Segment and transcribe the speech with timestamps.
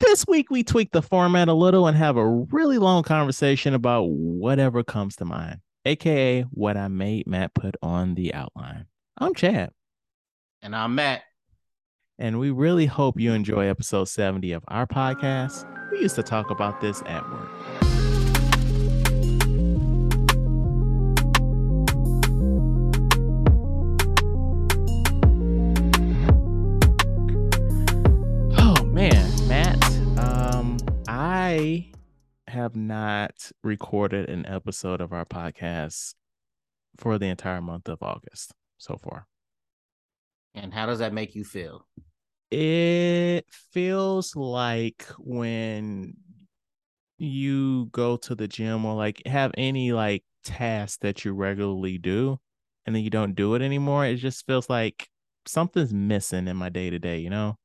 [0.00, 4.04] This week we tweak the format a little and have a really long conversation about
[4.04, 8.86] whatever comes to mind, aka what I made Matt put on the outline.
[9.18, 9.72] I'm Chad.
[10.62, 11.22] And I'm Matt.
[12.18, 15.66] And we really hope you enjoy episode 70 of our podcast.
[15.92, 17.50] We used to talk about this at work.
[32.50, 36.14] Have not recorded an episode of our podcast
[36.98, 39.26] for the entire month of August so far.
[40.54, 41.86] And how does that make you feel?
[42.50, 46.14] It feels like when
[47.18, 52.40] you go to the gym or like have any like task that you regularly do
[52.84, 55.08] and then you don't do it anymore, it just feels like
[55.46, 57.56] something's missing in my day to day, you know?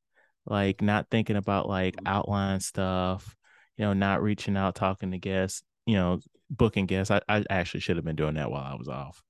[0.46, 2.08] Like not thinking about like mm-hmm.
[2.08, 3.36] outline stuff,
[3.78, 7.12] you know, not reaching out, talking to guests, you know, booking guests.
[7.12, 9.24] I, I actually should have been doing that while I was off.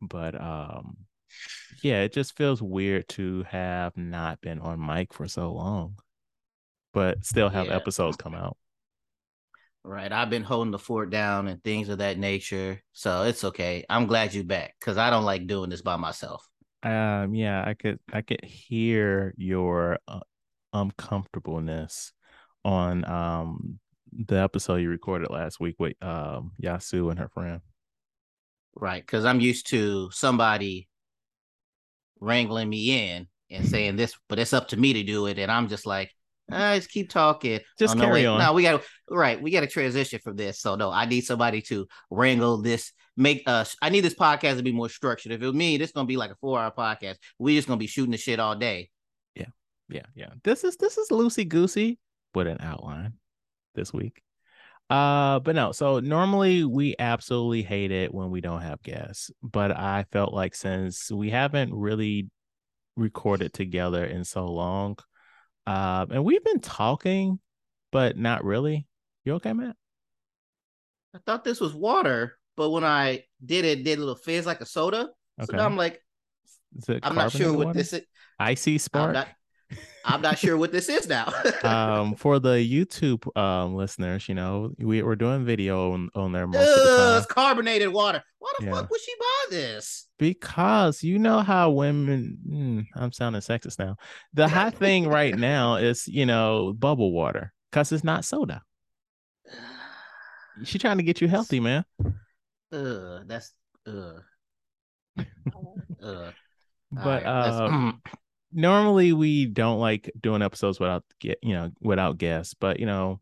[0.00, 0.96] But um
[1.82, 5.98] yeah, it just feels weird to have not been on mic for so long,
[6.92, 7.76] but still have Yeah.
[7.76, 8.56] episodes come out.
[9.84, 10.10] Right.
[10.10, 12.82] I've been holding the fort down and things of that nature.
[12.92, 13.84] So it's okay.
[13.88, 16.46] I'm glad you're back because I don't like doing this by myself.
[16.82, 20.20] Um, yeah, I could I could hear your uh,
[20.72, 22.12] uncomfortableness
[22.64, 23.78] on um
[24.12, 27.60] the episode you recorded last week with um Yasu and her friend.
[28.74, 29.04] Right.
[29.04, 30.88] Because I'm used to somebody
[32.20, 35.38] wrangling me in and saying this, but it's up to me to do it.
[35.38, 36.10] And I'm just like,
[36.50, 37.60] ah, just keep talking.
[37.78, 38.26] Just no, carry wait.
[38.26, 38.38] on.
[38.38, 39.40] No, we got right.
[39.40, 40.60] We got to transition from this.
[40.60, 44.62] So, no, I need somebody to wrangle this, make us, I need this podcast to
[44.62, 45.32] be more structured.
[45.32, 47.16] If it was me, this to be like a four hour podcast.
[47.38, 48.90] we just to be shooting the shit all day.
[49.34, 49.46] Yeah,
[49.88, 50.30] yeah, yeah.
[50.44, 51.98] This is this is loosey goosey
[52.34, 53.14] with an outline
[53.76, 54.22] this week.
[54.90, 55.72] Uh, but no.
[55.72, 60.54] So normally we absolutely hate it when we don't have guests, but I felt like
[60.54, 62.30] since we haven't really
[62.96, 64.96] recorded together in so long,
[65.66, 67.40] uh, and we've been talking,
[67.90, 68.86] but not really.
[69.24, 69.76] You okay, Matt?
[71.14, 74.46] I thought this was water, but when I did it, it did a little fizz
[74.46, 75.08] like a soda.
[75.42, 75.56] So Okay.
[75.56, 76.00] now I'm like,
[77.02, 77.78] I'm not sure what water?
[77.78, 78.02] this is.
[78.38, 79.12] icy I'm spark.
[79.14, 79.28] not,
[80.04, 81.32] I'm not sure what this is now.
[81.64, 86.46] um, for the YouTube um listeners, you know, we we're doing video on, on there
[86.46, 87.16] most of the time.
[87.18, 88.22] it's carbonated water.
[88.38, 88.72] Why the Yeah.
[88.72, 90.06] fuck would she buy this?
[90.18, 93.96] Because you know how women, mm, I'm sounding sexist now.
[94.34, 98.62] The hot thing right now is, you know, bubble water because it's not soda.
[100.64, 101.84] She trying to get you healthy, man.
[102.72, 103.52] Ugh, that's
[103.86, 104.22] ugh.
[106.02, 106.32] ugh.
[106.92, 107.92] But right, uh,
[108.56, 112.54] normally we don't like doing episodes without get, you know, without guests.
[112.54, 113.20] But you know,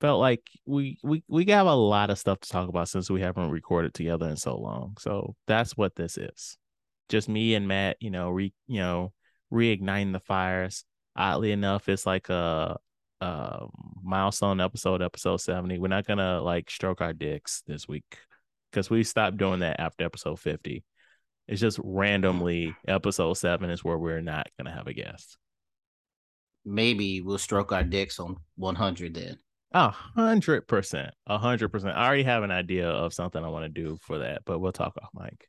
[0.00, 3.20] felt like we we we have a lot of stuff to talk about since we
[3.20, 4.96] haven't recorded together in so long.
[4.98, 6.56] So that's what this is.
[7.08, 9.12] Just me and Matt, you know, re you know,
[9.52, 10.84] reigniting the fires.
[11.16, 12.78] Oddly enough, it's like a
[13.20, 13.66] uh
[14.02, 15.78] milestone episode, episode 70.
[15.78, 18.18] We're not gonna like stroke our dicks this week
[18.70, 20.84] because we stopped doing that after episode 50.
[21.50, 25.36] It's just randomly episode seven is where we're not gonna have a guest.
[26.64, 29.38] maybe we'll stroke our dicks on 100 then.
[29.72, 31.96] A hundred percent, a hundred percent.
[31.96, 34.72] I already have an idea of something I want to do for that, but we'll
[34.72, 35.48] talk off mic.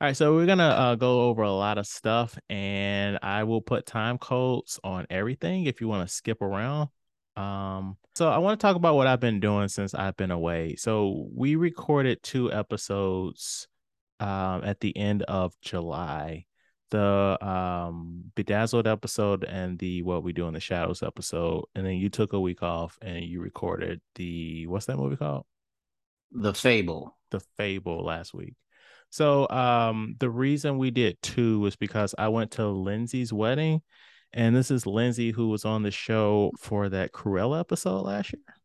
[0.00, 3.62] All right, so we're gonna uh, go over a lot of stuff, and I will
[3.62, 6.88] put time codes on everything if you want to skip around.
[7.36, 10.76] Um, so I want to talk about what I've been doing since I've been away.
[10.76, 13.68] So we recorded two episodes
[14.22, 16.46] um, at the end of July.
[16.90, 21.94] The um, bedazzled episode and the what we do in the shadows episode, and then
[21.94, 25.46] you took a week off and you recorded the what's that movie called?
[26.30, 27.16] The fable.
[27.30, 28.54] the fable last week.
[29.10, 33.82] So um the reason we did two was because I went to Lindsay's wedding
[34.32, 38.56] and this is Lindsay who was on the show for that Cruella episode last year.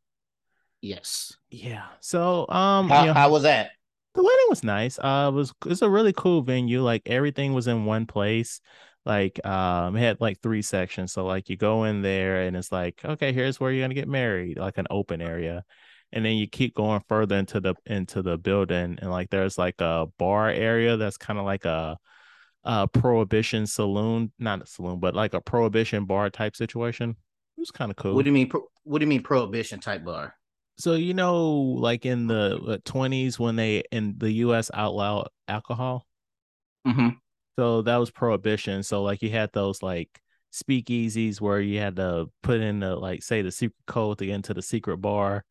[0.81, 1.35] Yes.
[1.49, 1.85] Yeah.
[2.01, 3.71] So um How, you know, how was that?
[4.17, 4.99] The wedding was nice.
[4.99, 6.81] Uh it was it's a really cool venue.
[6.81, 8.59] Like everything was in one place.
[9.05, 11.13] Like um it had like three sections.
[11.13, 14.07] So like you go in there and it's like, okay, here's where you're gonna get
[14.09, 15.63] married, like an open area.
[16.11, 19.79] And then you keep going further into the into the building and like there's like
[19.79, 21.97] a bar area that's kind of like a
[22.63, 27.11] a prohibition saloon, not a saloon, but like a prohibition bar type situation.
[27.11, 28.15] It was kind of cool.
[28.15, 28.49] What do you mean?
[28.49, 30.36] Pro- what do you mean prohibition type bar?
[30.77, 34.69] So you know, like in the twenties when they in the U.S.
[34.73, 36.05] outlawed alcohol,
[36.87, 37.19] Mm-hmm.
[37.57, 38.83] so that was prohibition.
[38.83, 40.09] So like you had those like
[40.53, 44.35] speakeasies where you had to put in the like say the secret code to get
[44.35, 45.43] into the secret bar.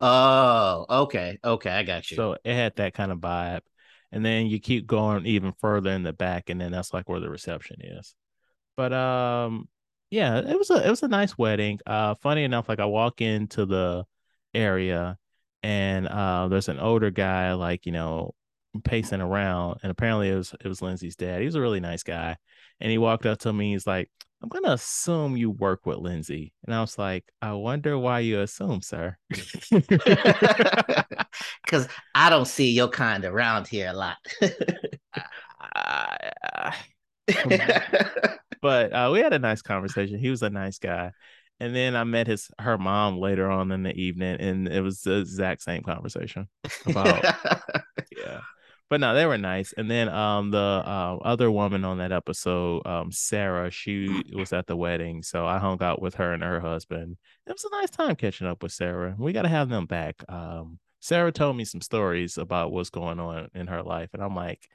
[0.00, 2.16] Oh, okay, okay, I got you.
[2.16, 3.60] So it had that kind of vibe.
[4.12, 7.20] And then you keep going even further in the back, and then that's like where
[7.20, 8.14] the reception is.
[8.76, 9.68] But um,
[10.10, 11.78] yeah, it was a it was a nice wedding.
[11.86, 14.04] Uh, funny enough, like I walk into the
[14.54, 15.18] area,
[15.62, 18.34] and uh, there's an older guy, like you know,
[18.84, 21.40] pacing around, and apparently it was it was Lindsay's dad.
[21.40, 22.36] He was a really nice guy,
[22.80, 23.72] and he walked up to me.
[23.72, 24.10] He's like,
[24.42, 28.40] "I'm gonna assume you work with Lindsay," and I was like, "I wonder why you
[28.40, 29.16] assume, sir."
[31.64, 34.16] Because I don't see your kind around here a lot.
[38.62, 40.18] but uh, we had a nice conversation.
[40.18, 41.12] He was a nice guy.
[41.60, 45.02] And then I met his her mom later on in the evening, and it was
[45.02, 46.48] the exact same conversation
[46.86, 47.22] about
[48.16, 48.40] yeah.
[48.88, 49.72] But no, they were nice.
[49.76, 54.66] And then um the uh, other woman on that episode, um Sarah, she was at
[54.66, 57.18] the wedding, so I hung out with her and her husband.
[57.46, 59.14] It was a nice time catching up with Sarah.
[59.18, 60.16] We got to have them back.
[60.28, 64.34] Um, Sarah told me some stories about what's going on in her life, and I'm
[64.34, 64.66] like,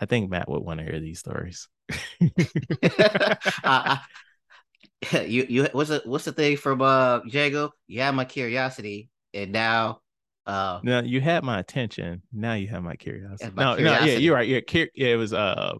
[0.00, 1.68] I think Matt would want to hear these stories.
[3.64, 3.96] uh,
[5.26, 7.70] you you what's the what's the thing from uh Django?
[7.86, 10.00] You have my curiosity, and now
[10.46, 12.22] uh now you had my attention.
[12.32, 13.52] Now you have my curiosity.
[13.54, 14.06] My no, curiosity.
[14.06, 14.48] no, yeah, you're right.
[14.48, 15.74] Yeah, cur- yeah, it was uh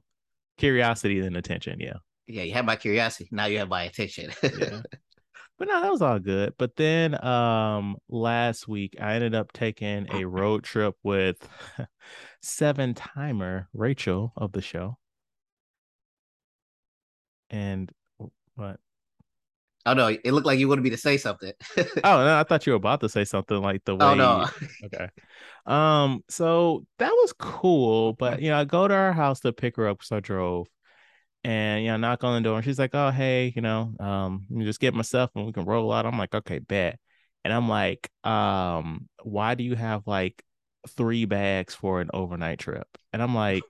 [0.57, 1.81] curiosity and attention.
[1.81, 3.29] Yeah, yeah, you had my curiosity.
[3.33, 4.31] Now you have my attention.
[4.43, 4.83] yeah.
[5.59, 6.55] But no, that was all good.
[6.57, 11.37] But then um last week I ended up taking a road trip with
[12.43, 14.99] seven timer Rachel of the show.
[17.51, 17.91] And
[18.55, 18.79] what?
[19.87, 21.53] Oh no, it looked like you wanted me to say something.
[21.79, 24.05] oh no, I thought you were about to say something like the oh, way.
[24.05, 24.47] Oh no.
[24.85, 25.09] okay.
[25.67, 26.23] Um.
[26.29, 29.89] So that was cool, but you know, I go to her house to pick her
[29.89, 30.69] up because I drove,
[31.43, 34.47] and you know, knock on the door, and she's like, "Oh, hey, you know, um,
[34.59, 36.99] just get myself and we can roll out." I'm like, "Okay, bet."
[37.45, 40.43] And I'm like, um, why do you have like
[40.89, 42.87] three bags for an overnight trip.
[43.13, 43.63] And I'm like,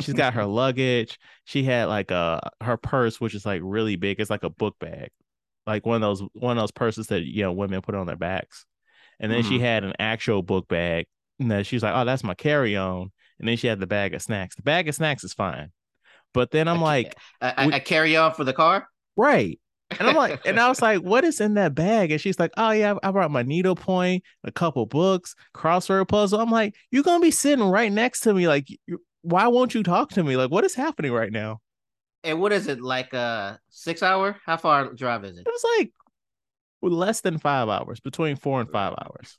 [0.00, 1.18] she's got her luggage.
[1.44, 4.20] She had like a her purse, which is like really big.
[4.20, 5.10] It's like a book bag,
[5.66, 8.16] like one of those one of those purses that you know women put on their
[8.16, 8.66] backs.
[9.20, 9.48] And then mm-hmm.
[9.48, 11.06] she had an actual book bag.
[11.38, 13.10] And then she's like, oh, that's my carry on.
[13.38, 14.56] And then she had the bag of snacks.
[14.56, 15.70] The bag of snacks is fine.
[16.32, 17.16] But then I'm like,
[17.72, 19.58] a carry on for the car, right?
[19.98, 22.10] And I'm like, and I was like, what is in that bag?
[22.10, 26.40] And she's like, oh yeah, I brought my needlepoint, a couple books, crossword puzzle.
[26.40, 28.48] I'm like, you're gonna be sitting right next to me.
[28.48, 28.68] Like,
[29.22, 30.36] why won't you talk to me?
[30.36, 31.60] Like, what is happening right now?
[32.22, 33.12] And what is it like?
[33.12, 34.36] A uh, six hour?
[34.44, 35.46] How far drive is it?
[35.46, 35.92] It was like
[36.82, 39.38] less than five hours, between four and five hours.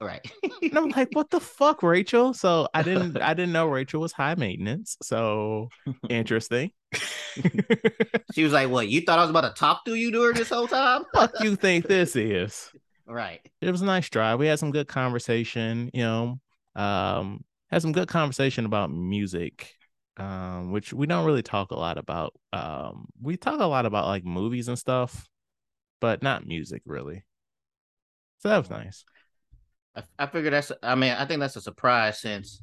[0.00, 0.28] Right.
[0.62, 2.34] and I'm like, what the fuck, Rachel?
[2.34, 4.96] So I didn't I didn't know Rachel was high maintenance.
[5.02, 5.68] So
[6.08, 6.72] interesting.
[8.34, 10.50] she was like, What, you thought I was about to talk to you during this
[10.50, 11.04] whole time?
[11.14, 12.70] fuck you think this is?
[13.06, 13.40] Right.
[13.60, 14.38] It was a nice drive.
[14.38, 16.40] We had some good conversation, you know.
[16.74, 19.74] Um, had some good conversation about music.
[20.18, 22.34] Um, which we don't really talk a lot about.
[22.52, 25.26] Um, we talk a lot about like movies and stuff,
[26.02, 27.24] but not music really.
[28.40, 29.04] So that was nice.
[29.96, 30.70] I, I figured that's.
[30.82, 32.60] I mean, I think that's a surprise since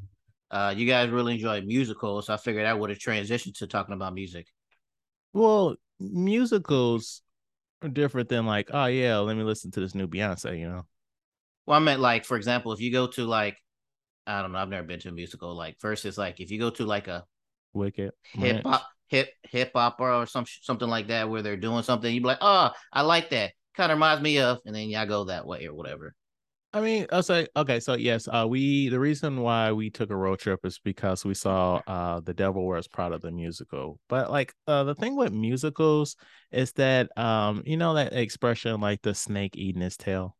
[0.52, 2.28] uh, you guys really enjoy musicals.
[2.28, 4.48] So I figured I would have transitioned to talking about music.
[5.34, 7.22] Well, musicals
[7.82, 10.60] are different than like, oh yeah, let me listen to this new Beyonce.
[10.60, 10.86] You know.
[11.66, 13.58] Well, I meant like, for example, if you go to like,
[14.26, 15.56] I don't know, I've never been to a musical.
[15.56, 17.26] Like, versus like, if you go to like a
[17.74, 22.12] Wicked hip hop, hip hip opera or some something like that, where they're doing something,
[22.12, 23.52] you'd be like, oh, I like that.
[23.76, 26.16] Kind of reminds me of, and then y'all go that way or whatever.
[26.72, 27.80] I mean, I'll say okay.
[27.80, 31.34] So yes, uh, we the reason why we took a road trip is because we
[31.34, 34.00] saw uh, the Devil Wears Prada the musical.
[34.08, 36.16] But like uh, the thing with musicals
[36.52, 40.38] is that um, you know that expression like the snake eating its tail.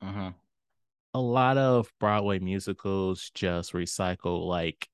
[0.00, 0.30] Uh-huh.
[1.14, 4.88] A lot of Broadway musicals just recycle like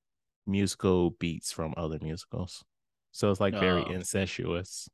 [0.47, 2.63] musical beats from other musicals,
[3.11, 4.89] so it's like very uh, incestuous.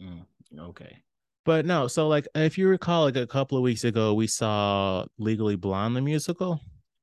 [0.00, 0.24] Mm,
[0.58, 1.04] okay.
[1.44, 5.04] But no, so like if you recall, like a couple of weeks ago, we saw
[5.18, 6.60] Legally Blonde the musical,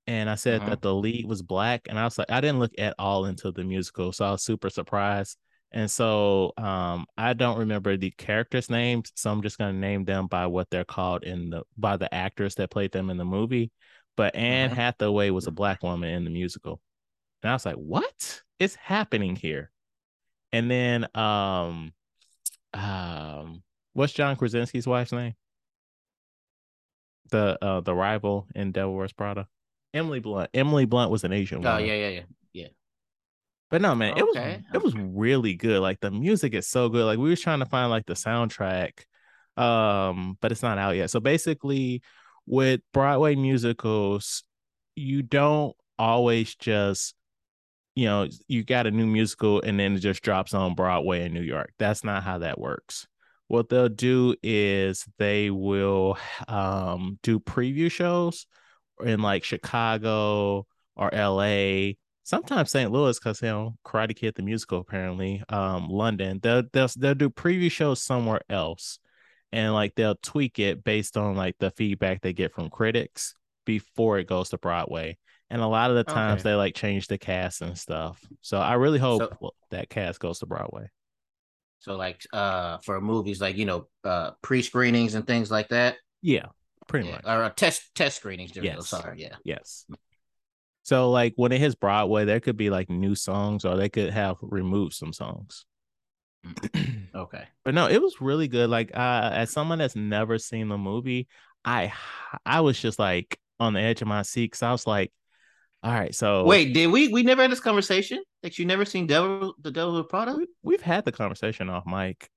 [0.07, 0.69] and I said uh-huh.
[0.71, 3.51] that the lead was black, and I was like, I didn't look at all into
[3.51, 5.37] the musical, so I was super surprised.
[5.71, 10.27] And so um, I don't remember the characters' names, so I'm just gonna name them
[10.27, 13.71] by what they're called in the by the actors that played them in the movie.
[14.15, 14.81] But Anne uh-huh.
[14.81, 16.81] Hathaway was a black woman in the musical,
[17.43, 19.69] and I was like, "What is happening here?"
[20.51, 21.93] And then um,
[22.73, 25.33] um, What's John Krasinski's wife's name?
[27.31, 29.47] The uh the rival in Devil Wears Prada.
[29.93, 30.49] Emily Blunt.
[30.53, 31.65] Emily Blunt was an Asian.
[31.65, 31.85] Oh woman.
[31.85, 32.21] yeah, yeah, yeah,
[32.53, 32.67] yeah.
[33.69, 34.63] But no, man, it was Okay.
[34.73, 35.79] it was really good.
[35.81, 37.05] Like the music is so good.
[37.05, 39.01] Like we was trying to find like the soundtrack,
[39.57, 41.09] um, but it's not out yet.
[41.11, 42.01] So basically,
[42.47, 44.43] with Broadway musicals,
[44.95, 47.13] you don't always just,
[47.95, 51.33] you know, you got a new musical and then it just drops on Broadway in
[51.33, 51.73] New York.
[51.77, 53.07] That's not how that works.
[53.49, 58.45] What they'll do is they will um do preview shows
[59.03, 60.65] in like Chicago
[60.95, 62.91] or LA sometimes St.
[62.91, 67.29] Louis because you know Karate Kid the musical apparently um London they'll, they'll they'll do
[67.29, 68.99] preview shows somewhere else
[69.51, 73.33] and like they'll tweak it based on like the feedback they get from critics
[73.65, 75.17] before it goes to Broadway
[75.49, 76.51] and a lot of the times Okay.
[76.51, 80.37] they like change the cast and stuff so I really hope So- that cast goes
[80.39, 80.89] to Broadway
[81.79, 85.97] So like uh for movies like you know uh pre screenings and things like that.
[86.21, 86.47] yeah
[86.87, 87.15] pretty Yeah.
[87.15, 88.51] much Or uh, test test screenings.
[88.51, 88.75] There we go.
[88.75, 88.89] Yes.
[88.89, 89.21] Sorry.
[89.21, 89.35] Yeah.
[89.43, 89.85] yes
[90.83, 94.11] so like when it hits Broadway there could be like new songs or they could
[94.11, 95.65] have removed some songs
[97.15, 97.43] Okay.
[97.65, 98.69] But no, it was really good.
[98.69, 101.27] Like uh as someone that's never seen the movie,
[101.65, 101.91] I
[102.45, 105.11] I was just like on the edge of my seat because I was like,
[105.81, 109.07] all right, so Wait, did we we never had this conversation that you never seen
[109.07, 110.35] Devil the Devil Prada?
[110.35, 112.29] we, we've had the conversation off mic.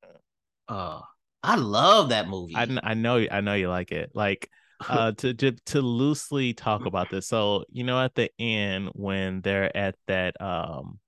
[0.68, 1.00] Uh,
[1.42, 2.54] I love that movie.
[2.54, 4.12] I, I know I know you like it.
[4.14, 4.48] Like
[4.88, 7.26] uh to, to to loosely talk about this.
[7.26, 10.98] So, you know, at the end when they're at that um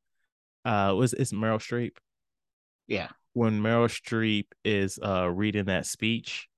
[0.64, 1.96] uh was it's Meryl Streep?
[2.86, 3.08] yeah.
[3.32, 6.48] when Meryl Streep is uh reading that speech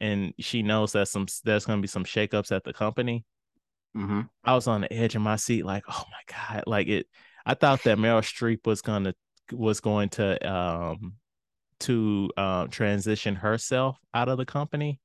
[0.00, 3.24] and she knows that some there's gonna be some shakeups at the company.
[3.96, 6.64] Hmm I was on the edge of my seat, like, oh my God.
[6.66, 7.06] Like it
[7.46, 9.14] I thought that Meryl Streep was gonna
[9.52, 11.14] was going to um
[11.80, 15.00] to uh, transition herself out of the company,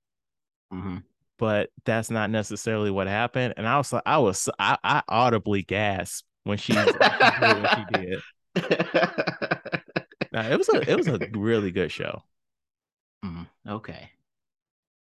[0.71, 1.03] hmm
[1.37, 3.53] but that's not necessarily what happened.
[3.57, 7.53] And I was like, I was I, I audibly gasped when she, when she did
[7.55, 8.23] what she did.
[10.33, 12.23] Now, it was a it was a really good show.
[13.23, 13.47] Mhm.
[13.67, 14.11] Okay.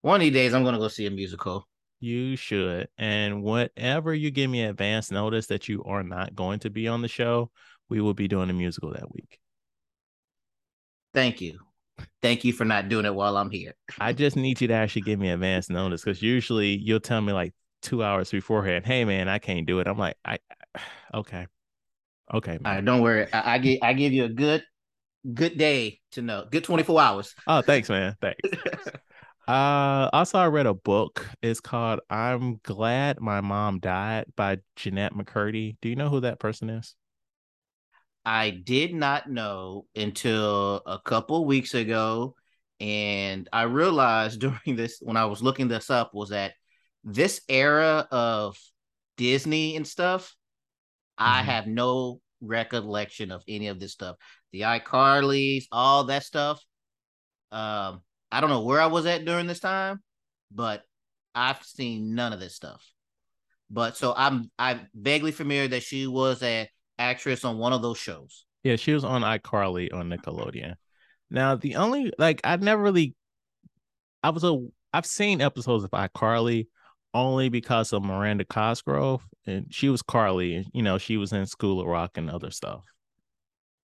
[0.02, 1.68] One of these days, I'm gonna go see a musical.
[2.04, 2.88] You should.
[2.98, 7.00] And whatever you give me advance notice that you are not going to be on
[7.00, 7.50] the show,
[7.88, 9.38] we will be doing a musical that week.
[11.14, 11.60] Thank you.
[12.20, 13.72] Thank you for not doing it while I'm here.
[13.98, 17.32] I just need you to actually give me advance notice because usually you'll tell me
[17.32, 19.86] like two hours beforehand, hey man, I can't do it.
[19.86, 20.36] I'm like, I
[21.14, 21.46] okay.
[22.34, 22.74] Okay, man.
[22.74, 23.32] right, don't worry.
[23.32, 24.62] I, I give I give you a good
[25.32, 26.44] good day to know.
[26.50, 27.34] Good 24 hours.
[27.46, 28.14] Oh, thanks, man.
[28.20, 28.40] Thanks.
[29.46, 31.26] Uh also I read a book.
[31.42, 35.76] It's called I'm Glad My Mom Died by Jennette McCurdy.
[35.82, 36.96] Do you know who that person is?
[38.24, 42.36] I did not know until a couple weeks ago.
[42.80, 46.54] And I realized during this, when I was looking this up, was that
[47.04, 48.56] this era of
[49.16, 50.34] Disney and stuff,
[51.18, 51.46] I Mhm.
[51.46, 54.16] have no recollection of any of this stuff.
[54.52, 56.62] The iCarlys, all that stuff.
[57.52, 58.02] Um,
[58.34, 60.02] I don't know where I was at during this time,
[60.50, 60.82] but
[61.36, 62.84] I've seen none of this stuff.
[63.70, 67.96] But so I'm I'm vaguely familiar that she was a actress on one of those
[67.96, 68.44] shows.
[68.64, 70.74] Yeah, she was on iCarly on Nickelodeon.
[71.30, 73.14] Now, the only like I never really
[74.24, 74.58] I was a
[74.92, 76.66] I've seen episodes of iCarly
[77.14, 81.46] only because of Miranda Cosgrove and she was Carly and you know, she was in
[81.46, 82.84] School of Rock and other stuff.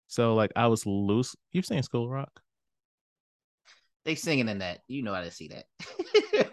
[0.08, 1.34] So like I was loose.
[1.54, 2.43] You've seen School of Rock?
[4.06, 4.80] They singing in that.
[4.88, 5.66] You know how to see that.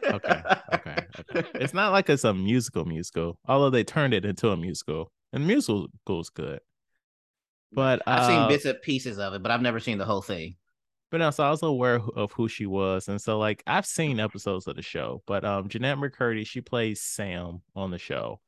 [0.02, 0.42] Okay,
[0.74, 0.96] okay,
[1.30, 1.48] okay.
[1.54, 5.12] It's not like it's a musical musical, although they turned it into a musical.
[5.32, 5.88] And the musical
[6.20, 6.60] is good.
[7.72, 10.22] But I've uh, seen bits and pieces of it, but I've never seen the whole
[10.22, 10.56] thing.
[11.10, 14.20] But no, so I was aware of who she was, and so like I've seen
[14.20, 15.22] episodes of the show.
[15.26, 18.40] But um, Jennette McCurdy, she plays Sam on the show,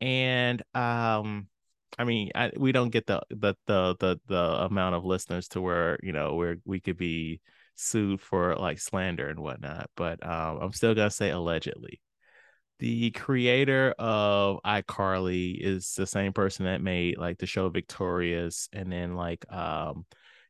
[0.00, 1.46] and um,
[1.98, 5.60] I mean, I, we don't get the, the the the the amount of listeners to
[5.60, 7.40] where you know where we could be
[7.74, 9.90] sued for like slander and whatnot.
[9.96, 12.00] But um, I'm still gonna say allegedly.
[12.78, 18.90] The creator of iCarly is the same person that made like the show Victorious, and
[18.90, 20.04] then like um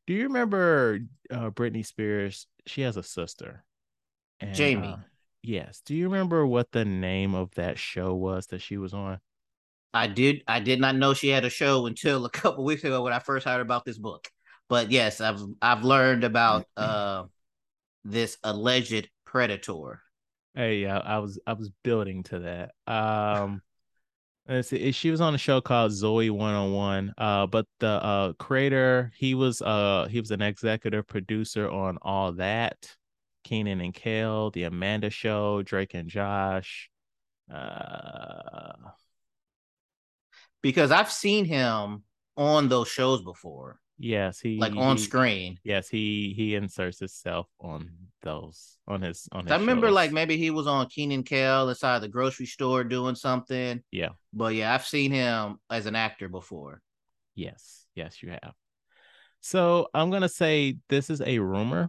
[0.06, 1.00] do you remember
[1.30, 2.46] uh, Britney Spears?
[2.66, 3.64] She has a sister,
[4.40, 4.88] and, Jamie.
[4.88, 4.96] uh,
[5.42, 5.80] yes.
[5.84, 9.20] Do you remember what the name of that show was that she was on?
[9.94, 13.02] I did I did not know she had a show until a couple weeks ago
[13.02, 14.28] when I first heard about this book.
[14.68, 17.24] But yes, I've I've learned about uh
[18.04, 20.02] this alleged predator.
[20.54, 22.92] Hey, yeah, I was I was building to that.
[22.92, 23.62] Um,
[24.48, 24.92] let's see.
[24.92, 27.14] She was on a show called Zoey 101.
[27.16, 32.32] Uh, but the uh creator, he was uh he was an executive producer on all
[32.32, 32.96] that,
[33.44, 36.90] Kenan and Kel, The Amanda Show, Drake and Josh.
[37.52, 38.72] Uh,
[40.62, 42.04] Because I've seen him
[42.36, 43.81] on those shows before.
[44.02, 45.60] Yes, he like on he, screen.
[45.62, 47.88] Yes, he he inserts himself on
[48.22, 49.52] those on his on his.
[49.52, 49.94] I remember shows.
[49.94, 53.80] like maybe he was on Kenan Kel inside the grocery store doing something.
[53.92, 54.08] Yeah.
[54.32, 56.82] But yeah, I've seen him as an actor before.
[57.36, 58.54] Yes, yes, you have.
[59.40, 61.88] So I'm gonna say this is a rumor.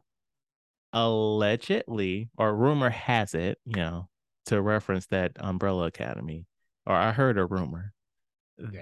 [0.95, 4.07] Allegedly, or rumor has it, you know,
[4.45, 6.45] to reference that Umbrella Academy,
[6.85, 7.91] or I heard a rumor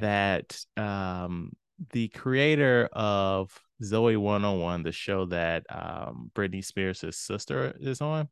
[0.01, 1.53] that um
[1.91, 8.29] the creator of Zoey 101, the show that um, Britney Spears' sister is on,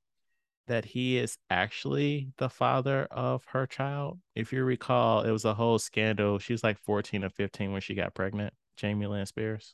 [0.67, 4.19] that he is actually the father of her child.
[4.35, 6.37] If you recall, it was a whole scandal.
[6.39, 9.73] She was like 14 or 15 when she got pregnant, Jamie Lynn Spears.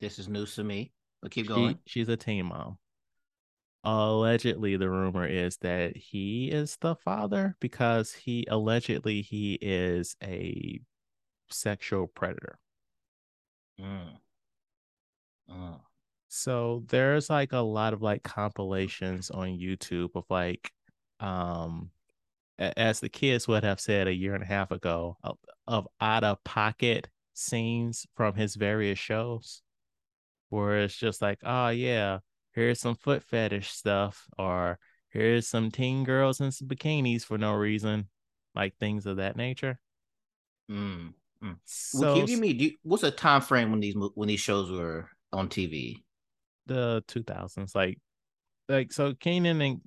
[0.00, 1.78] This is news to me, but keep she, going.
[1.86, 2.78] She's a teen mom.
[3.82, 10.80] Allegedly, the rumor is that he is the father because he allegedly he is a
[11.50, 12.58] sexual predator.
[13.80, 14.18] Mm.
[15.50, 15.80] Mm.
[16.28, 20.70] So there's like a lot of like compilations on YouTube of like,
[21.20, 21.90] um,
[22.58, 26.24] as the kids would have said a year and a half ago, of, of out
[26.24, 29.62] of pocket scenes from his various shows,
[30.50, 32.18] where it's just like, oh yeah,
[32.52, 34.78] here's some foot fetish stuff, or
[35.10, 38.08] here's some teen girls in some bikinis for no reason,
[38.54, 39.78] like things of that nature.
[40.70, 41.14] Mm.
[41.42, 41.56] Mm.
[41.64, 44.70] So, well, you give me you, what's a time frame when these when these shows
[44.70, 46.02] were on TV?
[46.66, 47.98] The 2000s, like,
[48.68, 49.80] like so Kenan and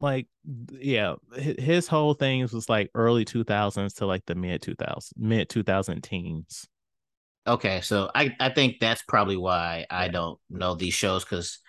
[0.00, 0.26] like
[0.72, 6.02] yeah, his whole things was like early 2000s to like the mid 2000s, mid 2000
[6.02, 6.66] teens.
[7.46, 11.60] Okay, so I I think that's probably why I don't know these shows because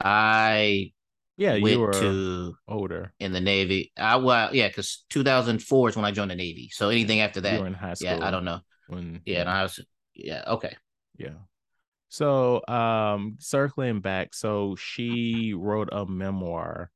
[0.00, 0.92] I
[1.40, 3.92] yeah, went you were to older in the Navy.
[3.96, 6.68] I well, yeah, because 2004 is when I joined the Navy.
[6.70, 8.10] So anything after that, you were in high school.
[8.10, 8.60] Yeah, I don't know.
[8.88, 9.50] When yeah.
[9.50, 9.80] I was
[10.14, 10.76] yeah, okay.
[11.16, 11.38] Yeah.
[12.10, 16.90] So um circling back, so she wrote a memoir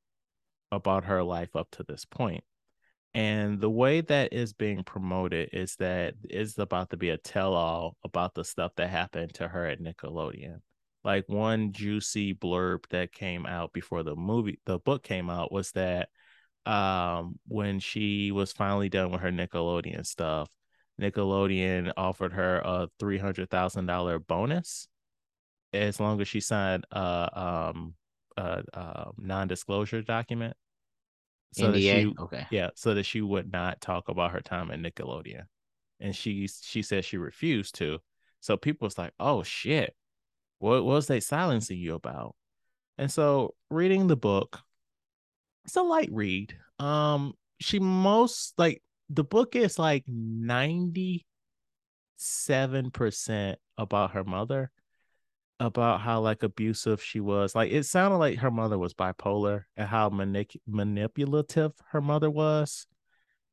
[0.70, 2.44] about her life up to this point.
[3.14, 7.96] And the way that is being promoted is that it's about to be a tell-all
[8.04, 10.58] about the stuff that happened to her at Nickelodeon
[11.04, 15.70] like one juicy blurb that came out before the movie the book came out was
[15.72, 16.08] that
[16.66, 20.48] um when she was finally done with her Nickelodeon stuff
[21.00, 24.88] Nickelodeon offered her a $300,000 bonus
[25.72, 27.94] as long as she signed a um
[28.36, 30.56] a, a non-disclosure document
[31.52, 31.72] so NDA?
[31.72, 32.46] that she okay.
[32.50, 35.44] yeah so that she would not talk about her time at Nickelodeon.
[36.00, 37.98] And she she said she refused to.
[38.40, 39.94] So people was like oh shit
[40.58, 42.34] what was they silencing you about?
[42.98, 44.60] And so reading the book,
[45.64, 46.54] it's a light read.
[46.78, 51.24] Um, she most like the book is like 97%
[53.76, 54.70] about her mother,
[55.60, 57.54] about how like abusive she was.
[57.54, 62.86] Like it sounded like her mother was bipolar and how manip- manipulative her mother was.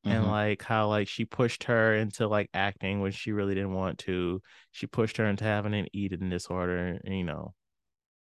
[0.04, 0.16] Mm-hmm.
[0.16, 3.98] And like how like she pushed her into like acting when she really didn't want
[4.00, 4.42] to.
[4.72, 7.54] She pushed her into having an eating disorder, and, you know,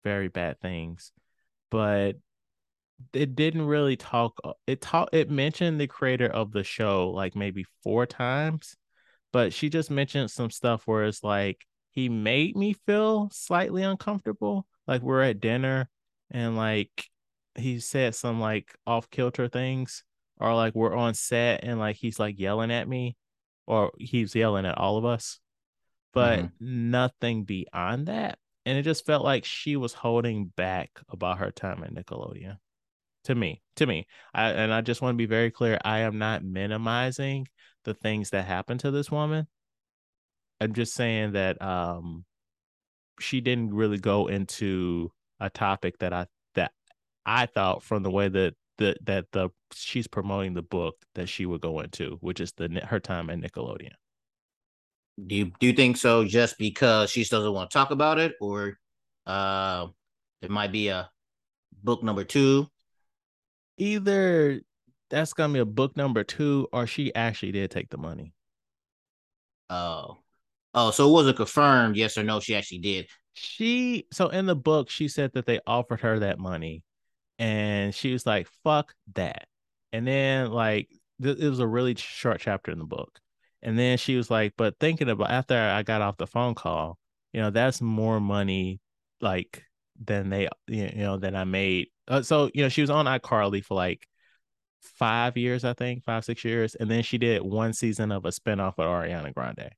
[0.04, 1.12] very bad things.
[1.70, 2.16] But
[3.12, 7.34] it didn't really talk uh, it talk it mentioned the creator of the show like
[7.34, 8.76] maybe four times
[9.32, 14.66] but she just mentioned some stuff where it's like he made me feel slightly uncomfortable
[14.86, 15.88] like we're at dinner
[16.30, 17.06] and like
[17.56, 20.04] he said some like off kilter things
[20.40, 23.16] or like we're on set and like he's like yelling at me
[23.66, 25.38] or he's yelling at all of us
[26.12, 26.90] but mm-hmm.
[26.90, 31.83] nothing beyond that and it just felt like she was holding back about her time
[31.83, 32.59] at nickelodeon.
[33.24, 34.07] To me to me.
[34.33, 37.46] I, and i just want to be very clear i am not minimizing
[37.85, 39.46] the things that happened to this woman.
[40.61, 42.24] I'm just saying that um
[43.18, 46.72] she didn't really go into a topic that i that
[47.26, 51.46] i thought from the way that that that the she's promoting the book that she
[51.46, 53.92] would go into, which is the her time at Nickelodeon.
[55.26, 56.24] Do you do you think so?
[56.24, 58.78] Just because she doesn't want to talk about it, or
[59.26, 59.87] uh,
[60.40, 61.11] there might be a
[61.83, 62.66] book number two.
[63.76, 64.61] Either
[65.11, 68.33] that's gonna be a book number two, or she actually did take the money.
[69.68, 70.18] Oh,
[70.74, 72.40] oh, so it wasn't confirmed, yes or no.
[72.40, 73.09] She actually did.
[73.35, 76.83] She so in the book she said that they offered her that money,
[77.38, 79.46] and she was like, "Fuck that."
[79.92, 80.88] And then like
[81.22, 83.20] th- it was a really short chapter in the book.
[83.62, 86.98] And then she was like, "But thinking about after I got off the phone call,
[87.33, 88.81] you know, that's more money
[89.20, 89.64] like
[90.03, 93.64] than they you know than I made." Uh, so you know, she was on iCarly
[93.64, 94.07] for like
[94.83, 98.31] five years, I think, five six years, and then she did one season of a
[98.31, 99.70] spinoff of Ariana Grande.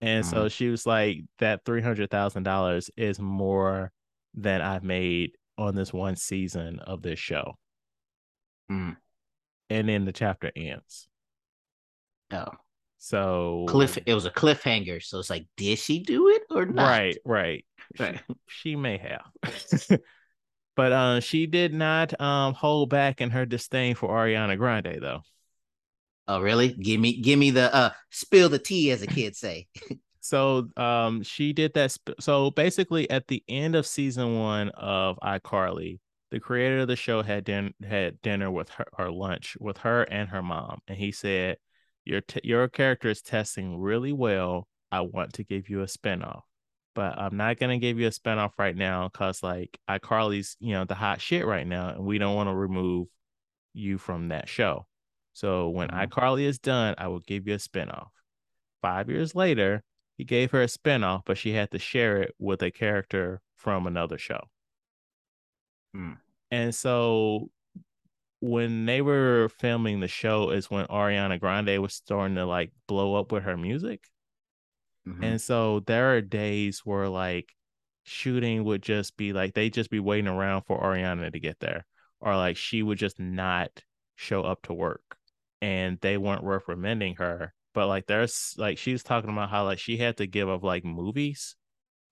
[0.00, 0.52] And so Mhm.
[0.52, 3.92] she was like, that three hundred thousand dollars is more
[4.34, 7.56] than I've made on this one season of this show.
[8.70, 9.01] Mm.
[9.72, 11.08] And then the chapter ends.
[12.32, 12.48] Oh,
[12.98, 13.98] So cliff.
[14.06, 16.86] It was a cliffhanger, so it's like, did she do it or not?
[16.86, 17.64] Right, right.
[17.98, 18.20] Right.
[18.46, 20.00] She, she may have.
[20.76, 25.22] but uh she did not um hold back in her disdain for Ariana Grande though.
[26.28, 26.68] Oh, really?
[26.72, 29.66] Give me, give me the uh, spill the tea, as the kids say.
[30.20, 35.18] So um she did that sp- so basically at the end of season 1 of
[35.22, 35.98] iCarly,
[36.32, 40.02] the creator of the show had din- had dinner with her or lunch with her
[40.04, 41.58] and her mom and he said
[42.04, 44.66] your t- your character is testing really well.
[44.90, 46.40] I want to give you a spinoff.
[46.94, 50.84] But I'm not gonna give you a spinoff right now because like iCarly's, you know,
[50.84, 53.08] the hot shit right now, and we don't want to remove
[53.74, 54.86] you from that show.
[55.34, 56.08] So when Mhm.
[56.08, 58.08] iCarly is done, I will give you a spinoff.
[58.80, 59.82] Five years later,
[60.16, 63.86] he gave her a spinoff, but she had to share it with a character from
[63.86, 64.48] another show.
[65.94, 66.12] Hmm.
[66.50, 67.50] And so
[68.40, 73.14] when they were filming the show is when Ariana Grande was starting to like blow
[73.14, 74.08] up with her music.
[75.06, 75.24] Mhm.
[75.24, 77.54] And so there are days where like
[78.04, 81.86] shooting would just be like they just be waiting around for Ariana to get there,
[82.20, 83.82] or like she would just not
[84.16, 85.16] show up to work,
[85.60, 87.54] and they weren't recommending her.
[87.74, 90.84] But like there's like she's talking about how like she had to give up like
[90.84, 91.56] movies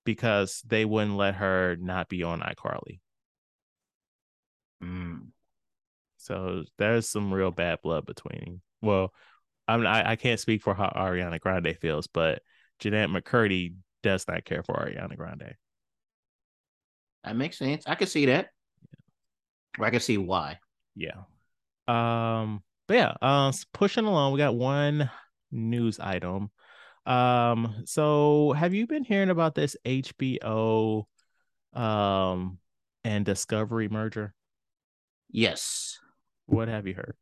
[0.04, 3.00] because they wouldn't let her not be on iCarly.
[4.82, 5.28] Mm.
[6.18, 8.60] So there's some real bad blood between.
[8.82, 9.12] Well,
[9.68, 12.42] I'm I, I can't speak for how Ariana Grande feels, but
[12.78, 15.54] Jennette McCurdy does not care for Ariana Grande.
[17.24, 17.84] That makes sense.
[17.86, 18.50] I can see that.
[19.78, 20.58] Or I can see why.
[20.94, 21.22] Yeah.
[21.88, 25.10] Um, but yeah, uh s- pushing along, we got one
[25.50, 26.50] news item.
[27.06, 31.08] Um, so have you been hearing about this HBO
[31.72, 32.58] um
[33.04, 34.34] and Discovery merger?
[35.32, 35.98] Yes,
[36.46, 37.16] What have you heard?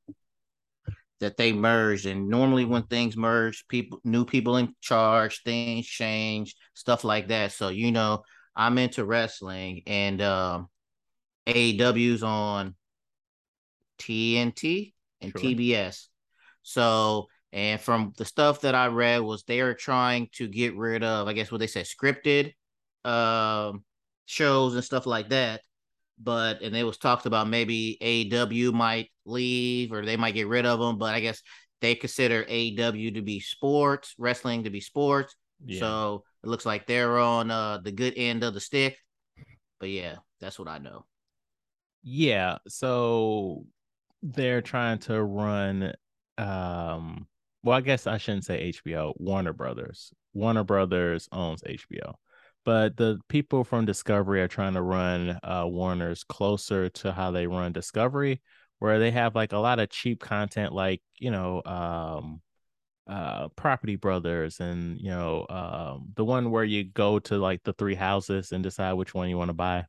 [1.20, 6.54] that they merged, and normally when things merge, people, new people in charge, things change,
[6.74, 7.52] stuff like that.
[7.52, 8.22] So you know,
[8.54, 10.68] I'm into wrestling, and um,
[11.46, 12.76] AEW's on
[13.98, 15.40] TNT and Sure.
[15.40, 16.08] TBS.
[16.62, 21.02] So, and from the stuff that I read was they are trying to get rid
[21.02, 22.52] of, I guess what they said, scripted
[23.04, 23.84] um
[24.26, 25.62] shows and stuff like that.
[26.20, 30.66] But and it was talked about maybe AEW might leave or they might get rid
[30.66, 30.98] of them.
[30.98, 31.42] But I guess
[31.80, 35.36] they consider AEW to be sports, wrestling to be sports.
[35.64, 35.80] Yeah.
[35.80, 38.96] So it looks like they're on uh the good end of the stick.
[39.80, 41.06] But yeah, that's what I know.
[42.02, 43.64] Yeah, so
[44.22, 45.92] they're trying to run
[46.36, 47.26] um
[47.62, 50.12] well, I guess I shouldn't say HBO, Warner Brothers.
[50.32, 52.14] Warner Brothers owns HBO.
[52.68, 57.46] But the people from Discovery are trying to run uh Warner's closer to how they
[57.46, 58.42] run Discovery,
[58.78, 62.42] where they have like a lot of cheap content like, you know, um
[63.06, 67.72] uh Property Brothers and, you know, um the one where you go to like the
[67.72, 69.86] three houses and decide which one you want to buy.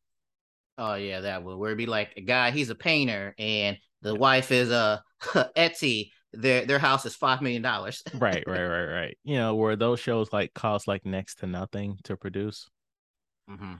[0.77, 4.15] Oh yeah, that would where it'd be like a guy, he's a painter, and the
[4.15, 5.03] wife is a
[5.57, 6.11] Etsy.
[6.33, 8.03] Their their house is five million dollars.
[8.13, 9.17] right right right right.
[9.23, 12.67] You know where those shows like cost like next to nothing to produce.
[13.47, 13.75] Hmm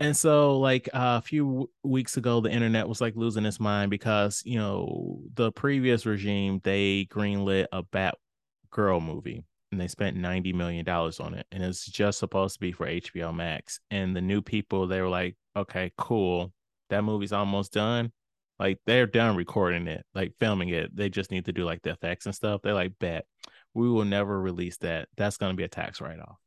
[0.00, 3.60] and so like uh, a few w- weeks ago the internet was like losing its
[3.60, 10.16] mind because you know the previous regime they greenlit a batgirl movie and they spent
[10.16, 13.80] 90 million dollars on it and it's just supposed to be for hbo max.
[13.90, 16.52] And the new people they were like okay cool.
[16.90, 18.12] That movie's almost done
[18.58, 20.94] like they're done recording it like filming it.
[20.94, 22.62] They just need to do like the effects and stuff.
[22.62, 23.26] They're like bet
[23.74, 25.08] we will never release that.
[25.16, 26.38] That's going to be a tax write-off.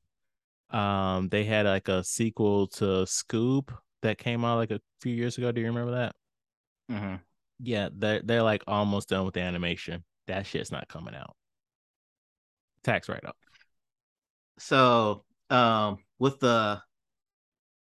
[0.70, 5.38] Um they had like a sequel to Scoob that came out like a few years
[5.38, 5.52] ago.
[5.52, 6.15] Do you remember that?
[6.89, 7.15] Hmm
[7.60, 10.04] yeah they're, they're like almost done with the animation.
[10.28, 11.36] That shit's not coming out.
[12.84, 13.36] Tax write-off.
[14.60, 16.82] So um with the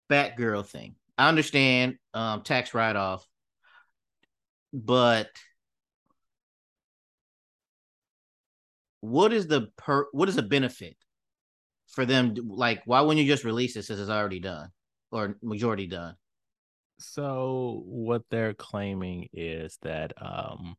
[0.09, 3.27] Batgirl thing, I understand um tax write off,
[4.73, 5.29] but
[9.01, 10.95] what is the per what is the benefit
[11.87, 12.35] for them?
[12.47, 14.69] Like, why wouldn't you just release it since it's already done
[15.11, 16.15] or majority done?
[16.99, 20.75] so what they're claiming is that um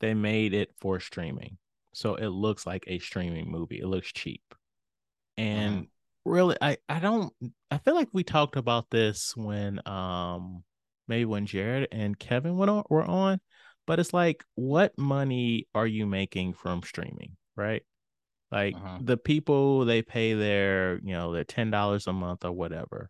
[0.00, 1.56] they made it for streaming
[1.92, 4.42] so it looks like a streaming movie it looks cheap
[5.36, 5.86] and
[6.24, 7.32] really i i don't
[7.70, 10.64] i feel like we talked about this when um
[11.12, 13.40] maybe when jared and kevin went on were on
[13.86, 17.82] but it's like what money are you making from streaming right
[18.52, 18.98] Like uh-huh.
[19.00, 23.08] the people they pay their, you know, their ten dollars a month or whatever,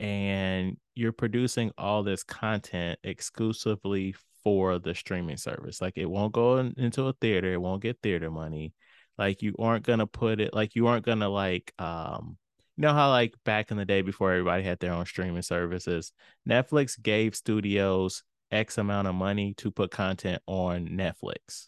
[0.00, 5.80] and you're producing all this content exclusively for the streaming service.
[5.80, 8.74] Like it won't go in, into a theater, it won't get theater money.
[9.16, 12.36] Like you aren't gonna put it like you aren't gonna like um
[12.78, 16.12] you know how like back in the day before everybody had their own streaming services,
[16.48, 21.66] Netflix gave studios X amount of money to put content on Netflix.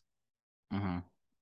[0.72, 0.98] Mm-hmm.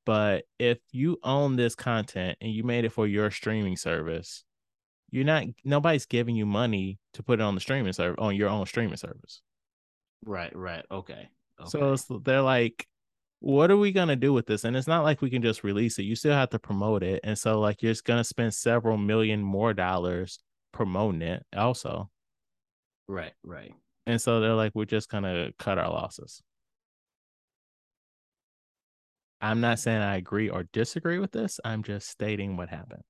[0.07, 4.43] But if you own this content and you made it for your streaming service,
[5.11, 8.49] you're not nobody's giving you money to put it on the streaming service on your
[8.49, 9.43] own streaming service.
[10.25, 10.87] Right, right.
[10.91, 11.29] Okay.
[11.61, 11.97] okay.
[11.97, 12.87] So they're like,
[13.41, 14.65] what are we gonna do with this?
[14.65, 16.03] And it's not like we can just release it.
[16.03, 17.21] You still have to promote it.
[17.25, 20.41] And so like you're just gonna spend several million more dollars
[20.73, 22.11] promoting it also.
[23.07, 23.73] Right, right.
[24.07, 26.43] And so they're like, we're just gonna cut our losses.
[29.41, 31.61] I'm not saying I agree or disagree with this.
[31.65, 33.03] I'm just stating what happened.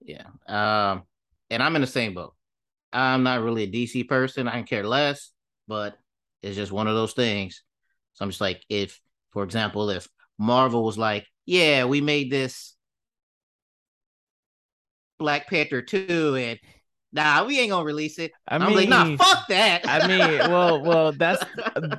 [0.00, 0.26] Yeah.
[0.48, 1.04] Um,
[1.48, 2.34] and I'm in the same boat.
[2.92, 4.48] I'm not really a DC person.
[4.48, 5.30] I can care less,
[5.68, 5.96] but
[6.42, 7.62] it's just one of those things.
[8.16, 9.00] So I'm just like, if,
[9.30, 12.74] for example, if Marvel was like, yeah, we made this
[15.18, 16.58] Black Panther 2 and
[17.12, 18.32] nah, we ain't gonna release it.
[18.48, 19.82] I am like, nah, fuck that.
[19.86, 21.44] I mean, well, well, that's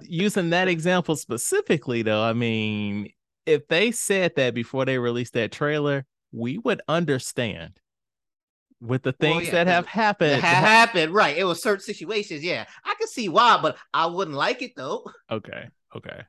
[0.02, 2.24] using that example specifically, though.
[2.24, 3.12] I mean,
[3.46, 7.80] if they said that before they released that trailer, we would understand
[8.82, 10.42] with the oh, things well, yeah, that have happened.
[10.42, 11.38] Have happened, right?
[11.38, 12.44] It was certain situations.
[12.44, 15.06] Yeah, I can see why, but I wouldn't like it though.
[15.32, 16.24] Okay, okay.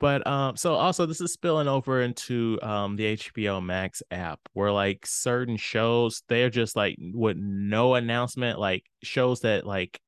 [0.00, 4.72] But um, so also this is spilling over into um the HBO Max app where
[4.72, 10.00] like certain shows they're just like with no announcement, like shows that like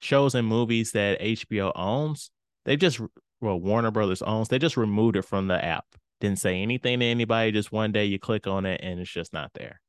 [0.00, 2.32] shows and movies that HBO owns,
[2.64, 3.00] they just
[3.40, 5.86] well Warner Brothers owns, they just removed it from the app.
[6.20, 7.52] Didn't say anything to anybody.
[7.52, 9.80] Just one day you click on it and it's just not there.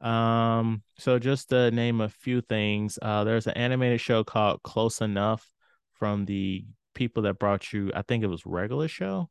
[0.00, 5.00] Um, so just to name a few things, uh, there's an animated show called Close
[5.00, 5.44] Enough
[5.94, 9.30] from the people that brought you, I think it was regular show.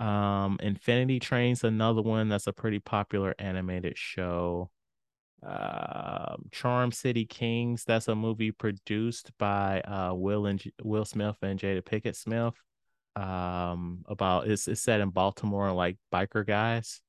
[0.00, 4.70] Um, Infinity Train's another one that's a pretty popular animated show.
[5.46, 11.60] Uh, Charm City Kings, that's a movie produced by uh Will and Will Smith and
[11.60, 12.54] Jada Pinkett Smith.
[13.16, 17.02] Um, about it's it's set in Baltimore, like biker guys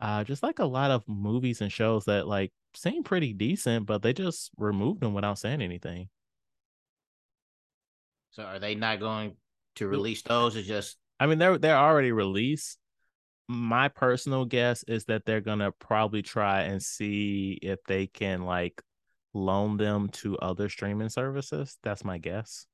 [0.00, 4.02] uh just like a lot of movies and shows that like seem pretty decent but
[4.02, 6.08] they just removed them without saying anything
[8.30, 9.36] so are they not going
[9.76, 10.56] to release those?
[10.56, 12.78] Or just i mean they're they're already released.
[13.50, 18.82] My personal guess is that they're gonna probably try and see if they can like
[19.34, 21.78] loan them to other streaming services.
[21.82, 22.66] That's my guess.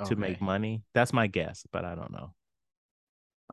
[0.00, 0.08] Okay.
[0.08, 0.82] to make money.
[0.94, 2.32] That's my guess but i don't know.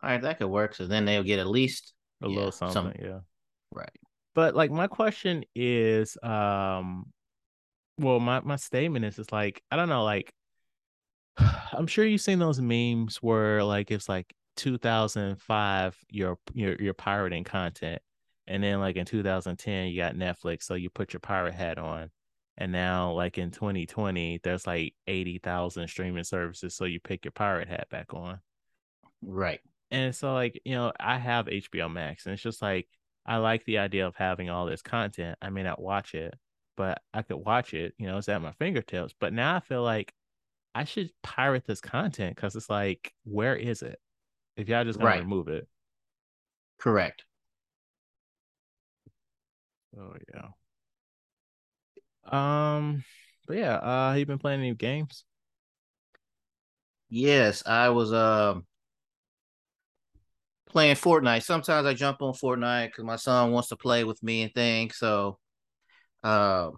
[0.02, 0.76] All right that could work.
[0.76, 3.20] So then they'll get at least a yeah, little something, some, yeah.
[3.74, 3.90] Right.
[4.36, 7.12] But like my question is, um,
[7.98, 10.34] well, my my statement is, it's like I don't know, like
[11.74, 17.44] I'm sure you've seen those memes where like it's like 2005 you're you're you're pirating
[17.44, 18.02] content,
[18.48, 22.10] and then like in 2010 you got Netflix, so you put your pirate hat on,
[22.58, 27.70] and now like in 2020 there's like 80,000 streaming services, so you pick your pirate
[27.70, 28.40] hat back on.
[29.22, 29.60] Right.
[29.92, 32.88] And so like, you know, I have HBO Max and it's just like
[33.26, 35.38] I like the idea of having all this content.
[35.42, 36.34] I may not watch it,
[36.78, 39.14] but I could watch it, you know, it's at my fingertips.
[39.20, 40.14] But now I feel like
[40.76, 44.00] I should pirate this content because it's like, where is it?
[44.56, 45.22] If y'all just gonna right.
[45.22, 45.68] remove it.
[46.78, 47.24] Correct.
[49.98, 50.50] Oh yeah.
[52.32, 53.04] Um,
[53.48, 55.26] but yeah, uh, you been playing any games?
[57.10, 58.66] Yes, I was um
[60.70, 61.44] playing Fortnite.
[61.44, 64.98] Sometimes I jump on Fortnite because my son wants to play with me and things.
[64.98, 65.40] So,
[66.24, 66.72] uh,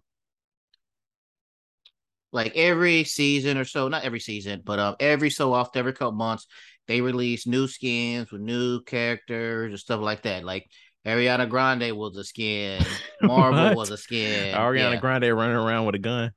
[2.32, 6.14] like every season or so, not every season, but um, every so often, every couple
[6.14, 6.48] months,
[6.88, 10.44] they release new skins with new characters and stuff like that.
[10.44, 10.68] Like
[11.06, 12.84] Ariana Grande was a skin,
[13.22, 15.00] Marvel was a skin, Ariana yeah.
[15.00, 16.32] Grande running around with a gun.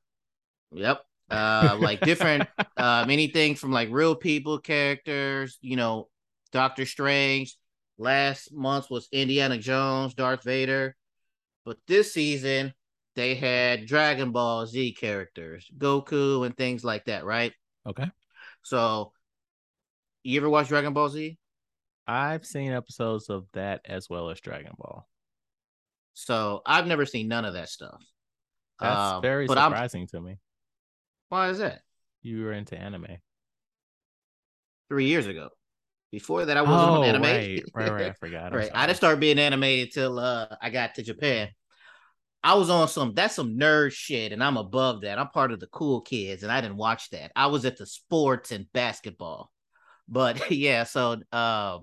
[0.73, 1.01] Yep.
[1.31, 6.09] Uh, like different, um, anything from like real people characters, you know,
[6.53, 7.57] Doctor Strange.
[7.97, 10.97] Last month was Indiana Jones, Darth Vader.
[11.65, 12.75] But this season,
[13.17, 17.53] they had Dragon Ball Z characters, Goku, and things like that, right?
[17.87, 18.11] Okay.
[18.63, 19.13] So,
[20.23, 21.39] you ever watch Dragon Ball Z?
[22.07, 25.07] I've seen episodes of that as well as Dragon Ball.
[26.15, 28.03] So, I've never seen none of that stuff.
[28.81, 30.09] That's um, very surprising I'm...
[30.09, 30.39] to me.
[31.29, 31.81] Why is that?
[32.23, 33.19] You were into anime.
[34.89, 35.51] Three years ago.
[36.11, 37.23] Before that, I wasn't oh, on anime.
[37.23, 38.07] Right, right, right.
[38.07, 38.55] I forgot.
[38.55, 38.71] right.
[38.73, 41.49] I didn't start being animated until uh, I got to Japan.
[42.45, 45.19] I was on some that's some nerd shit, and I'm above that.
[45.19, 47.33] I'm part of the cool kids, and I didn't watch that.
[47.35, 49.51] I was at the sports and basketball.
[50.07, 51.79] But yeah, so uh,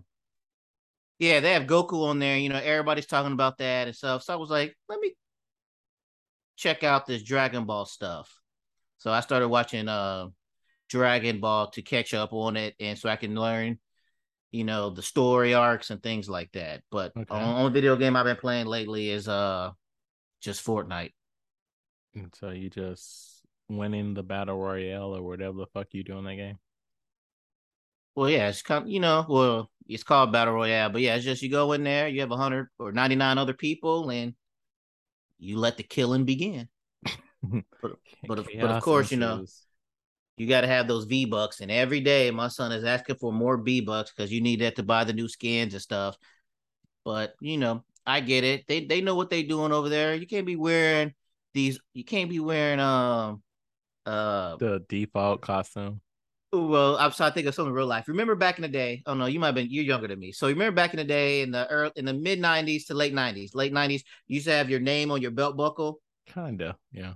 [1.17, 2.37] yeah, they have Goku on there.
[2.37, 4.21] You know, everybody's talking about that and stuff.
[4.21, 5.15] So I was like, let me
[6.57, 8.31] check out this Dragon Ball stuff.
[8.99, 10.27] So I started watching uh
[10.89, 13.79] Dragon Ball to catch up on it, and so I can learn,
[14.51, 16.83] you know, the story arcs and things like that.
[16.91, 17.33] But okay.
[17.33, 19.71] only video game I've been playing lately is uh
[20.41, 21.13] just Fortnite.
[22.13, 26.25] And so you just winning the battle royale or whatever the fuck you do in
[26.25, 26.57] that game.
[28.15, 31.23] Well, yeah, it's kind of, you know, well, it's called battle royale, but yeah, it's
[31.23, 34.33] just you go in there, you have hundred or ninety nine other people, and
[35.39, 36.67] you let the killing begin.
[37.43, 37.93] but
[38.27, 39.45] but of, but of course, you know,
[40.37, 43.31] you got to have those V bucks, and every day my son is asking for
[43.31, 46.17] more V bucks because you need that to buy the new skins and stuff.
[47.05, 48.65] But you know, I get it.
[48.67, 50.15] They they know what they doing over there.
[50.15, 51.13] You can't be wearing
[51.53, 51.79] these.
[51.93, 53.43] You can't be wearing um
[54.05, 56.01] uh the default costume.
[56.53, 58.09] Well, I'm trying to think of something real life.
[58.09, 59.03] Remember back in the day?
[59.05, 60.33] Oh no, you might have been you're younger than me.
[60.33, 63.13] So remember back in the day in the early in the mid '90s to late
[63.13, 66.01] '90s, late '90s, you used to have your name on your belt buckle.
[66.25, 67.13] Kinda, yeah.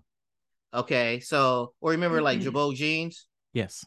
[0.73, 3.27] Okay, so or remember like Girbaud jeans?
[3.53, 3.85] Yes.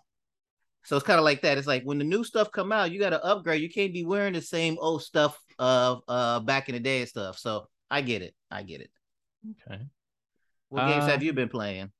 [0.88, 1.58] So it's kind of like that.
[1.58, 3.60] It's like when the new stuff come out, you got to upgrade.
[3.60, 7.08] You can't be wearing the same old stuff of uh back in the day and
[7.08, 7.36] stuff.
[7.38, 8.34] So I get it.
[8.50, 8.90] I get it.
[9.68, 9.82] Okay.
[10.70, 11.92] What uh, games have you been playing?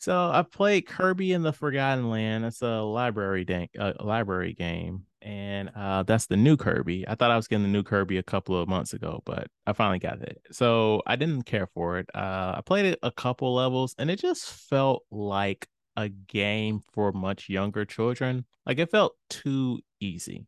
[0.00, 2.44] So I played Kirby in the Forgotten Land.
[2.44, 7.06] It's a library da- a library game, and uh, that's the new Kirby.
[7.06, 9.72] I thought I was getting the new Kirby a couple of months ago, but I
[9.72, 10.42] finally got it.
[10.50, 12.10] So I didn't care for it.
[12.12, 17.12] Uh, I played it a couple levels, and it just felt like a game for
[17.12, 18.44] much younger children.
[18.64, 20.46] Like it felt too easy,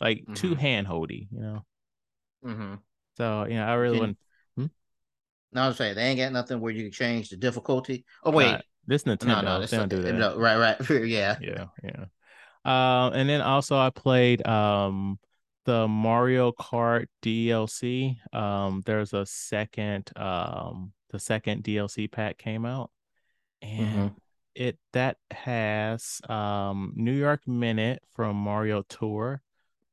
[0.00, 0.34] like mm-hmm.
[0.34, 1.64] too handholdy, you know.
[2.44, 2.74] Mm-hmm.
[3.16, 4.18] So you know, I really wouldn't.
[4.56, 4.66] Hmm?
[5.52, 8.04] No, I'm saying they ain't got nothing where you can change the difficulty.
[8.22, 10.14] Oh wait, this Nintendo, no, no, they don't do that.
[10.14, 12.04] No, right, right, yeah, yeah, yeah.
[12.64, 15.18] Um, and then also I played um
[15.64, 18.16] the Mario Kart DLC.
[18.34, 22.90] Um, there's a second um the second DLC pack came out,
[23.62, 24.06] and mm-hmm.
[24.54, 29.42] It that has um New York Minute from Mario Tour,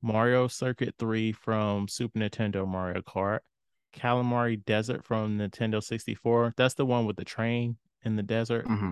[0.02, 3.40] Mario Circuit 3 from Super Nintendo Mario Kart,
[3.94, 6.54] Kalimari Desert from Nintendo 64.
[6.58, 8.68] That's the one with the train in the desert.
[8.68, 8.92] Mm-hmm.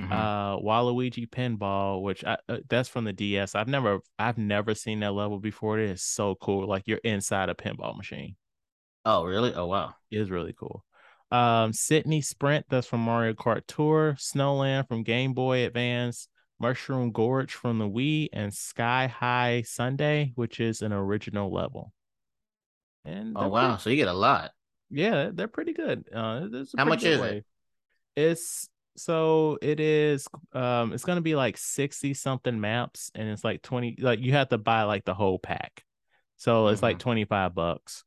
[0.00, 0.12] Mm-hmm.
[0.12, 3.54] Uh, Waluigi Pinball, which I, uh, that's from the DS.
[3.54, 5.78] I've never, I've never seen that level before.
[5.78, 6.66] It is so cool.
[6.66, 8.36] Like you're inside a pinball machine.
[9.04, 9.52] Oh, really?
[9.52, 9.94] Oh, wow.
[10.10, 10.84] It is really cool.
[11.32, 14.16] Um, Sydney Sprint, that's from Mario Kart Tour.
[14.18, 16.28] Snowland from Game Boy Advance.
[16.60, 21.92] Mushroom Gorge from the Wii, and Sky High Sundae, which is an original level.
[23.04, 24.52] And oh wow, pretty, so you get a lot.
[24.88, 26.04] Yeah, they're pretty good.
[26.14, 26.46] Uh,
[26.78, 27.38] How much is way.
[27.38, 27.44] it?
[28.14, 33.62] It's so it is um it's gonna be like 60 something maps and it's like
[33.62, 35.82] 20 like you have to buy like the whole pack
[36.36, 36.86] so it's mm-hmm.
[36.86, 38.04] like 25 bucks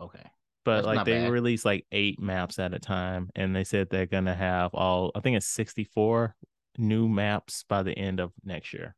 [0.00, 0.30] okay
[0.64, 1.32] but That's like they bad.
[1.32, 5.20] release like eight maps at a time and they said they're gonna have all i
[5.20, 6.34] think it's 64
[6.78, 8.94] new maps by the end of next year.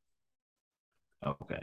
[1.24, 1.60] Okay.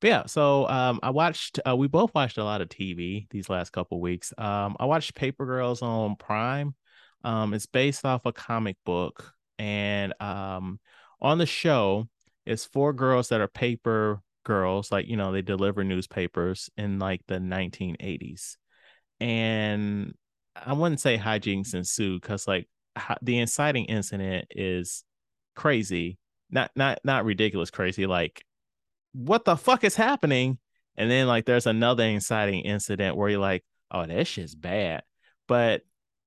[0.00, 1.58] But yeah, so um, I watched.
[1.68, 4.32] Uh, we both watched a lot of TV these last couple weeks.
[4.38, 6.74] Um, I watched Paper Girls on Prime.
[7.24, 10.78] Um, it's based off a comic book, and um,
[11.20, 12.08] on the show,
[12.46, 14.92] it's four girls that are paper girls.
[14.92, 18.56] Like you know, they deliver newspapers in like the 1980s,
[19.20, 20.14] and
[20.54, 22.68] I wouldn't say hijinks ensue because like
[23.22, 25.04] the inciting incident is
[25.54, 26.18] crazy
[26.50, 28.44] not not not ridiculous crazy like
[29.12, 30.58] what the fuck is happening?
[30.96, 35.02] And then like there's another inciting incident where you're like oh that shit's bad.
[35.46, 35.82] But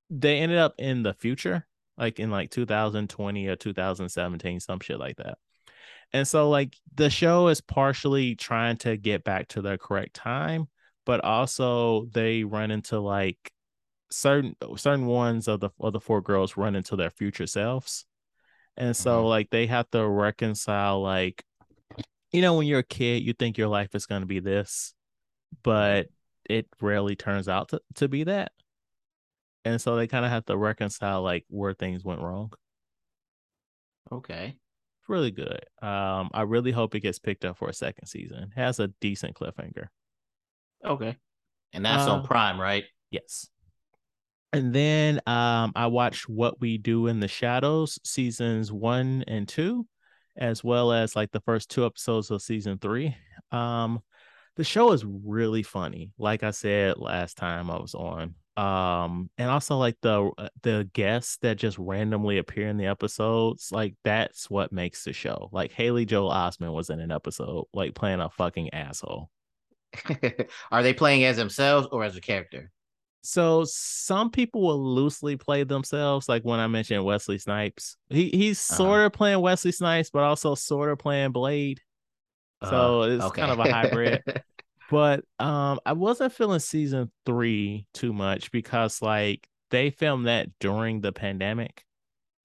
[0.10, 5.17] they ended up in the future like in like 2020 or 2017 some shit like
[5.17, 5.38] that.
[6.13, 10.67] And so like the show is partially trying to get back to the correct time
[11.05, 13.51] but also they run into like
[14.11, 18.05] certain certain ones of the of the four girls run into their future selves.
[18.78, 19.28] And so mm-hmm.
[19.28, 21.43] like they have to reconcile like
[22.32, 24.93] you know when you're a kid you think your life is going to be this
[25.63, 26.07] but
[26.49, 28.51] it rarely turns out to, to be that.
[29.65, 32.51] And so they kind of have to reconcile like where things went wrong.
[34.11, 34.55] Okay.
[34.99, 35.65] It's really good.
[35.82, 38.51] Um i really hope it gets picked up for a second season.
[38.55, 39.88] It has a decent cliffhanger
[40.86, 41.15] okay
[41.73, 43.47] and that's uh, on prime right yes
[44.53, 49.88] and then um, I watched What We Do in the Shadows seasons one and two.
[50.38, 53.15] as well as like the first two episodes of season three.
[53.51, 54.01] Um,
[54.57, 58.36] the show is really funny, like I said last time I was on.
[58.57, 63.69] Um, and also like the uh, the guests that just randomly appear in the episodes,
[63.71, 65.49] like that's what makes the show.
[65.53, 69.29] Like Haley Joel Osment was in an episode, like playing a fucking asshole.
[70.71, 72.71] Are they playing as themselves or as a character?
[73.23, 77.97] So some people will loosely play themselves, like when I mentioned Wesley Snipes.
[78.09, 78.77] He he's uh-huh.
[78.77, 81.81] sort of playing Wesley Snipes, but also sort of playing Blade.
[82.63, 83.41] So uh, it's okay.
[83.41, 84.23] kind of a hybrid.
[84.89, 91.01] but um I wasn't feeling season three too much because like they filmed that during
[91.01, 91.83] the pandemic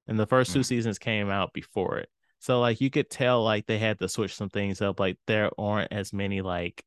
[0.06, 0.64] and the first two mm.
[0.64, 2.08] seasons came out before it.
[2.38, 5.00] So like you could tell like they had to switch some things up.
[5.00, 6.84] Like there aren't as many like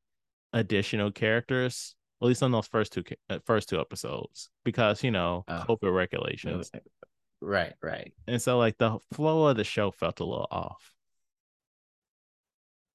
[0.53, 5.65] additional characters, at least on those first two uh, two episodes, because you know oh.
[5.67, 6.71] COVID regulations.
[7.41, 8.13] Right, right.
[8.27, 10.93] And so like the flow of the show felt a little off.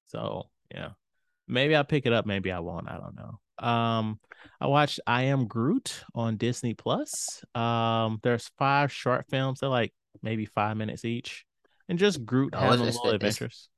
[0.07, 0.43] So
[0.73, 0.89] yeah,
[1.47, 2.25] maybe I'll pick it up.
[2.25, 2.89] Maybe I won't.
[2.89, 3.67] I don't know.
[3.67, 4.19] Um,
[4.59, 7.43] I watched I Am Groot on Disney Plus.
[7.55, 9.59] Um, there's five short films.
[9.59, 11.45] They're like maybe five minutes each,
[11.89, 13.69] and just Groot oh, having little adventures.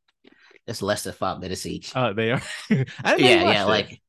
[0.67, 1.95] It's less than five minutes each.
[1.95, 2.41] Oh, they are.
[2.69, 2.85] yeah,
[3.17, 3.63] yeah.
[3.63, 3.67] It.
[3.67, 4.01] Like,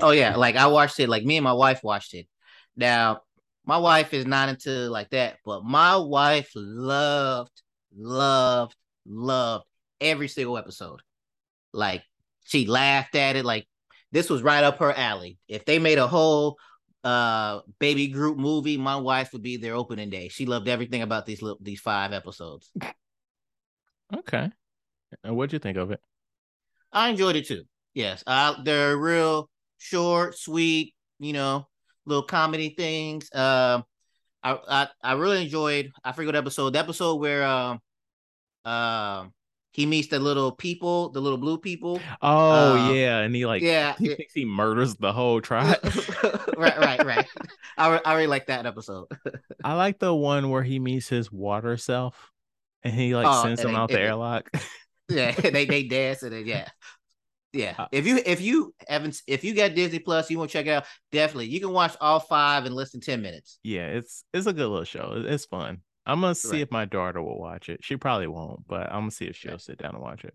[0.00, 1.08] oh yeah, like I watched it.
[1.08, 2.28] Like me and my wife watched it.
[2.76, 3.22] Now,
[3.66, 7.62] my wife is not into like that, but my wife loved,
[7.96, 9.64] loved, loved
[10.00, 11.00] every single episode.
[11.72, 12.04] Like
[12.44, 13.44] she laughed at it.
[13.44, 13.66] Like
[14.12, 15.38] this was right up her alley.
[15.48, 16.58] If they made a whole
[17.02, 20.28] uh baby Groot movie, my wife would be there opening day.
[20.28, 22.70] She loved everything about these little these five episodes.
[24.14, 24.50] Okay.
[25.22, 26.00] And what'd you think of it?
[26.92, 27.64] I enjoyed it too.
[27.94, 29.48] Yes, uh, they're real
[29.78, 31.66] short, sweet, you know,
[32.06, 33.28] little comedy things.
[33.34, 33.84] Um,
[34.42, 35.92] I, I I really enjoyed.
[36.04, 36.70] I forget what episode.
[36.74, 37.80] The episode where um,
[38.64, 39.24] uh, uh,
[39.72, 42.00] he meets the little people, the little blue people.
[42.22, 45.78] Oh um, yeah, and he like yeah, he thinks he murders the whole tribe.
[46.56, 47.26] right, right, right.
[47.78, 49.06] I I really like that episode.
[49.64, 52.30] I like the one where he meets his water self,
[52.82, 54.50] and he like oh, sends him out the airlock
[55.08, 56.68] yeah, they they dance and then yeah.
[57.52, 57.74] Yeah.
[57.78, 60.66] Uh, if you if you haven't if you got Disney Plus, you want to check
[60.66, 61.46] it out, definitely.
[61.46, 63.60] You can watch all five and listen 10 minutes.
[63.62, 65.22] Yeah, it's it's a good little show.
[65.24, 65.82] It's fun.
[66.04, 66.60] I'm gonna see right.
[66.62, 67.80] if my daughter will watch it.
[67.82, 69.60] She probably won't, but I'm gonna see if she'll right.
[69.60, 70.34] sit down and watch it.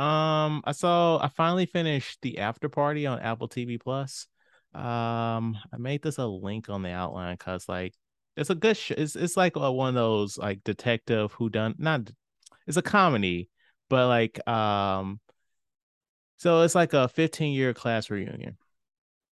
[0.00, 4.28] Um, I saw I finally finished the after party on Apple TV Plus.
[4.74, 7.94] Um, I made this a link on the outline because like
[8.36, 8.94] it's a good show.
[8.96, 12.10] It's it's like a, one of those like detective who done not.
[12.66, 13.48] It's a comedy,
[13.88, 15.20] but like um
[16.38, 18.56] so it's like a 15 year class reunion.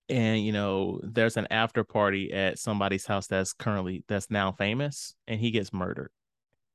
[0.08, 5.14] And you know there's an after party at somebody's house that's currently that's now famous
[5.26, 6.10] and he gets murdered.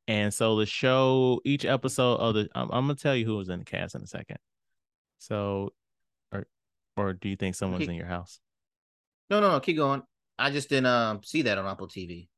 [0.07, 3.49] And so the show each episode of the i'm, I'm gonna tell you who was
[3.49, 4.38] in the cast in a second.
[5.19, 5.73] So
[6.32, 6.47] or
[6.95, 8.39] or do you think someone's in your house?
[9.30, 10.03] No no no keep going.
[10.39, 12.30] I just didn't um see that on apple tv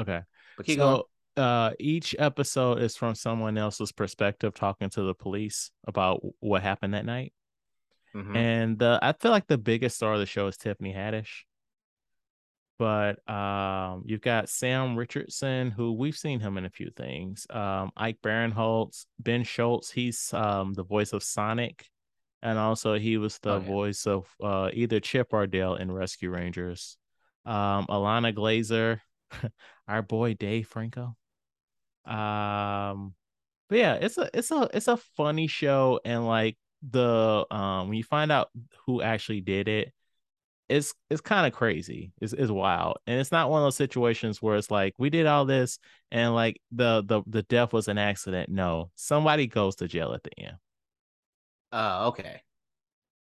[0.00, 0.22] okay.
[0.56, 1.02] But keep so, going
[1.38, 6.94] uh, each episode is from someone else's perspective talking to the police about what happened
[6.94, 7.32] that night.
[8.14, 8.36] Mm-hmm.
[8.36, 11.44] And uh, I feel like the biggest star of the show is Tiffany Haddish.
[12.78, 17.46] But um, you've got Sam Richardson, who we've seen him in a few things.
[17.50, 21.86] Um, Ike Barinholtz, Ben Schwartz, he's um, the voice of Sonic.
[22.40, 23.66] And also, he was the oh, yeah.
[23.66, 26.96] voice of uh, either Chip or Dale in Rescue Rangers.
[27.44, 29.00] Um, Ilana Glazer,
[29.88, 31.16] our boy Dave Franco.
[32.08, 33.14] Um,
[33.68, 36.56] but yeah, it's a it's a it's a funny show, and like
[36.88, 38.50] the um when you find out
[38.86, 39.92] who actually did it,
[40.68, 42.12] it's it's kind of crazy.
[42.20, 45.26] It's it's wild, and it's not one of those situations where it's like we did
[45.26, 45.78] all this
[46.10, 48.50] and like the the the death was an accident.
[48.50, 50.56] No, somebody goes to jail at the end.
[51.72, 52.42] Uh, okay.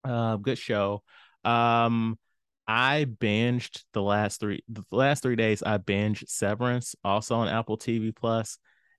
[0.03, 1.03] Uh, good show.
[1.43, 2.17] Um,
[2.67, 5.63] I binged the last three the last three days.
[5.63, 8.57] I binged Severance also on Apple TV Plus,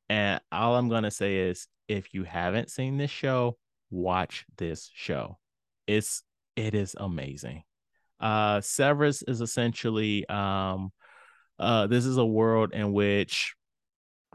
[0.08, 3.56] and all I'm gonna say is, if you haven't seen this show,
[3.90, 5.38] watch this show.
[5.86, 6.22] It's
[6.56, 7.62] it is amazing.
[8.20, 10.92] Uh, Severance is essentially um,
[11.58, 13.54] uh, this is a world in which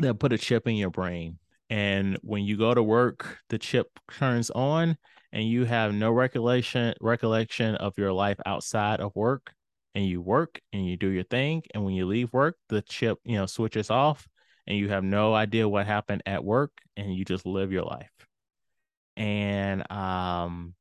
[0.01, 3.88] they'll put a chip in your brain, and when you go to work, the chip
[4.11, 4.97] turns on,
[5.34, 9.53] and you have no recollection recollection of your life outside of work
[9.95, 13.17] and you work and you do your thing and when you leave work the chip
[13.26, 14.28] you know switches off
[14.68, 18.28] and you have no idea what happened at work and you just live your life
[19.18, 20.74] and um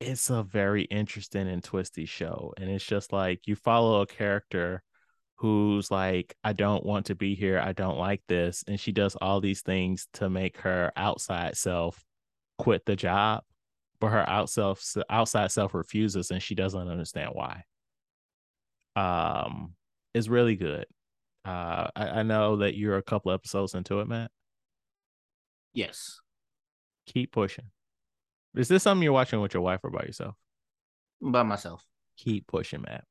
[0.00, 4.82] it's a very interesting and twisty show and it's just like you follow a character
[5.40, 7.58] who's like, I don't want to be here.
[7.58, 8.62] I don't like this.
[8.68, 12.04] And she does all these things to make her outside self
[12.58, 13.42] quit the job,
[14.00, 17.64] but her out self, outside self refuses and she doesn't understand why.
[18.96, 19.72] Um,
[20.12, 20.84] it's really good.
[21.44, 24.30] Uh, I, I know that you're a couple episodes into it, Matt.
[25.72, 26.20] Yes.
[27.06, 27.66] Keep pushing.
[28.54, 30.34] Is this something you're watching with your wife or by yourself?
[31.20, 31.84] By myself.
[32.16, 33.04] Keep pushing, Matt.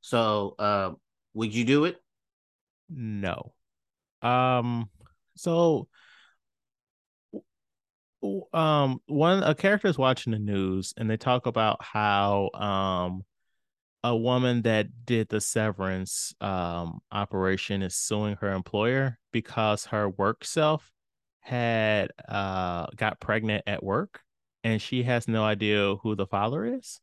[0.00, 0.92] So, uh,
[1.34, 1.96] would you do it?
[2.88, 3.52] No.
[4.22, 4.88] Um.
[5.36, 5.88] So,
[8.52, 13.24] um, one a character is watching the news and they talk about how um
[14.06, 20.44] a woman that did the severance um operation is suing her employer because her work
[20.44, 20.92] self
[21.40, 24.20] had uh got pregnant at work
[24.62, 27.00] and she has no idea who the father is.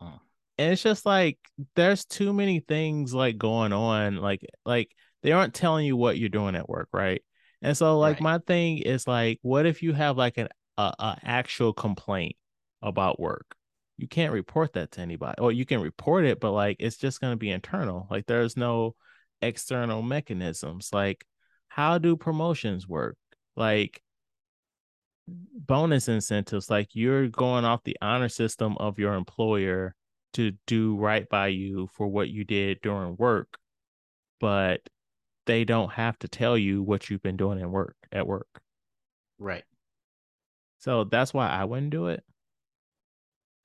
[0.00, 0.18] Oh.
[0.58, 1.38] And it's just like
[1.76, 4.90] there's too many things like going on like like
[5.22, 7.22] they aren't telling you what you're doing at work, right?
[7.62, 8.22] And so like right.
[8.22, 12.34] my thing is like what if you have like an a, a actual complaint
[12.82, 13.54] about work?
[13.98, 15.40] You can't report that to anybody.
[15.40, 18.06] Or you can report it, but like it's just going to be internal.
[18.10, 18.94] Like there's no
[19.42, 20.90] external mechanisms.
[20.92, 21.24] Like
[21.68, 23.16] how do promotions work?
[23.56, 24.02] Like
[25.28, 29.94] bonus incentives like you're going off the honor system of your employer
[30.32, 33.58] to do right by you for what you did during work
[34.38, 34.80] but
[35.46, 38.60] they don't have to tell you what you've been doing in work at work
[39.38, 39.64] right
[40.78, 42.22] so that's why i wouldn't do it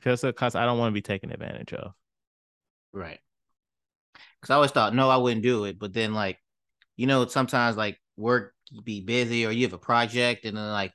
[0.02, 1.94] because because i don't want to be taken advantage of
[2.94, 3.20] right
[4.40, 6.38] because i always thought no i wouldn't do it but then like
[6.98, 10.94] you know sometimes like work be busy or you have a project and then like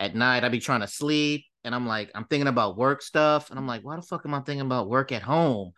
[0.00, 3.50] at night I'd be trying to sleep and I'm like, I'm thinking about work stuff.
[3.50, 5.72] And I'm like, why the fuck am I thinking about work at home?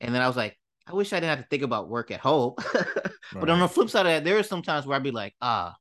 [0.00, 0.56] And then I was like,
[0.86, 2.54] I wish I didn't have to think about work at home.
[2.72, 3.48] but right.
[3.50, 5.76] on the flip side of that, there are some times where I'd be like, ah,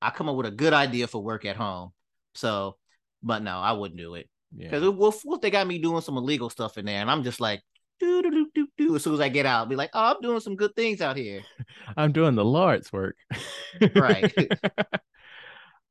[0.00, 1.90] I come up with a good idea for work at home.
[2.34, 2.76] So,
[3.22, 4.28] but no, I wouldn't do it.
[4.56, 4.88] Because yeah.
[4.88, 7.62] what, what they got me doing some illegal stuff in there, and I'm just like,
[8.00, 8.96] do do do do do.
[8.96, 11.00] As soon as I get out, I'll be like, oh, I'm doing some good things
[11.00, 11.42] out here.
[11.96, 13.16] I'm doing the Lord's work.
[13.94, 14.32] right.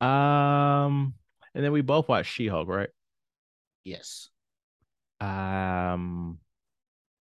[0.00, 1.14] um,
[1.54, 2.90] and then we both watched She-Hulk, right?
[3.84, 4.28] Yes.
[5.20, 6.38] Um,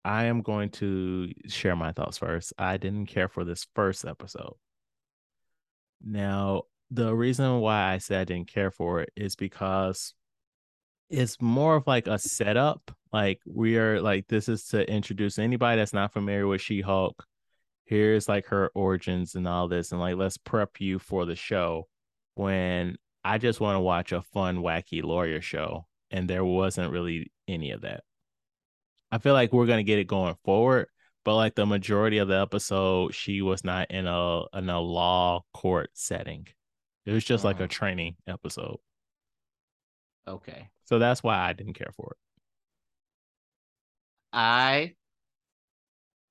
[0.04, 2.52] I am going to share my thoughts first.
[2.58, 4.54] I didn't care for this first episode.
[6.04, 10.14] Now, the reason why I said I didn't care for it is because
[11.12, 12.90] it's more of like a setup.
[13.12, 17.24] Like we are like this is to introduce anybody that's not familiar with She-Hulk.
[17.84, 21.88] Here's like her origins and all this, and like let's prep you for the show.
[22.34, 25.86] When I just want to watch a fun, wacky lawyer show.
[26.10, 28.02] And there wasn't really any of that.
[29.10, 30.88] I feel like we're gonna get it going forward,
[31.24, 35.42] but like the majority of the episode, she was not in a in a law
[35.52, 36.48] court setting.
[37.06, 37.70] It was just like a mm.
[37.70, 38.78] training episode.
[40.26, 40.68] Okay.
[40.92, 42.18] So that's why I didn't care for it.
[44.30, 44.92] I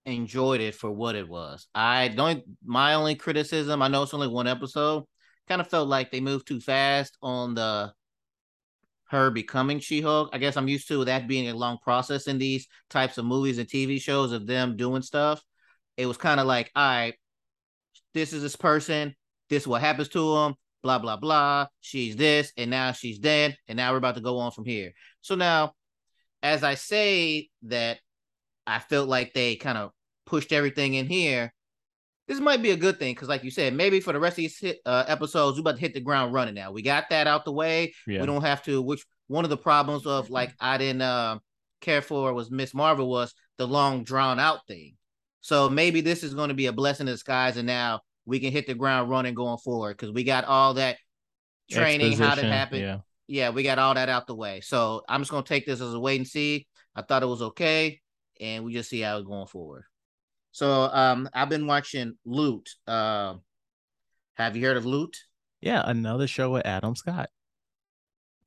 [0.05, 1.65] enjoyed it for what it was.
[1.73, 5.05] I don't my only criticism, I know it's only one episode,
[5.47, 7.91] kind of felt like they moved too fast on the
[9.05, 10.29] her becoming She-Hulk.
[10.31, 13.57] I guess I'm used to that being a long process in these types of movies
[13.57, 15.41] and TV shows of them doing stuff.
[15.97, 17.15] It was kind of like, all right,
[18.13, 19.15] this is this person,
[19.49, 20.53] this is what happens to them,
[20.83, 21.67] blah blah blah.
[21.81, 24.93] She's this, and now she's dead, and now we're about to go on from here.
[25.21, 25.73] So now,
[26.43, 27.99] as I say that,
[28.67, 29.91] I felt like they kind of
[30.25, 31.53] pushed everything in here
[32.31, 34.37] this might be a good thing because, like you said, maybe for the rest of
[34.37, 36.53] these hit, uh, episodes, we're about to hit the ground running.
[36.53, 37.93] Now we got that out the way.
[38.07, 38.21] Yeah.
[38.21, 38.81] We don't have to.
[38.81, 41.39] Which one of the problems of like I didn't uh,
[41.81, 44.95] care for was Miss Marvel was the long drawn out thing.
[45.41, 47.99] So maybe this is going to be a blessing in disguise, and now
[48.31, 50.95] we can hit the ground running going forward because we got all that
[51.69, 52.79] training, how to happen.
[52.79, 52.97] Yeah.
[53.27, 54.61] yeah, we got all that out the way.
[54.61, 56.65] So I'm just gonna take this as a wait and see.
[56.95, 57.99] I thought it was okay,
[58.39, 59.83] and we just see how it's going forward.
[60.53, 62.69] So um, I've been watching Loot.
[62.87, 63.35] Uh,
[64.35, 65.17] have you heard of Loot?
[65.59, 67.29] Yeah, another show with Adam Scott.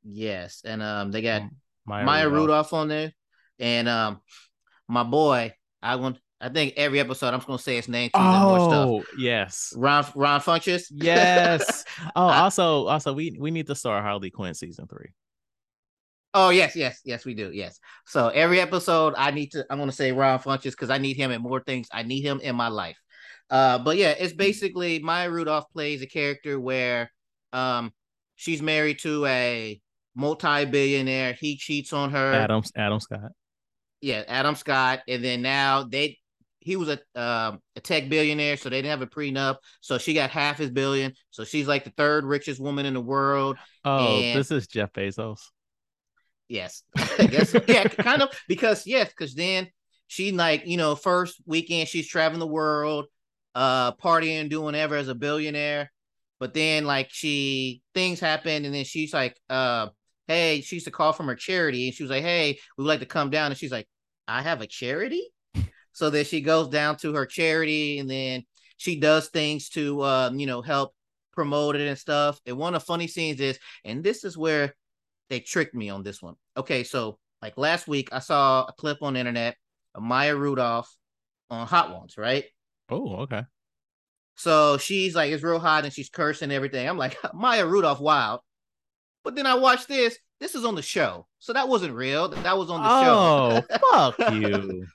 [0.03, 1.43] Yes, and um, they got
[1.85, 2.41] Maya, Maya Rudolph.
[2.41, 3.13] Rudolph on there,
[3.59, 4.23] and um,
[4.89, 5.53] my boy.
[5.83, 6.17] I want.
[6.41, 8.11] I think every episode I'm just gonna say his name.
[8.15, 10.87] Oh yes, Ron Ron Funches.
[10.91, 11.85] Yes.
[12.17, 15.11] oh, I, also also we we need to start Harley Quinn season three.
[16.35, 17.51] Oh yes, yes, yes, we do.
[17.53, 17.79] Yes.
[18.07, 19.65] So every episode, I need to.
[19.71, 21.87] I'm going to say Ron Funches because I need him in more things.
[21.93, 22.99] I need him in my life.
[23.49, 27.13] Uh, but yeah, it's basically Maya Rudolph plays a character where,
[27.53, 27.93] um,
[28.35, 29.81] she's married to a
[30.17, 31.35] multi-billionaire.
[31.35, 32.33] He cheats on her.
[32.33, 33.31] Adam Adam Scott.
[34.01, 36.19] Yeah, Adam Scott, and then now they
[36.65, 39.57] he was a um, a tech billionaire, so they didn't have a prenup.
[39.81, 41.13] So she got half his billion.
[41.31, 43.57] So she's like the third richest woman in the world.
[43.85, 45.41] Oh, And- this is Jeff Bezos.
[46.49, 46.83] Yes,
[47.19, 49.69] I guess yeah, kind of because yes, because then
[50.09, 53.07] she like you know first weekend she's traveling the world,
[53.55, 55.91] uh, partying, doing whatever as a billionaire,
[56.41, 59.89] but then like she things happen and then she's like, uh,
[60.29, 62.89] hey, she used to call from her charity and she was like, hey, we would
[62.89, 63.89] like to come down and she's like,
[64.29, 65.23] I have a charity,
[65.95, 68.45] so that she goes down to her charity and then
[68.77, 70.95] she does things to um, you know help
[71.33, 72.39] promote it and stuff.
[72.45, 74.75] And one of the funny scenes is, and this is where
[75.31, 76.35] they tricked me on this one.
[76.57, 79.57] Okay, so like last week, I saw a clip on the internet
[79.95, 80.95] of Maya Rudolph
[81.51, 82.45] on Hot Ones, right?
[82.91, 83.43] Oh, okay.
[84.37, 86.89] So she's like, it's real hot and she's cursing everything.
[86.89, 88.41] I'm like, Maya Rudolph, wild.
[89.23, 90.19] But then I watched this.
[90.41, 91.27] This is on the show.
[91.39, 92.29] So that wasn't real.
[92.29, 93.79] That was on the show.
[93.93, 94.87] Oh, fuck you.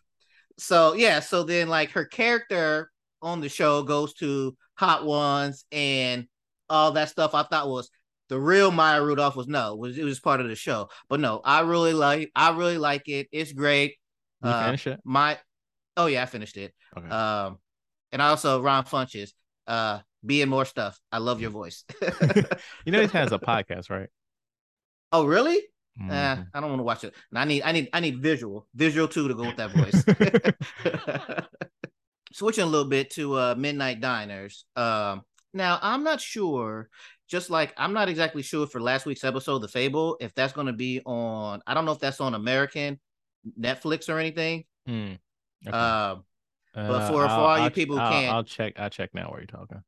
[0.60, 2.92] So yeah, so then like her character
[3.22, 6.28] on the show goes to Hot Ones and
[6.70, 7.34] all that stuff.
[7.34, 7.90] I thought was
[8.30, 10.90] the real Maya Rudolph was no, was it was part of the show.
[11.10, 13.28] But no, I really like I really like it.
[13.32, 13.96] It's great.
[14.44, 15.00] You Uh, finish it?
[15.04, 15.38] My
[15.98, 16.74] oh yeah, I finished it.
[16.98, 17.08] Okay.
[17.10, 17.58] Um
[18.12, 19.32] and also Ron Funches,
[19.68, 21.00] uh being more stuff.
[21.12, 21.84] I love your voice.
[22.86, 24.10] you know he has a podcast, right?
[25.12, 25.60] oh really?
[26.02, 26.48] Eh, Mhm.
[26.54, 27.14] I don't want to watch it.
[27.32, 28.68] And I need I need I need visual.
[28.74, 30.04] Visual too to go with that voice.
[32.32, 35.24] switching a little bit to uh midnight diners um
[35.54, 36.88] now i'm not sure
[37.28, 40.68] just like i'm not exactly sure for last week's episode the fable if that's going
[40.68, 43.00] to be on i don't know if that's on american
[43.60, 45.14] netflix or anything Hmm.
[45.68, 45.76] Okay.
[45.78, 46.16] Uh,
[46.74, 48.80] for- for I'll- all you I'll- people who I'll, can't- I'll check.
[48.80, 49.30] I'll check now.
[49.32, 49.84] Where you're talking?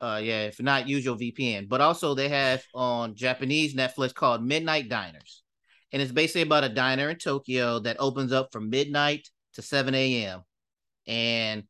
[0.00, 4.44] Uh yeah if not use your vpn but also they have on japanese netflix called
[4.44, 5.42] midnight diners
[5.92, 9.94] and it's basically about a diner in tokyo that opens up from midnight to 7
[9.94, 10.42] a.m
[11.06, 11.64] and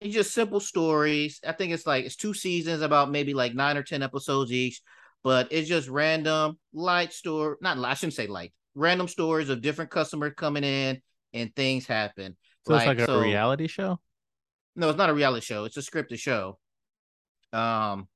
[0.00, 3.76] it's just simple stories i think it's like it's two seasons about maybe like nine
[3.76, 4.82] or ten episodes each
[5.22, 9.90] but it's just random light story not i shouldn't say light random stories of different
[9.90, 11.00] customers coming in
[11.32, 12.36] and things happen
[12.66, 13.98] So it's Like, like a so- reality show.
[14.76, 15.64] no, it's not a reality show.
[15.64, 16.58] It's a scripted show.
[17.52, 18.08] Um,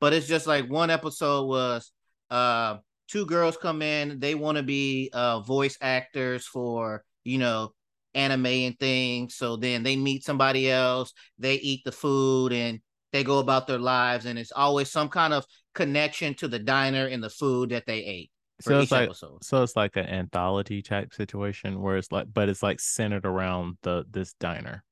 [0.00, 1.92] but it's just like one episode was
[2.30, 2.78] uh
[3.08, 7.72] two girls come in, they want to be uh voice actors for, you know,
[8.14, 9.34] anime and things.
[9.36, 12.80] So then they meet somebody else, they eat the food and
[13.12, 17.06] they go about their lives, and it's always some kind of connection to the diner
[17.06, 18.30] and the food that they ate
[18.60, 19.44] So it's like episode.
[19.44, 23.76] so it's like an anthology type situation where it's like, but it's like centered around
[23.82, 24.82] the this diner.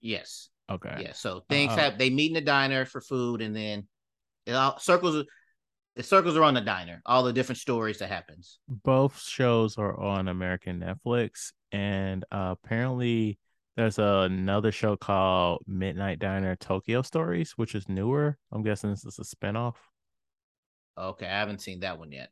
[0.00, 0.50] Yes.
[0.70, 0.96] Okay.
[1.02, 1.12] Yeah.
[1.12, 3.86] So things Uh, have they meet in the diner for food, and then
[4.46, 5.24] it all circles.
[5.94, 8.58] It circles around the diner, all the different stories that happens.
[8.68, 13.38] Both shows are on American Netflix, and uh, apparently
[13.76, 18.36] there's another show called Midnight Diner Tokyo Stories, which is newer.
[18.52, 19.76] I'm guessing this is a spinoff.
[20.98, 22.30] Okay, I haven't seen that one yet.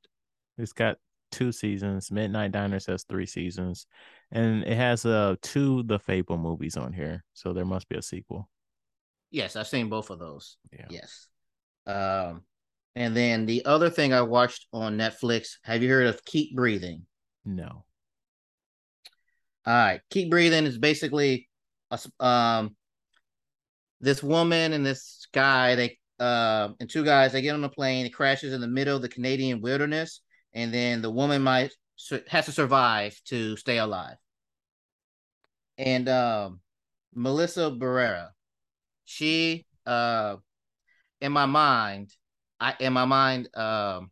[0.59, 0.99] It's got
[1.35, 2.11] two seasons.
[2.11, 3.87] Midnight Diners has three seasons,
[4.31, 8.03] and it has uh two The Fable movies on here, so there must be a
[8.03, 8.49] sequel.
[9.31, 10.57] Yes, I've seen both of those.
[10.73, 10.87] Yeah.
[10.91, 11.27] Yes.
[11.87, 12.43] Um,
[12.95, 15.57] and then the other thing I watched on Netflix.
[15.65, 17.03] Have you heard of Keep Breathing?
[17.45, 17.85] No.
[19.67, 21.49] All right, Keep Breathing is basically
[21.91, 22.77] a um
[24.01, 28.07] this woman and this guy they uh and two guys they get on a plane
[28.07, 30.21] it crashes in the middle of the Canadian wilderness
[30.55, 31.73] and then the woman might
[32.29, 34.17] has to survive to stay alive.
[35.79, 36.61] And um
[37.15, 38.29] Melissa Barrera
[39.05, 40.37] she uh
[41.21, 42.11] in my mind
[42.61, 44.11] I in my mind um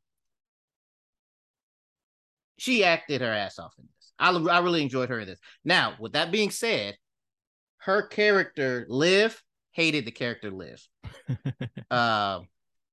[2.59, 4.13] she acted her ass off in this.
[4.21, 5.41] I, I really enjoyed her in this.
[5.65, 6.97] Now, with that being said,
[7.79, 10.87] her character Liv hated the character Liv.
[11.91, 12.49] Um,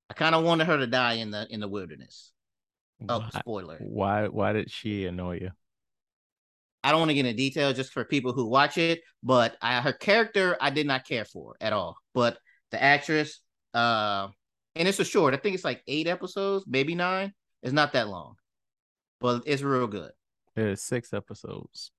[0.10, 2.34] I kind of wanted her to die in the in the wilderness.
[3.08, 3.78] Oh, why, spoiler!
[3.80, 4.28] why?
[4.28, 5.52] Why did she annoy you?
[6.84, 9.82] I don't want to get into detail just for people who watch it, but I,
[9.82, 11.97] her character I did not care for at all.
[12.14, 12.38] But
[12.72, 13.41] the actress,
[13.74, 14.30] uh,
[14.76, 15.34] and it's a short.
[15.34, 17.34] I think it's like eight episodes, maybe nine.
[17.62, 18.36] It's not that long,
[19.20, 20.12] but it's real good.
[20.56, 21.91] It's six episodes.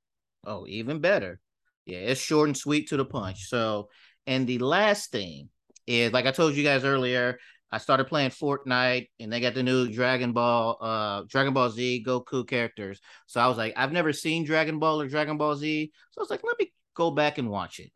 [0.45, 1.41] Oh, even better.
[1.85, 3.49] Yeah, it's short and sweet to the punch.
[3.49, 3.89] So,
[4.27, 5.51] and the last thing
[5.87, 7.39] is like I told you guys earlier,
[7.73, 12.05] I started playing Fortnite and they got the new Dragon Ball, uh, Dragon Ball Z
[12.07, 13.01] Goku characters.
[13.27, 15.93] So I was like, I've never seen Dragon Ball or Dragon Ball Z.
[16.11, 17.91] So I was like, let me go back and watch it.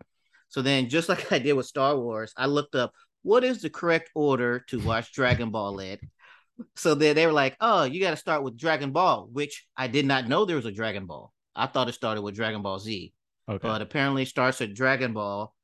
[0.49, 3.71] So then, just like I did with Star Wars, I looked up what is the
[3.71, 5.99] correct order to watch Dragon Ball in.
[6.77, 9.89] So then they were like, oh, you got to start with Dragon Ball, which I
[9.89, 11.33] did not know there was a Dragon Ball.
[11.57, 13.13] I thought it started with Dragon Ball Z.
[13.49, 13.69] Okay.
[13.69, 15.55] but apparently starts at Dragon Ball.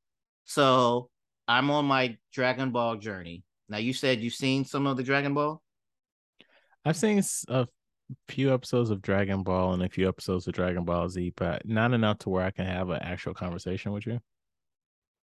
[0.44, 1.08] So
[1.48, 3.42] I'm on my Dragon Ball journey.
[3.70, 5.62] Now you said you've seen some of the Dragon Ball.
[6.84, 7.68] I've seen a
[8.26, 11.92] few episodes of Dragon Ball and a few episodes of Dragon Ball Z, but not
[11.92, 14.18] enough to where I can have an actual conversation with you.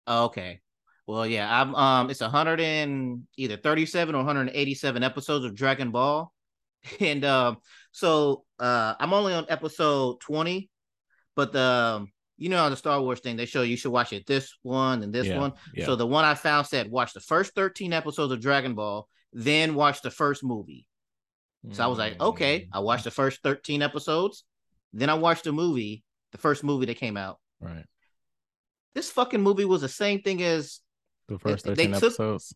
[0.09, 0.61] Okay.
[1.07, 6.33] Well, yeah, I'm um it's 100 and either 37 or 187 episodes of Dragon Ball.
[7.01, 7.59] And um
[7.93, 10.71] so uh I'm only on episode 20,
[11.37, 14.27] but the um, you know the Star Wars thing they show you should watch it
[14.27, 15.53] this one and this Yeah, one.
[15.75, 15.87] yeah.
[15.87, 19.75] So the one I found said watch the first 13 episodes of Dragon Ball, then
[19.75, 20.87] watch the first movie.
[21.71, 24.43] So I was like, okay, Mm, I watched the first 13 episodes,
[24.93, 26.03] then I watched the movie,
[26.33, 27.39] the first movie that came out.
[27.61, 27.85] right.
[28.95, 30.81] This fucking movie was the same thing as
[31.29, 32.55] The first they 13 took- episodes.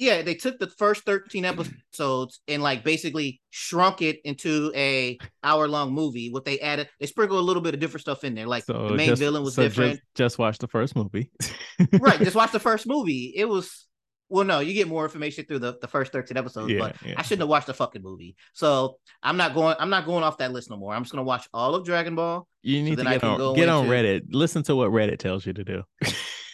[0.00, 5.68] Yeah, they took the first 13 episodes and like basically shrunk it into a hour
[5.68, 6.30] long movie.
[6.30, 8.46] What they added, they sprinkled a little bit of different stuff in there.
[8.46, 9.92] Like So the main just, villain was so different.
[9.92, 11.30] Just, just watch the first movie.
[12.00, 12.18] right.
[12.18, 13.34] Just watch the first movie.
[13.36, 13.86] It was
[14.30, 17.14] well, no, you get more information through the, the first 13 episodes, yeah, but yeah.
[17.18, 18.36] I shouldn't have watched the fucking movie.
[18.54, 20.94] So I'm not going I'm not going off that list no more.
[20.94, 22.48] I'm just gonna watch all of Dragon Ball.
[22.62, 24.28] You need to then I get can on go get on Reddit.
[24.30, 25.82] Listen to what Reddit tells you to do.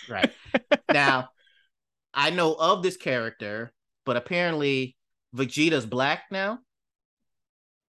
[0.09, 0.33] Right.
[0.93, 1.29] now,
[2.17, 3.73] I know of this character,
[4.07, 4.97] but apparently
[5.37, 6.61] Vegeta's black now.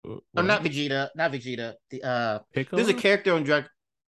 [0.03, 1.73] Or not Vegeta, not Vegeta.
[1.89, 2.77] The uh Piccolo?
[2.77, 3.65] there's a character on drug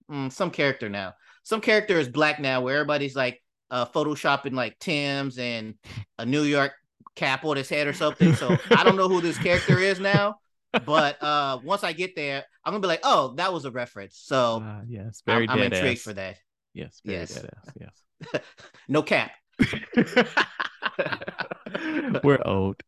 [0.09, 1.13] mm, some character now.
[1.43, 5.75] Some character is black now where everybody's like uh photoshopping like Tim's and
[6.17, 6.73] a New York
[7.15, 8.33] cap on his head or something.
[8.35, 10.39] So I don't know who this character is now.
[10.85, 14.17] But uh once I get there, I'm gonna be like, oh, that was a reference.
[14.17, 16.03] So Ah, yes, I'm, very I'm intrigued ass.
[16.03, 16.37] for that.
[16.73, 17.45] Yes, very Yes.
[17.79, 18.41] Yes.
[18.87, 19.31] No cap.
[22.23, 22.81] We're old.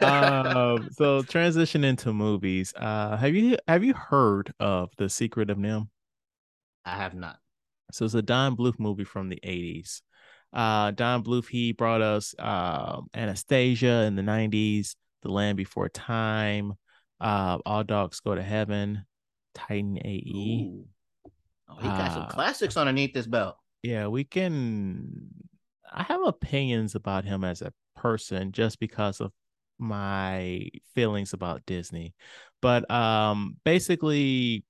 [0.00, 2.72] um, so transition into movies.
[2.76, 5.88] Uh, have you have you heard of The Secret of NIMH?
[6.84, 7.36] I have not.
[7.92, 10.02] So it's a Don Bluth movie from the 80s.
[10.52, 16.74] Uh, Don Bluth, he brought us um Anastasia in the 90s, The Land Before Time,
[17.20, 19.04] uh, All Dogs Go to Heaven,
[19.54, 20.68] Titan AE.
[20.70, 20.84] Ooh.
[21.68, 23.56] Oh, he got some Uh, classics underneath this belt.
[23.82, 25.28] Yeah, we can.
[25.94, 29.32] I have opinions about him as a person just because of
[29.78, 32.14] my feelings about Disney.
[32.60, 34.64] But um basically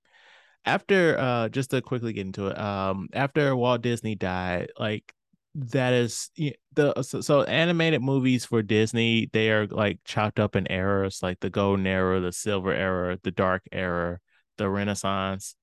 [0.64, 5.12] after uh just to quickly get into it, um after Walt Disney died, like
[5.56, 6.30] that is
[6.74, 11.40] the so, so animated movies for Disney, they are like chopped up in eras, like
[11.40, 14.18] the golden era, the silver era, the dark era,
[14.58, 15.54] the renaissance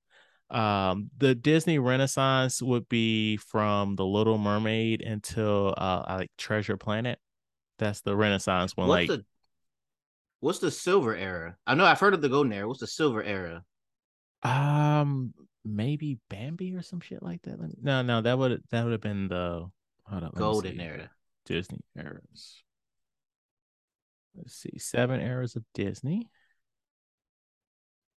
[0.52, 7.18] um the disney renaissance would be from the little mermaid until uh like treasure planet
[7.78, 9.24] that's the renaissance one What's like the
[10.40, 11.56] What's the silver era?
[11.68, 12.66] I know I've heard of the golden era.
[12.66, 13.64] What's the silver era?
[14.42, 15.32] um
[15.64, 19.00] maybe bambi or some shit like that me- no no that would that would have
[19.00, 19.70] been the
[20.04, 21.10] hold on, Golden era.
[21.46, 22.62] disney eras
[24.36, 26.28] let's see seven eras of disney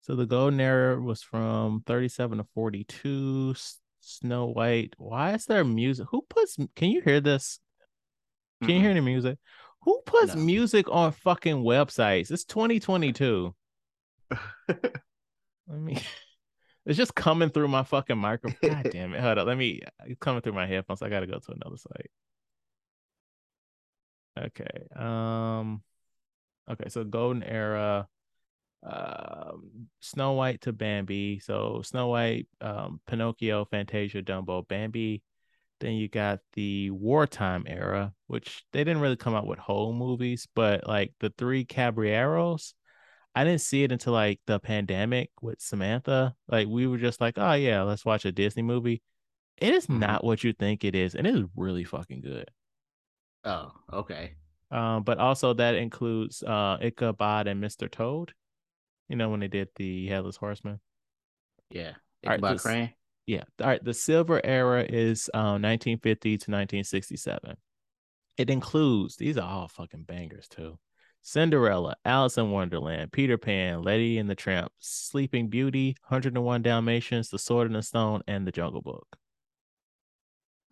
[0.02, 3.54] so the golden era was from 37 to 42.
[4.04, 7.58] snow white why is there music who puts can you hear this
[8.60, 9.38] Can you hear any music?
[9.82, 10.40] Who puts No.
[10.42, 12.30] music on fucking websites?
[12.30, 13.54] It's 2022.
[14.68, 14.88] Let
[15.68, 15.98] me.
[16.84, 18.70] It's just coming through my fucking microphone.
[18.82, 19.20] God damn it!
[19.20, 19.46] Hold up.
[19.46, 19.82] Let me.
[20.04, 21.00] It's coming through my headphones.
[21.00, 22.10] I gotta go to another site.
[24.36, 24.86] Okay.
[24.96, 25.82] Um.
[26.70, 26.88] Okay.
[26.88, 28.08] So golden era.
[28.82, 29.88] Um.
[30.00, 31.38] Snow White to Bambi.
[31.38, 35.22] So Snow White, um, Pinocchio, Fantasia, Dumbo, Bambi.
[35.80, 40.46] Then you got the wartime era, which they didn't really come out with whole movies,
[40.54, 42.74] but like the three Caballeros,
[43.34, 46.34] I didn't see it until like the pandemic with Samantha.
[46.48, 49.02] Like we were just like, oh yeah, let's watch a Disney movie.
[49.58, 49.98] It is Mhm.
[49.98, 52.48] not what you think it is, and it is really fucking good.
[53.44, 54.34] Oh, okay.
[54.70, 57.88] Um, but also that includes uh Ichabod and Mr.
[57.90, 58.34] Toad.
[59.12, 60.80] You know when they did the Headless Horseman.
[61.68, 61.90] Yeah.
[62.24, 62.94] All right, Ichabod this- Crane.
[63.26, 63.44] Yeah.
[63.60, 63.84] All right.
[63.84, 67.56] The silver era is um 1950 to 1967.
[68.38, 70.78] It includes these are all fucking bangers too.
[71.20, 77.38] Cinderella, Alice in Wonderland, Peter Pan, Lady and the Tramp, Sleeping Beauty, 101 Dalmatians, The
[77.38, 79.06] Sword and the Stone, and The Jungle Book.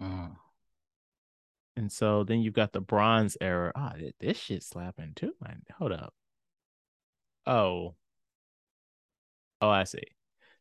[0.01, 0.35] Mm.
[1.77, 3.71] And so then you've got the Bronze era.
[3.77, 5.61] Ah, th- this shit slapping too, man.
[5.79, 6.15] Hold up.
[7.47, 7.97] Oh.
[9.61, 10.03] Oh, I see.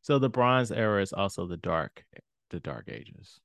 [0.02, 2.06] So the Bronze era is also the dark,
[2.50, 3.40] the Dark Ages.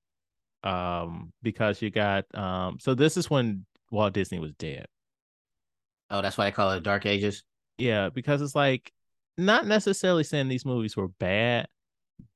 [0.65, 4.87] Um, because you got um, so this is when Walt Disney was dead.
[6.11, 7.45] Oh, that's why they call it Dark Ages.
[7.79, 8.93] Yeah, because it's like
[9.37, 11.69] not necessarily saying these movies were bad,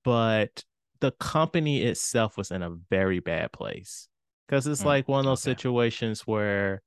[0.04, 0.64] but
[1.00, 4.08] the company itself was in a very bad place
[4.48, 5.42] because it's Mm, like one of those okay.
[5.42, 6.82] situations where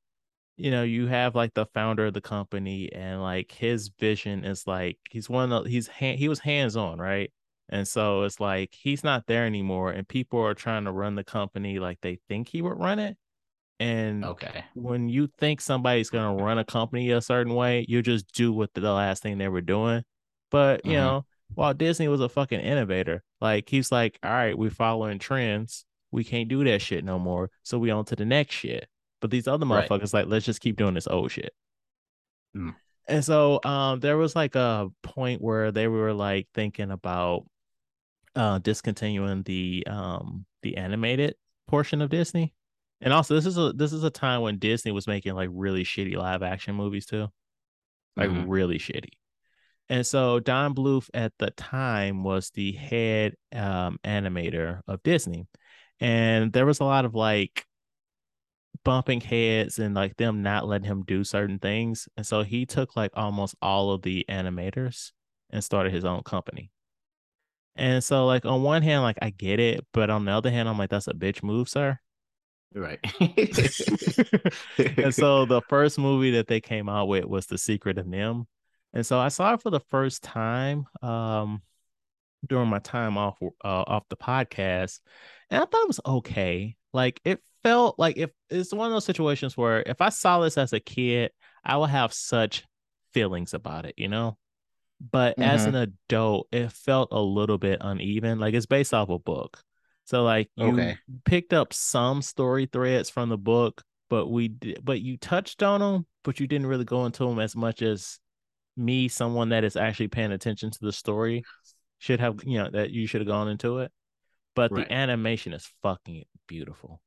[0.57, 4.67] you know you have like the founder of the company and like his vision is
[4.67, 7.31] like he's one of the, he's he was hands on right
[7.69, 11.23] and so it's like he's not there anymore and people are trying to run the
[11.23, 13.17] company like they think he would run it
[13.79, 14.63] and Okay.
[14.73, 18.53] when you think somebody's going to run a company a certain way, you just do
[18.53, 20.03] what the last thing they were doing.
[20.51, 20.97] But, you Mhm.
[20.97, 21.25] know,
[21.55, 23.23] Walt Disney was a fucking innovator.
[23.41, 25.85] Like, he's like, all right, we're following trends.
[26.11, 27.49] We can't do that shit no more.
[27.63, 28.87] So we on to the next shit.
[29.21, 29.87] But these other Right.
[29.87, 31.53] motherfuckers, like, let's just keep doing this old shit.
[32.55, 32.75] Mm.
[33.07, 37.45] And so um there was like a point where they were like thinking about
[38.35, 41.35] uh discontinuing the um the animated
[41.67, 42.53] portion of Disney.
[43.01, 45.83] And also this is a this is a time when Disney was making like really
[45.83, 47.27] shitty live action movies too.
[48.15, 48.45] Like Mhm.
[48.47, 49.11] really shitty.
[49.89, 55.47] And so Don Bluth at the time was the head um animator of Disney.
[55.99, 57.65] And there was a lot of like
[58.83, 62.07] bumping heads and like them not letting him do certain things.
[62.17, 65.11] And so he took like almost all of the animators
[65.49, 66.71] and started his own company.
[67.75, 70.67] And so like on one hand, like I get it, but on the other hand,
[70.67, 71.99] I'm like, that's a bitch move, sir.
[72.73, 72.99] Right.
[73.19, 78.45] and so the first movie that they came out with was The Secret of NIMH.
[78.93, 81.61] And so I saw it for the first time um
[82.47, 84.99] during my time off uh, off the podcast,
[85.49, 86.75] and I thought it was okay.
[86.93, 90.57] Like it felt like if it's one of those situations where if I saw this
[90.57, 91.31] as a kid,
[91.63, 92.65] I would have such
[93.13, 94.37] feelings about it, you know.
[94.99, 95.75] But as mm-hmm.
[95.75, 98.39] an adult, it felt a little bit uneven.
[98.39, 99.61] Like it's based off a book,
[100.05, 100.97] so like you Okay.
[101.25, 105.79] picked up some story threads from the book, but we did, but you touched on
[105.79, 108.19] them, but you didn't really go into them as much as
[108.77, 111.43] me, someone that is actually paying attention to the story,
[111.97, 112.39] should have.
[112.45, 113.91] You know that you should have gone into it.
[114.53, 114.87] But Right.
[114.87, 117.01] the animation is fucking beautiful.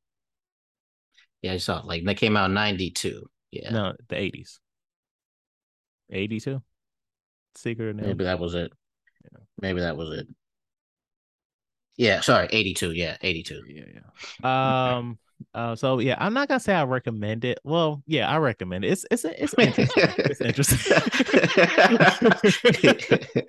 [1.45, 1.85] Yeah, I saw it.
[1.85, 3.29] Like that came out in '92.
[3.51, 3.71] Yeah.
[3.71, 4.61] No, the eighties,
[6.11, 6.63] eighty two.
[7.55, 8.73] Secret of Maybe that was it.
[9.31, 9.41] Yeah.
[9.61, 10.27] Maybe that was it.
[11.99, 12.93] Yeah, sorry, 82.
[12.93, 13.63] Yeah, 82.
[13.69, 13.85] Yeah,
[14.43, 14.97] yeah.
[14.97, 15.19] Um.
[15.53, 15.77] Uh.
[15.77, 17.59] So yeah, I'm not gonna say I recommend it.
[17.65, 18.89] Well, yeah, I recommend it.
[18.93, 20.05] It's it's it's interesting.
[20.19, 21.03] it's interesting.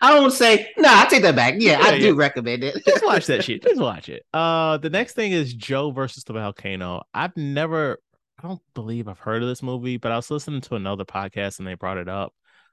[0.00, 0.88] I don't say no.
[0.88, 1.54] I take that back.
[1.58, 2.84] Yeah, I Yeah, do recommend it.
[2.84, 3.62] Just watch that shit.
[3.62, 4.24] Just watch it.
[4.32, 4.78] Uh.
[4.78, 7.02] The next thing is Joe versus the volcano.
[7.14, 7.98] I've never.
[8.38, 11.58] I don't believe I've heard of this movie, but I was listening to another podcast
[11.58, 12.32] and they brought it up.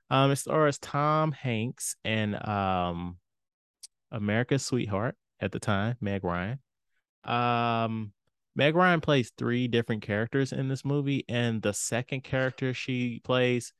[0.09, 0.31] Um.
[0.31, 3.17] It stars Tom Hanks and um,
[4.11, 6.59] America's Sweetheart at the time, Meg Ryan.
[7.23, 8.13] Um,
[8.57, 13.73] Meg Ryan plays three different characters in this movie, and the second character she plays.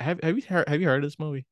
[0.00, 1.46] Have Have you heard Have you heard of this movie?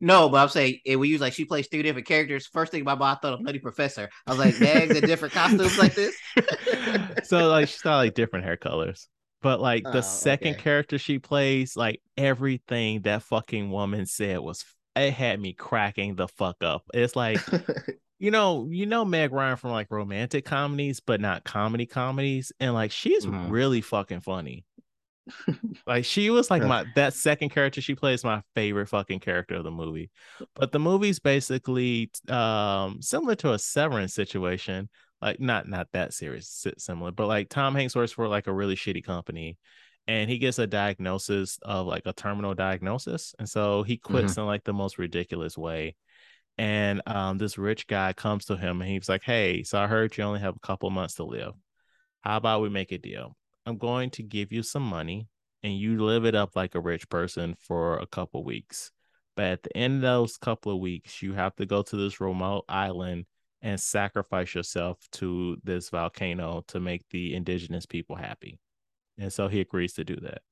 [0.00, 2.46] No, but I'm saying eh, we use like she plays three different characters.
[2.46, 4.10] First thing in my mind, thought of Nutty Professor.
[4.26, 6.16] I was like, Meg's in different costumes like this.
[7.22, 9.08] so like she's got like different hair colors,
[9.40, 10.58] but like the Oh, second okay.
[10.58, 14.64] character she plays, like everything that fucking woman said was
[14.96, 16.84] it had me cracking the fuck up.
[16.94, 17.44] It's like
[18.22, 22.72] you know, you know Meg Ryan from like romantic comedies, but not comedy comedies, and
[22.72, 23.50] like she's Mhm.
[23.50, 24.64] really fucking funny.
[25.88, 29.64] like she was like my that second character she plays my favorite fucking character of
[29.64, 30.08] the movie.
[30.54, 34.88] But the movie's basically um similar to a Severance situation,
[35.20, 38.52] like not not that serious si- similar, but like Tom Hanks works for like a
[38.52, 39.58] really shitty company
[40.06, 44.46] and he gets a diagnosis of like a terminal diagnosis and so he quits in
[44.46, 45.96] like the most ridiculous way
[46.62, 50.16] and um this rich guy comes to him and he's like hey so i heard
[50.16, 51.54] you only have a couple months to live.
[52.20, 53.36] How about we make a deal?
[53.66, 55.26] I'm going to give you some money
[55.64, 58.92] and you live it up like a rich person for a couple weeks.
[59.34, 62.20] But at the end of those couple of weeks you have to go to this
[62.20, 63.26] remote island
[63.60, 68.60] and sacrifice yourself to this volcano to make the indigenous people happy.
[69.18, 70.42] And so he agrees to do that.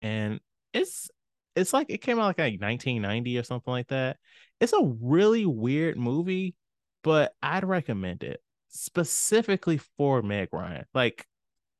[0.00, 0.40] And
[0.72, 1.10] it's
[1.54, 4.16] it's like it came out like, like 1990 or something like that
[4.60, 6.54] it's a really weird movie
[7.02, 11.26] but i'd recommend it specifically for meg ryan like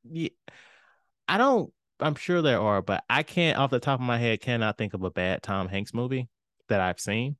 [0.04, 0.28] yeah,
[1.28, 4.40] i don't i'm sure there are but i can't off the top of my head
[4.40, 6.28] cannot think of a bad tom hanks movie
[6.68, 7.36] that i've seen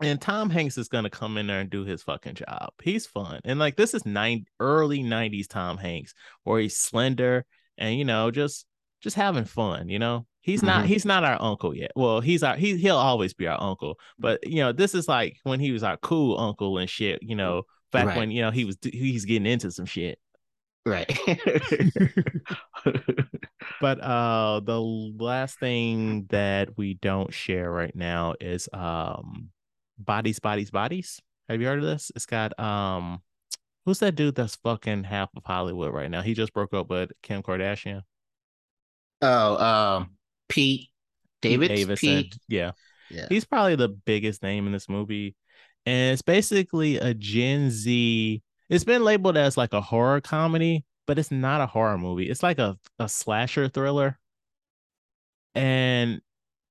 [0.00, 2.72] and Tom Hanks is gonna come in there and do his fucking job.
[2.82, 7.46] He's fun, and like this is nine early '90s Tom Hanks, where he's slender
[7.78, 8.66] and you know just
[9.00, 9.88] just having fun.
[9.88, 10.88] You know, he's not Mhm.
[10.88, 11.90] he's not our uncle yet.
[11.96, 15.38] Well, he's our he he'll always be our uncle, but you know this is like
[15.42, 17.22] when he was our cool uncle and shit.
[17.22, 18.16] You know, back Right.
[18.16, 20.18] when you know he was he's getting into some shit.
[20.86, 21.10] right.
[23.80, 29.48] But uh, the last thing that we don't share right now is um,
[29.98, 31.20] bodies, bodies, bodies.
[31.48, 32.12] Have you heard of this?
[32.14, 33.22] It's got um,
[33.84, 36.20] who's that dude that's fucking half of Hollywood right now?
[36.22, 38.02] He just broke up with Kim Kardashian.
[39.22, 40.10] Oh, um,
[40.48, 40.90] Pete
[41.42, 41.96] David Davidson.
[42.22, 42.36] Pete.
[42.48, 42.72] Yeah.
[43.10, 43.26] Yeah.
[43.28, 45.36] He's probably the biggest name in this movie.
[45.86, 48.42] And it's basically a Gen Z.
[48.70, 52.30] It's been labeled as like a horror comedy, but it's not a horror movie.
[52.30, 54.18] It's like a, a slasher thriller.
[55.54, 56.20] And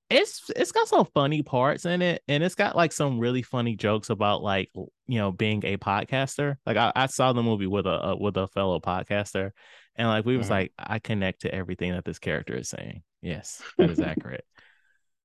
[0.09, 3.75] it's it's got some funny parts in it, and it's got like some really funny
[3.75, 4.69] jokes about like
[5.07, 6.57] you know being a podcaster.
[6.65, 9.51] Like I, I saw the movie with a, a with a fellow podcaster,
[9.95, 10.51] and like we was Mhm.
[10.51, 13.03] like I connect to everything that this character is saying.
[13.23, 14.45] Yes, that is accurate.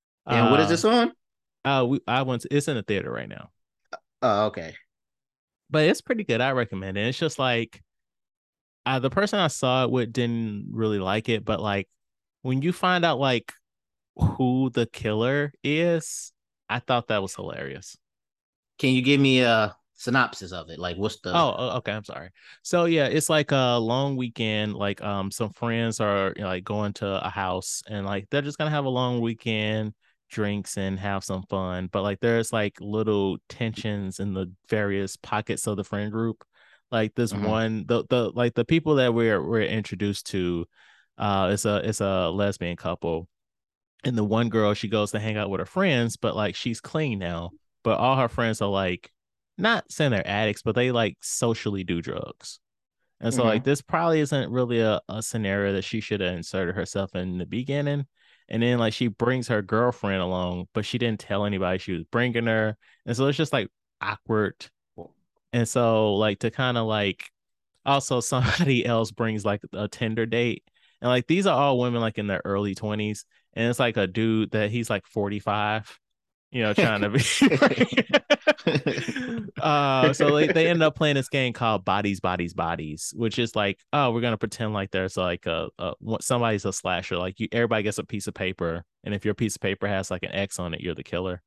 [0.30, 1.12] and what is Uh, this on?
[1.64, 2.42] Uh, we I went.
[2.42, 3.50] To, it's in the theater right now,
[4.22, 4.76] Oh, okay.
[5.70, 6.40] but it's pretty good.
[6.40, 7.06] I recommend it.
[7.06, 7.82] It's just like,
[8.86, 11.88] uh, the person I saw it with didn't really like it, but like
[12.42, 13.52] when you find out like
[14.16, 16.32] who the killer is,
[16.68, 17.98] I thought that was hilarious.
[18.78, 20.78] Can you give me a synopsis of it?
[20.78, 21.30] Like, what's the?
[21.34, 21.92] Oh, okay.
[21.92, 22.30] I'm sorry.
[22.62, 24.74] So yeah, it's like a long weekend.
[24.74, 28.40] Like um, some friends are you know, like going to a house and like they're
[28.42, 29.92] just gonna have a long weekend,
[30.30, 31.88] drinks and have some fun.
[31.92, 36.42] But like there's like little tensions in the various pockets of the friend group.
[36.90, 37.42] Like this Mhm.
[37.44, 40.66] one, the the like the people that we're we're introduced to,
[41.18, 43.28] uh, it's a it's a lesbian couple,
[44.04, 46.80] and the one girl she goes to hang out with her friends, but like she's
[46.80, 47.52] clean now,
[47.84, 49.10] but all her friends are like
[49.58, 52.60] not saying they're addicts, but they like socially do drugs.
[53.20, 53.70] And so like mm-hmm.
[53.70, 57.46] this probably isn't really a, a scenario that she should have inserted herself in the
[57.46, 58.06] beginning.
[58.48, 62.04] And then like she brings her girlfriend along, but she didn't tell anybody she was
[62.04, 62.76] bringing her.
[63.06, 63.68] And so it's just like
[64.00, 64.54] awkward.
[65.52, 67.24] And so like to kind of like
[67.84, 70.62] also somebody else brings like a Tinder date.
[71.00, 73.24] And like these are all women like in their early 20s.
[73.54, 75.98] And it's like a dude that he's like 45,
[76.50, 77.20] you know, trying to be
[79.60, 83.54] uh so they, they end up playing this game called Bodies, Bodies, Bodies, which is
[83.56, 87.16] like, oh, we're gonna pretend like there's like a, a somebody's a slasher.
[87.16, 90.10] Like you everybody gets a piece of paper, and if your piece of paper has
[90.10, 91.42] like an X on it, you're the killer.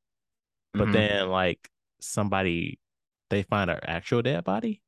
[0.78, 0.94] But Mhm.
[0.94, 1.70] then like
[2.02, 2.80] somebody
[3.30, 4.82] they find an actual dead body,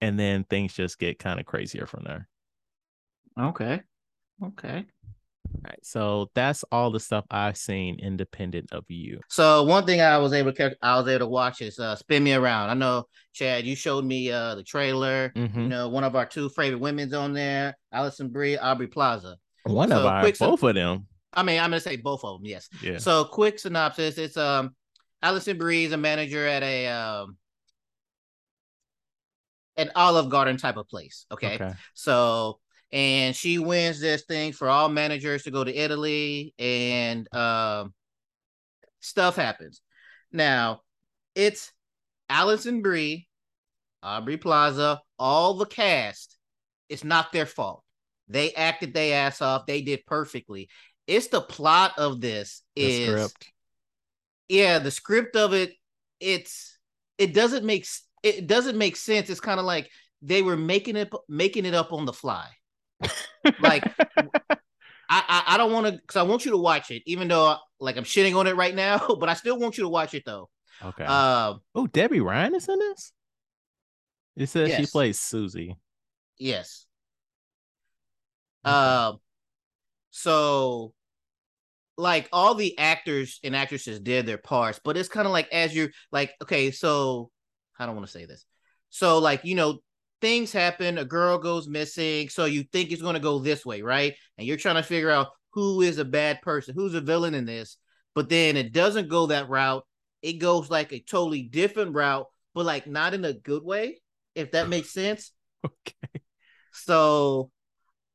[0.00, 2.28] and then things just get kind of crazier from there.
[3.38, 3.82] okay,
[4.42, 4.86] okay.
[5.54, 5.78] All right.
[5.84, 9.20] So that's all the stuff I've seen independent of you.
[9.28, 12.24] So one thing I was able to I was able to watch is uh spin
[12.24, 12.70] me around.
[12.70, 15.32] I know Chad, you showed me uh the trailer.
[15.34, 15.68] You Mhm.
[15.68, 19.36] know, one of our two favorite women's on there, Alison Brie, Aubrey Plaza.
[19.64, 21.06] One of our both of them.
[21.32, 22.46] I mean, I'm gonna say both of them.
[22.46, 22.68] Yes.
[22.82, 22.98] Yeah.
[22.98, 24.74] So quick synopsis: It's um,
[25.22, 27.36] Alison Brie is a manager at a um,
[29.76, 31.26] an Olive Garden type of place.
[31.30, 31.54] Okay.
[31.54, 31.72] Okay.
[31.94, 32.60] So
[32.92, 37.94] and she wins this thing for all managers to go to Italy, and um,
[39.00, 39.80] stuff happens.
[40.32, 40.82] Now
[41.34, 41.72] it's
[42.28, 43.28] Alison Brie,
[44.02, 46.36] Aubrey Plaza, all the cast.
[46.88, 47.84] It's not their fault.
[48.28, 49.66] They acted their ass off.
[49.66, 50.68] They did perfectly.
[51.06, 53.52] It's the plot of this The is script.
[54.48, 55.72] yeah, the script of it,
[56.20, 56.78] it's
[57.18, 57.86] it doesn't make
[58.22, 59.30] it doesn't make sense.
[59.30, 59.90] It's kind of like
[60.22, 62.46] they were making it making it up on the fly.
[63.60, 64.44] Like I
[65.08, 67.96] I, I don't want to because I want you to watch it, even though like
[67.96, 70.48] I'm shitting on it right now, but I still want you to watch it though.
[70.84, 71.04] okay.
[71.04, 73.12] Um, oh, Debby Ryan is in this.
[74.36, 75.76] It says she plays Susie.
[76.38, 76.86] yes.
[78.64, 78.74] Okay.
[78.74, 79.18] Um,
[80.10, 80.92] so
[81.96, 85.74] like all the actors and actresses did their parts, but it's kind of like as
[85.74, 87.30] you're like, okay, so
[87.78, 88.44] I don't want to say this.
[88.90, 89.80] So like, you know,
[90.20, 94.14] things happen, a girl goes missing, so you think it's gonna go this way, right?
[94.38, 97.44] And you're trying to figure out who is a bad person, who's a villain in
[97.44, 97.76] this,
[98.14, 99.84] but then it doesn't go that route.
[100.22, 104.00] It goes like a totally different route, but like not in a good way,
[104.34, 105.32] if that makes sense.
[105.64, 106.22] Okay.
[106.72, 107.50] So,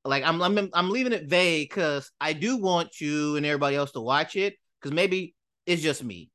[0.04, 3.92] like, I'm I'm I'm leaving it vague because I do want you and everybody else
[3.92, 5.36] to watch it because maybe
[5.66, 6.30] it's just me,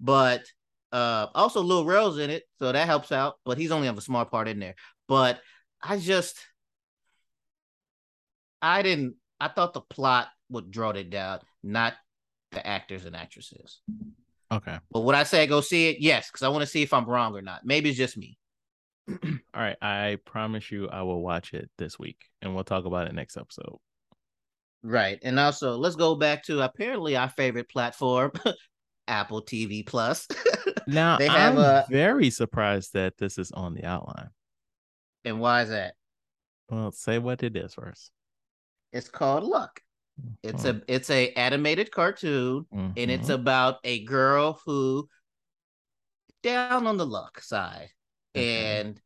[0.00, 0.44] but
[0.92, 3.34] uh, also Lil Rel's in it, so that helps out.
[3.44, 4.74] But he's only have a small part in there.
[5.08, 5.40] But
[5.82, 6.36] I just,
[8.62, 9.16] I didn't.
[9.40, 11.94] I thought the plot would draw it down, not
[12.52, 13.80] the actors and actresses.
[14.50, 14.78] Okay.
[14.90, 15.96] But would I say go see it?
[16.00, 17.60] Yes, because I want to see if I'm wrong or not.
[17.64, 18.38] Maybe it's just me.
[19.10, 19.16] All
[19.54, 19.76] right.
[19.82, 23.36] I promise you I will watch it this week and we'll talk about it next
[23.36, 23.76] episode.
[24.82, 25.18] Right.
[25.22, 28.32] And also, let's go back to apparently our favorite platform,
[29.08, 30.26] Apple TV Plus.
[30.88, 34.28] Now They have I'm a- very surprised that this is on the outline.
[35.26, 35.96] And why is that?
[36.70, 38.12] Well, say what it is first.
[38.92, 39.80] It's called Luck.
[40.42, 42.66] It's a it's a animated cartoon,
[42.96, 43.34] and it's Mhm.
[43.34, 45.08] about a girl who
[46.42, 47.90] down on the luck side,
[48.36, 48.42] Okay.
[48.42, 49.00] and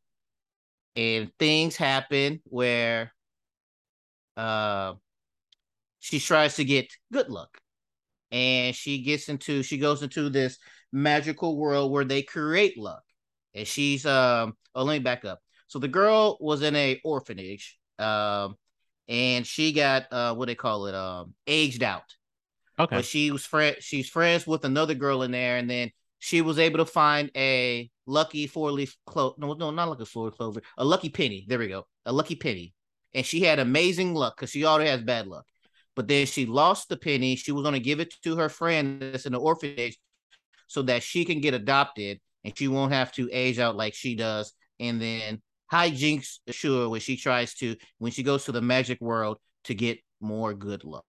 [0.95, 3.13] and things happen where
[4.37, 4.93] uh
[5.99, 7.59] she tries to get good luck,
[8.31, 10.59] and she gets into she goes into this
[10.91, 13.03] magical world where they create luck,
[13.55, 15.41] and she's um oh let me back up.
[15.71, 18.57] So the girl was in a orphanage, um,
[19.07, 22.13] and she got uh what they call it um aged out.
[22.77, 22.97] Okay.
[22.97, 26.59] but she was friend she's friends with another girl in there and then she was
[26.59, 30.61] able to find a lucky four leaf clover no no not like a four clover
[30.77, 31.45] a lucky penny.
[31.47, 31.85] There we go.
[32.05, 32.73] A lucky penny.
[33.13, 35.45] And she had amazing luck because she already has bad luck.
[35.95, 37.37] But then she lost the penny.
[37.37, 39.97] She was going to give it to her friend that's in the orphanage
[40.67, 44.15] so that she can get adopted and she won't have to age out like she
[44.15, 44.51] does.
[44.81, 45.41] And then
[45.71, 49.99] hijinks assure when she tries to when she goes to the magic world to get
[50.19, 51.05] more good luck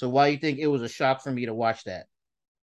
[0.00, 2.06] so why you think it was a shock for me to watch that?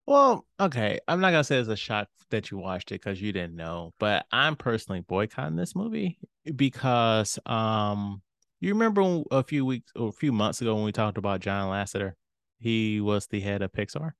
[0.06, 0.98] Well, okay.
[1.06, 3.92] I'm not gonna say it's a shock that you watched it because you didn't know,
[3.98, 6.18] but I'm personally boycotting this movie
[6.56, 8.22] because um
[8.60, 11.70] you remember a few weeks or a few months ago when we talked about John
[11.70, 12.12] Lasseter?
[12.58, 14.12] He was the head of Pixar.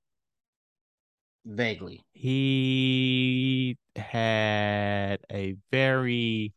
[1.51, 2.01] Vaguely.
[2.13, 6.53] He had a very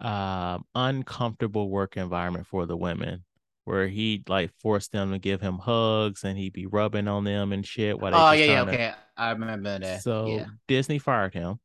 [0.00, 3.24] um uncomfortable work environment for the women
[3.64, 7.52] where he like forced them to give him hugs and he'd be rubbing on them
[7.52, 8.94] and shit while Oh yeah, yeah, to- okay.
[9.16, 10.02] I remember that.
[10.02, 10.46] so yeah.
[10.68, 11.58] Disney fired him,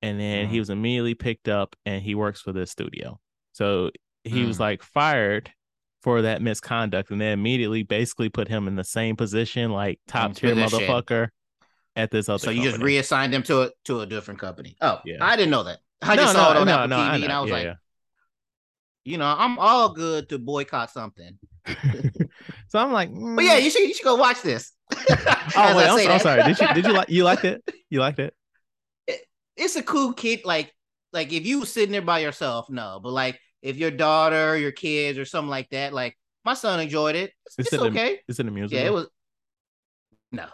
[0.00, 0.60] and then he Mhm.
[0.60, 3.20] was immediately picked up, and he works for this studio.
[3.52, 3.90] So
[4.24, 4.60] he was Mm.
[4.60, 5.50] like fired
[6.00, 10.34] for that misconduct, and then immediately basically put him in the same position, like top
[10.34, 11.28] tier motherfucker,
[11.96, 12.38] at this other.
[12.38, 14.76] So you just reassigned them to a to a different company.
[14.80, 15.18] Oh, Yeah.
[15.20, 15.78] I didn't know that.
[16.00, 17.32] I No, just saw it on no, Apple no, I TV, and.
[17.32, 17.74] I was Yeah, like, yeah.
[19.04, 21.38] you know, I'm all good to boycott something.
[22.68, 23.62] so I'm like, But yeah, mm.
[23.62, 24.72] you should you should go watch this.
[24.92, 26.42] oh wait, I'm, I'm sorry.
[26.42, 27.62] Did you did you like you liked it?
[27.88, 28.34] You liked it?
[29.56, 30.40] it's a cool kid.
[30.44, 30.72] Like
[31.12, 33.00] like if you were sitting there by yourself, no.
[33.02, 37.14] But like if your daughter, your kids, or something like that, like my son enjoyed
[37.16, 37.32] it.
[37.46, 38.20] It's, Is it's it a- okay.
[38.28, 38.80] Is it a musical?
[38.82, 39.08] Yeah, it was.
[40.32, 40.46] No,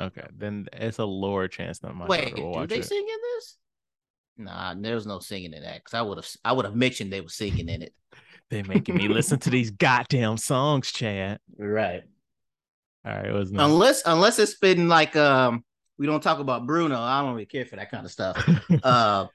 [0.00, 2.84] Okay, then it's a lower chance that my wait, daughter will do they it.
[2.84, 3.56] sing in this?
[4.36, 7.12] Nah, there was no singing in that because I would have I would have mentioned
[7.12, 7.94] they were singing in it.
[8.50, 11.38] They're making me listen to these goddamn songs, Chad.
[11.56, 12.02] Right.
[13.04, 13.70] All right, it was not.
[13.70, 15.64] Unless unless it's been like um
[15.98, 16.98] we don't talk about Bruno.
[16.98, 18.36] I don't really care for that kind of stuff.
[18.82, 19.26] uh,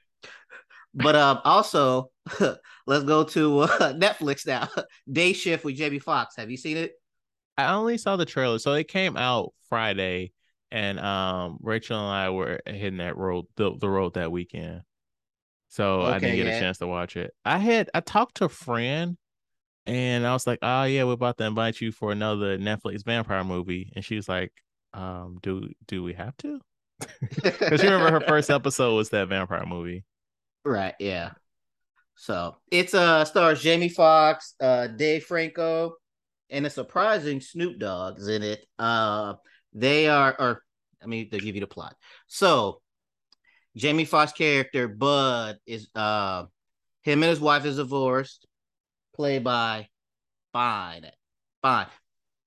[0.94, 2.10] but um also
[2.86, 4.68] let's go to uh, Netflix now.
[5.10, 6.36] Day Shift with Jamie Foxx.
[6.36, 6.92] Have you seen it?
[7.56, 10.32] I only saw the trailer, so it came out Friday,
[10.70, 14.82] and um, Rachel and I were hitting that road, the, the road that weekend,
[15.68, 16.56] so I didn't get yeah.
[16.56, 17.32] a chance to watch it.
[17.44, 19.16] I had I talked to a friend,
[19.86, 23.44] and I was like, "Oh yeah, we're about to invite you for another Netflix vampire
[23.44, 24.52] movie," and she was like,
[24.94, 26.60] "Um, do do we have to?"
[27.20, 30.04] Because you remember her first episode was that vampire movie.
[30.64, 31.32] Right, yeah.
[32.16, 35.94] So it's uh stars Jamie Foxx, uh Dave Franco,
[36.50, 38.66] and a surprising Snoop Dogg is in it.
[38.78, 39.34] Uh
[39.72, 40.62] they are or
[41.02, 41.96] I mean they give you the plot.
[42.26, 42.80] So
[43.76, 46.44] Jamie Foxx character Bud is uh
[47.02, 48.46] him and his wife is divorced,
[49.14, 49.88] played by
[50.52, 51.06] fine.
[51.62, 51.86] Fine.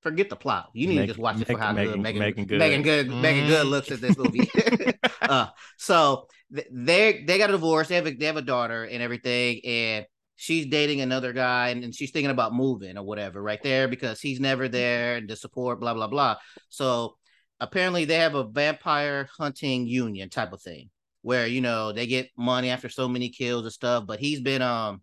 [0.02, 0.70] Forget the plot.
[0.74, 2.60] You need Meg- to just watch it for how good Megan- Megan, Good.
[2.60, 3.70] Meagan Good Meagan Good Mm.
[3.70, 4.50] looks at this movie.
[5.22, 5.48] uh
[5.78, 7.88] so they they got a divorce.
[7.88, 10.06] They have a, they have a daughter and everything, and
[10.44, 14.20] she's dating another guy, and, and she's thinking about moving or whatever right there because
[14.20, 16.36] he's never there and to support blah blah blah.
[16.70, 17.16] So
[17.62, 20.90] apparently they have a vampire hunting union type of thing
[21.22, 24.62] where you know they get money after so many kills and stuff, but he's been
[24.62, 25.02] um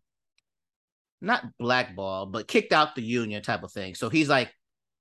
[1.22, 3.94] not blackballed but kicked out the union type of thing.
[3.94, 4.52] So he's like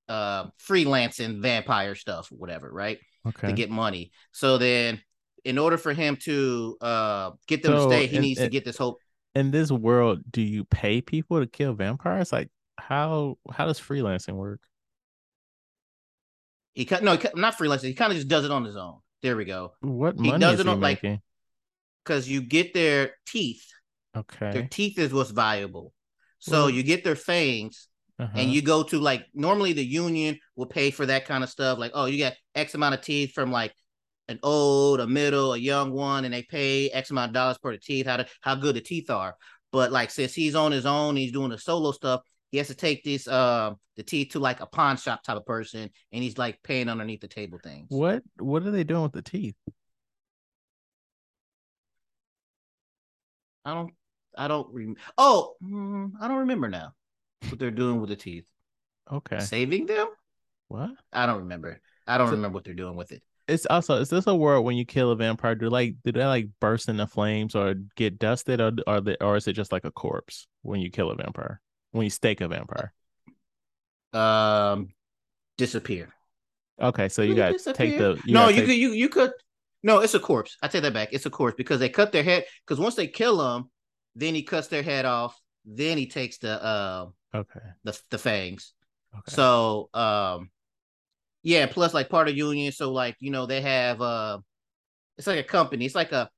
[0.08, 2.98] uh freelancing vampire stuff, whatever, right?
[3.28, 3.48] Okay.
[3.48, 4.12] to get money.
[4.32, 5.02] So then,
[5.44, 8.48] in order for him to uh get them So, to stay, he and- needs to
[8.50, 8.98] get this whole.
[9.36, 12.32] In this world, do you pay people to kill vampires?
[12.32, 14.62] Like how how does freelancing work?
[16.74, 17.86] He cut no, he not freelancing.
[17.86, 19.00] He kind of just does it on his own.
[19.22, 19.74] There we go.
[19.82, 21.22] What He money does is it he on, like, making?
[22.04, 23.66] Because you get their teeth.
[24.16, 25.94] Okay, their teeth is what's valuable.
[26.40, 27.88] So you get their fangs,
[28.18, 28.32] Uh-huh.
[28.38, 31.78] and you go to like normally the union will pay for that kind of stuff.
[31.78, 33.74] Like, oh, you got X amount of teeth from like
[34.30, 37.74] an old, a middle, a young one, and they pay X amount of dollars per
[37.74, 39.36] the teeth, how to, how good the teeth are.
[39.74, 42.22] But like since he's on his own, he's doing the solo stuff.
[42.52, 45.46] He has to take this uh the teeth to like a pawn shop type of
[45.46, 47.88] person, and he's like paying underneath the table things.
[47.90, 49.56] what what are they doing with the teeth?
[53.66, 53.94] I don't,
[54.38, 54.68] I don't.
[54.74, 56.94] Rem- oh, mm, I don't remember now
[57.50, 58.46] what they're doing with the teeth.
[59.12, 59.40] Okay.
[59.40, 60.08] Saving them?
[60.70, 60.92] What?
[61.12, 61.80] I don't remember.
[62.08, 63.22] I don't So- remember what they're doing with it.
[63.50, 65.56] It's also is this a world when you kill a vampire?
[65.56, 69.36] Do like do they like burst into flames or get dusted, or or the, or
[69.36, 71.62] is it just like a corpse when you kill a vampire?
[71.92, 72.94] When you stake a vampire?
[74.14, 74.90] Um,
[75.58, 76.10] disappear.
[76.82, 78.48] Okay, so you got to take the you no.
[78.48, 78.66] You take...
[78.68, 79.32] could you you could
[79.84, 80.00] no.
[80.00, 80.58] It's a corpse.
[80.62, 81.10] I take that back.
[81.12, 82.46] It's a corpse because they cut their head.
[82.66, 83.70] Because once they kill them,
[84.16, 85.40] then he cuts their head off.
[85.66, 88.74] Then he takes the uh okay the the fangs.
[89.14, 89.36] Okay.
[89.36, 90.52] So um
[91.44, 92.72] yeah, plus like part of union.
[92.72, 94.40] So like you know they have uh,
[95.18, 95.86] it's like a company.
[95.86, 96.30] It's like a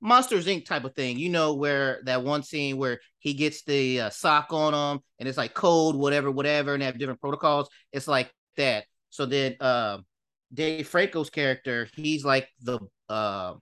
[0.00, 0.64] Monsters Inc.
[0.66, 1.18] type of thing.
[1.18, 5.28] You know where that one scene where he gets the uh, sock on him and
[5.28, 7.68] it's like code whatever whatever and they have different protocols.
[7.92, 8.84] It's like that.
[9.10, 9.98] So then uh,
[10.52, 13.54] Dave Franco's character, he's like the uh,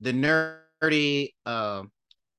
[0.00, 1.84] the nerdy uh,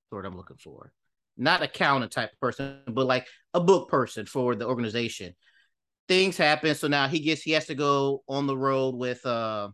[0.09, 0.91] what I'm looking for.
[1.37, 5.33] Not a accountant type person, but like a book person for the organization
[6.07, 6.75] things happen.
[6.75, 9.69] So now he gets he has to go on the road with uh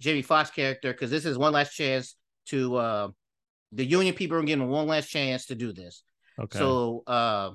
[0.00, 2.16] Jamie Foxx character because this is one last chance
[2.46, 3.08] to uh
[3.72, 6.02] the union people are getting one last chance to do this.
[6.38, 6.58] Okay.
[6.58, 7.50] So uh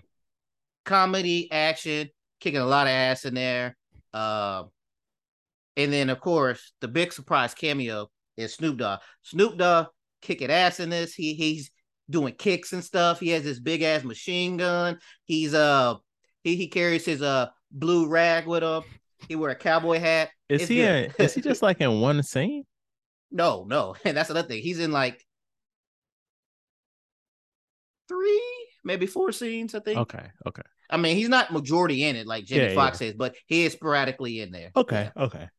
[0.85, 3.77] comedy, action, kicking a lot of ass in there.
[4.13, 4.63] Uh
[5.77, 8.99] and then of course the big surprise cameo is Snoop Dogg.
[9.23, 9.87] Snoop Dogg
[10.21, 11.13] kicking ass in this.
[11.13, 11.71] He he's
[12.09, 13.19] doing kicks and stuff.
[13.19, 14.99] He has this big ass machine gun.
[15.25, 15.95] He's uh
[16.43, 18.83] he he carries his uh blue rag with him.
[19.27, 20.29] He wear a cowboy hat.
[20.49, 20.81] Is it's he?
[20.81, 22.65] In, is he just like in one scene?
[23.31, 24.61] No, no, and that's another thing.
[24.61, 25.25] He's in like
[28.07, 29.75] three, maybe four scenes.
[29.75, 29.97] I think.
[29.99, 30.25] Okay.
[30.47, 30.63] Okay.
[30.89, 33.09] I mean, he's not majority in it like Jamie yeah, Foxx yeah.
[33.09, 34.71] is, but he is sporadically in there.
[34.75, 35.09] Okay.
[35.15, 35.23] Yeah.
[35.23, 35.49] Okay.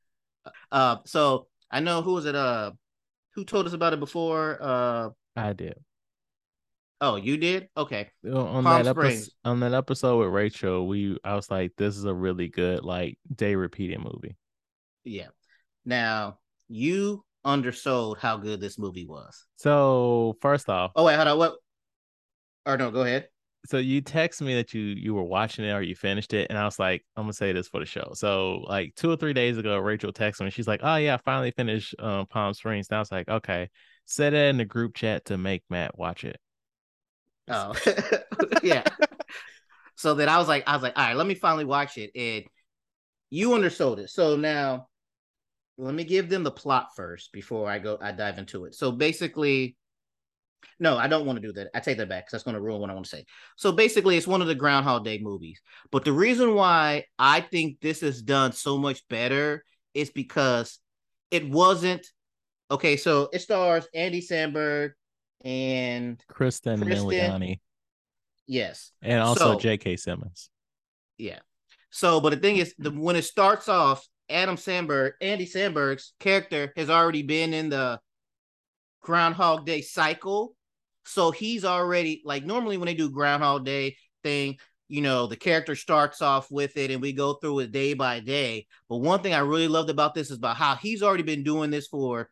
[0.70, 2.34] Uh, so I know who was it?
[2.34, 2.72] Uh,
[3.34, 4.58] who told us about it before?
[4.60, 5.78] Uh, I did.
[7.02, 7.68] Oh, you did?
[7.76, 8.10] Okay.
[8.24, 12.04] On Palm that episode, on that episode with Rachel, we I was like, this is
[12.04, 14.36] a really good like day repeating movie.
[15.02, 15.26] Yeah.
[15.84, 16.38] Now
[16.68, 19.46] you undersold how good this movie was.
[19.56, 21.38] So first off, oh wait, hold on.
[21.38, 21.54] What?
[22.66, 23.26] Or no, go ahead.
[23.66, 26.58] So you text me that you you were watching it or you finished it, and
[26.58, 28.12] I was like, I'm gonna say this for the show.
[28.14, 30.50] So like two or three days ago, Rachel texted me.
[30.50, 32.86] She's like, Oh yeah, I finally finished um, Palm Springs.
[32.90, 33.70] And I was like, Okay,
[34.06, 36.36] set it in the group chat to make Matt watch it.
[37.48, 37.74] Oh,
[38.62, 38.84] yeah.
[39.96, 42.10] so then I was like, I was like, all right, let me finally watch it.
[42.14, 42.44] And
[43.30, 44.10] you undersold it.
[44.10, 44.88] So now
[45.78, 48.74] let me give them the plot first before I go, I dive into it.
[48.74, 49.76] So basically,
[50.78, 51.70] no, I don't want to do that.
[51.74, 53.24] I take that back because that's going to ruin what I want to say.
[53.56, 55.60] So basically, it's one of the Groundhog Day movies.
[55.90, 59.64] But the reason why I think this is done so much better
[59.94, 60.78] is because
[61.30, 62.06] it wasn't
[62.70, 62.96] okay.
[62.96, 64.92] So it stars Andy Samberg,
[65.44, 67.60] and Cristin, Cristin Milioti.
[68.46, 68.92] Yes.
[69.00, 69.96] And also so, J.K.
[69.96, 70.50] Simmons.
[71.18, 71.38] Yeah.
[71.90, 76.72] So, but the thing is, the, when it starts off, Adam Sandberg, Andy Sandberg's character
[76.76, 78.00] has already been in the
[79.02, 80.54] Groundhog Day cycle.
[81.04, 84.58] So he's already like normally when they do Groundhog Day thing,
[84.88, 88.20] you know, the character starts off with it and we go through it day by
[88.20, 88.66] day.
[88.88, 91.70] But one thing I really loved about this is about how he's already been doing
[91.70, 92.30] this for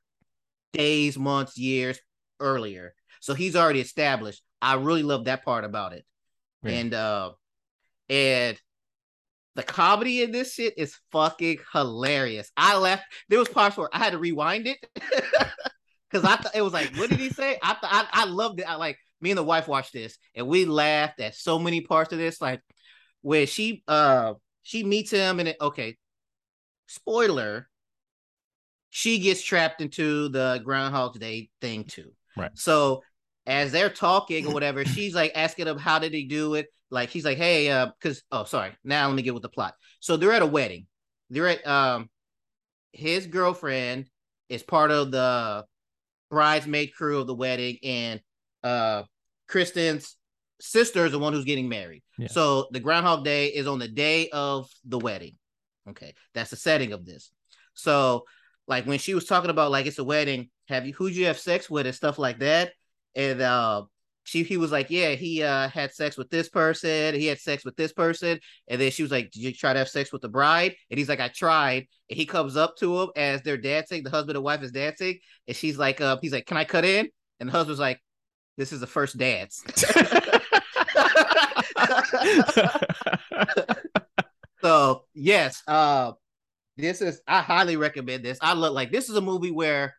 [0.72, 1.98] days, months, years
[2.38, 2.94] earlier.
[3.20, 4.42] So he's already established.
[4.60, 6.04] I really love that part about it.
[6.62, 6.72] Yeah.
[6.72, 7.32] And uh
[8.08, 8.60] and
[9.54, 12.50] the comedy in this shit is fucking hilarious.
[12.56, 13.04] I left.
[13.28, 16.94] There was parts where I had to rewind it because I thought it was like,
[16.96, 17.58] what did he say?
[17.62, 18.70] I th- I I loved it.
[18.70, 22.12] I like me and the wife watched this and we laughed at so many parts
[22.12, 22.40] of this.
[22.40, 22.62] Like
[23.22, 25.96] where she uh she meets him and it okay.
[26.86, 27.68] Spoiler.
[28.92, 32.12] She gets trapped into the Groundhog Day thing too.
[32.36, 32.50] Right.
[32.54, 33.02] So
[33.50, 36.68] as they're talking or whatever, she's like asking him how did he do it?
[36.90, 39.74] Like he's like, hey, uh, because oh sorry, now let me get with the plot.
[39.98, 40.86] So they're at a wedding.
[41.28, 42.08] They're at um
[42.92, 44.06] his girlfriend
[44.48, 45.64] is part of the
[46.30, 48.20] bridesmaid crew of the wedding, and
[48.62, 49.02] uh
[49.48, 50.16] Cristin's
[50.60, 52.02] sister is the one who's getting married.
[52.18, 52.28] Yeah.
[52.28, 55.36] So the Groundhog Day is on the day of the wedding.
[55.88, 57.32] Okay, that's the setting of this.
[57.74, 58.24] So,
[58.68, 61.38] like when she was talking about like it's a wedding, have you who'd you have
[61.38, 62.72] sex with and stuff like that?
[63.14, 63.84] And uh,
[64.24, 67.64] she he was like, yeah, he uh, had sex with this person, he had sex
[67.64, 68.38] with this person,
[68.68, 70.74] and then she was like, did you try to have sex with the bride?
[70.90, 71.86] And he's like, I tried.
[72.08, 75.18] And he comes up to him as they're dancing, the husband and wife is dancing,
[75.48, 77.08] and she's like, uh, he's like, can I cut in?
[77.40, 78.00] And the husband's like,
[78.56, 79.62] this is the first dance.
[84.60, 86.12] so yes, uh,
[86.76, 88.38] this is I highly recommend this.
[88.40, 89.94] I look like this is a movie where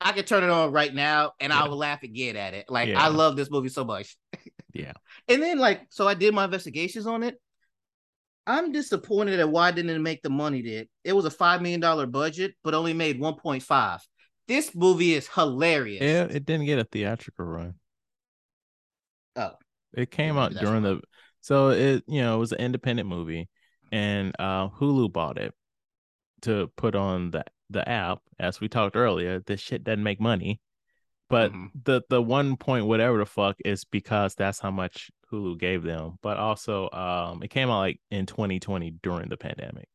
[0.00, 1.62] I could turn it on right now and yeah.
[1.62, 2.66] I will laugh again at it.
[2.68, 3.02] Like yeah.
[3.02, 4.16] I love this movie so much.
[4.72, 4.92] yeah.
[5.26, 7.40] And then like so I did my investigations on it.
[8.46, 10.88] I'm disappointed at why didn't it make the money did.
[11.04, 14.00] It was a five million dollar budget, but only made 1.5.
[14.46, 16.02] This movie is hilarious.
[16.02, 17.74] It, it didn't get a theatrical run.
[19.36, 19.52] Oh.
[19.92, 21.00] It came out that's during the
[21.40, 23.48] so it you know it was an independent movie
[23.92, 25.54] and uh Hulu bought it
[26.42, 30.60] to put on the the app as we talked earlier this shit doesn't make money
[31.28, 31.70] but Mhm.
[31.84, 36.16] the the one point whatever the fuck is because that's how much Hulu gave them
[36.22, 39.88] but also um it came out like in 2020 during the pandemic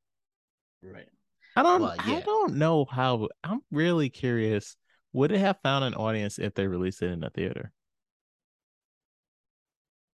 [0.84, 1.08] Right.
[1.56, 4.76] I don't Well, I don't know how I'm really curious
[5.14, 7.72] would it have found an audience if they released it in the theater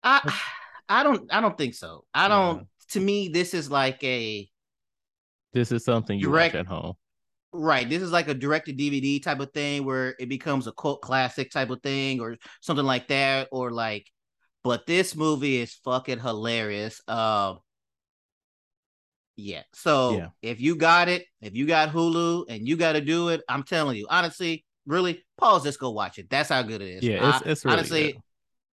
[0.02, 0.20] I
[0.88, 2.04] I don't I don't think so.
[2.14, 2.62] I don't Yeah.
[2.90, 4.48] to me this is like a
[5.52, 6.94] this is something you Direct- watch at home
[7.52, 10.72] right, this is like a direct to DVD type of thing where it becomes a
[10.72, 14.06] cult classic type of thing or something like that or like
[14.64, 17.00] but this movie is fucking hilarious.
[17.08, 17.60] Um
[19.36, 19.62] yeah.
[19.74, 20.28] So Yeah.
[20.42, 23.62] if you got it, if you got Hulu and you got to do it, I'm
[23.64, 26.30] telling you, honestly, really, pause this, go watch it.
[26.30, 27.02] That's how good it is.
[27.04, 28.22] Yeah, it's- I- it's really honestly, good.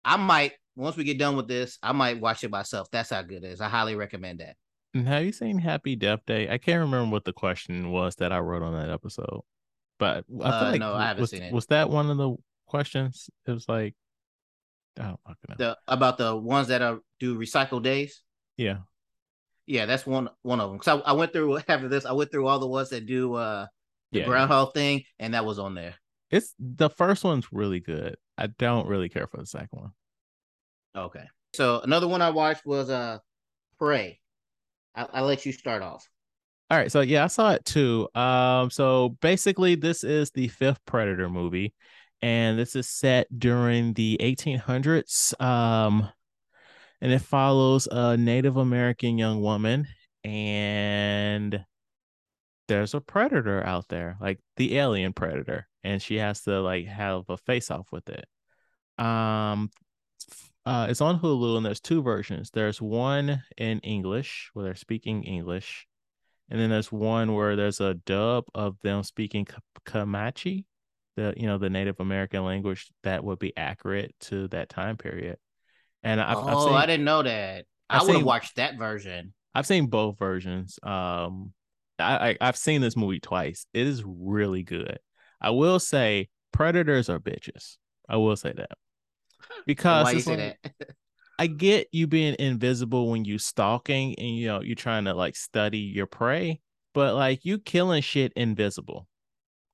[0.04, 2.88] I might once we get done with this, I might watch it myself.
[2.90, 3.60] That's how good it is.
[3.60, 4.56] I highly recommend that.
[4.94, 6.48] And have you seen Happy Death Day?
[6.50, 9.40] I can't remember what the question was that I wrote on that episode,
[9.98, 11.52] but I feel Uh, like no, I haven't was, seen it.
[11.52, 12.36] was that one of the
[12.66, 13.30] questions?
[13.46, 13.94] It was like,
[14.98, 15.54] I don't fucking know.
[15.56, 18.22] The about the ones that are do recycle days.
[18.58, 18.78] yeah,
[19.66, 20.78] Yeah, that's one one of them.
[20.78, 23.34] Because I, I went through after this, I went through all the ones that do
[23.34, 23.66] uh
[24.12, 24.24] the yeah.
[24.26, 25.94] groundhog thing, and that was on there.
[26.30, 28.16] It's the first one's really good.
[28.36, 29.92] I don't really care for the second one.
[30.94, 31.24] Okay.
[31.54, 33.18] So another one I watched was uh
[33.78, 34.20] Prey.
[34.94, 36.08] I, I'll let you start off.
[36.70, 38.08] All right, so yeah, I saw it too.
[38.14, 41.74] Um, so basically, this is the fifth Predator movie,
[42.22, 45.38] and this is set during the 1800s.
[45.40, 46.08] Um,
[47.02, 49.86] and it follows a Native American young woman,
[50.24, 51.64] and
[52.68, 57.24] there's a predator out there, like the alien predator, and she has to like have
[57.28, 58.24] a face off with it.
[59.04, 59.70] Um,
[60.64, 62.50] uh, it's on Hulu, and there's two versions.
[62.50, 65.86] There's one in English where they're speaking English,
[66.50, 69.46] and then there's one where there's a dub of them speaking
[69.84, 70.64] Comanche,
[71.16, 75.36] the you know the Native American language that would be accurate to that time period.
[76.04, 77.64] And I've, oh, I've seen I didn't know that.
[77.90, 79.34] I I've would have watched that version.
[79.54, 80.78] I've seen both versions.
[80.82, 81.52] Um,
[81.98, 83.66] I, I I've seen this movie twice.
[83.74, 84.98] It is really good.
[85.40, 87.78] I will say predators are bitches.
[88.08, 88.70] I will say that
[89.66, 90.88] because Why you it's say like- that?
[91.38, 95.34] I get you being invisible when you stalking and you know you're trying to like
[95.34, 96.60] study your prey,
[96.94, 99.08] but like you killing shit invisible.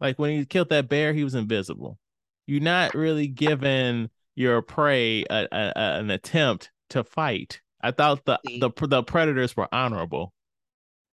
[0.01, 1.99] Like when he killed that bear, he was invisible.
[2.47, 7.61] You're not really giving your prey a, a, a- an attempt to fight.
[7.83, 10.33] I thought the, the the predators were honorable.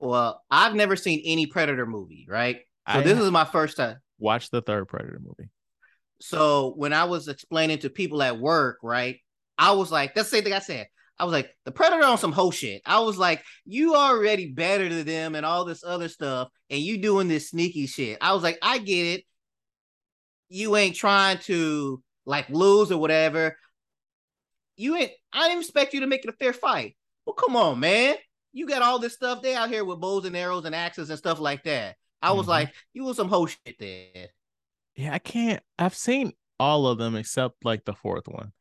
[0.01, 2.57] well, I've never seen any Predator movie, right?
[2.91, 3.99] So I this is my first time.
[4.19, 5.51] Watch the third Predator movie.
[6.21, 9.19] So when I was explaining to people at work, right,
[9.59, 10.89] I was like, that's the same thing I said.
[11.19, 12.81] I was like, the Predator on some whole shit.
[12.87, 16.99] I was like, you already better than them and all this other stuff, and you
[16.99, 18.19] doing this sneaky shit.
[18.21, 19.25] I was like, I get it.
[20.49, 23.57] You ain't trying to like lose or whatever.
[24.77, 25.13] You ain't.
[25.33, 26.97] I didn't expect you to make it a fair fight.
[27.27, 28.17] Well, come on, man.
[28.53, 29.43] You got all this stuff.
[29.43, 31.97] They out here with bows and arrows and axes and stuff like that.
[32.23, 32.51] I was Mhm.
[32.51, 34.31] like, you was some whole shit there.
[34.97, 35.63] Yeah, I can't.
[35.79, 38.53] I've seen all of them except like the fourth one,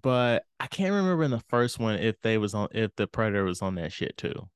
[0.00, 3.44] but I can't remember in the first one if they was on if the predator
[3.44, 4.48] was on that shit too.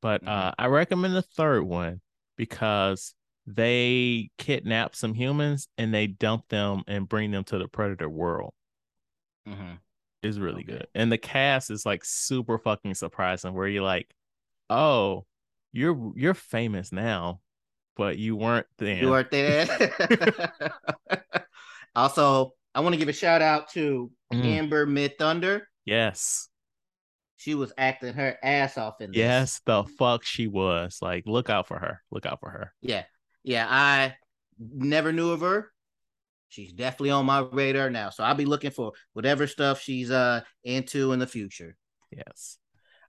[0.00, 0.54] But uh, Mhm.
[0.58, 2.00] I recommend the third one
[2.36, 3.14] because
[3.46, 8.52] they kidnap some humans and they dump them and bring them to the predator world.
[9.46, 9.80] Mhm.
[10.22, 10.78] Is really Okay.
[10.78, 13.54] good, and the cast is like super fucking surprising.
[13.54, 14.08] Where you're like,
[14.70, 15.26] oh,
[15.72, 17.40] you're you're famous now,
[17.96, 19.02] but you weren't there.
[19.02, 19.66] You weren't there.
[21.94, 24.44] also, I want to give a shout out to Mm.
[24.46, 25.62] Amber Midthunder.
[25.84, 26.48] yes.
[27.36, 29.18] She was acting her ass off in this.
[29.18, 30.98] Yes, the fuck she was.
[31.02, 32.00] Like, look out for her.
[32.12, 32.72] Look out for her.
[32.80, 33.02] Yeah.
[33.42, 33.66] Yeah.
[33.68, 34.14] I
[34.60, 35.72] never knew of her.
[36.50, 38.10] She's definitely on my radar now.
[38.10, 41.76] So I'll be looking for whatever stuff she's uh into in the future.
[42.12, 42.58] Yes.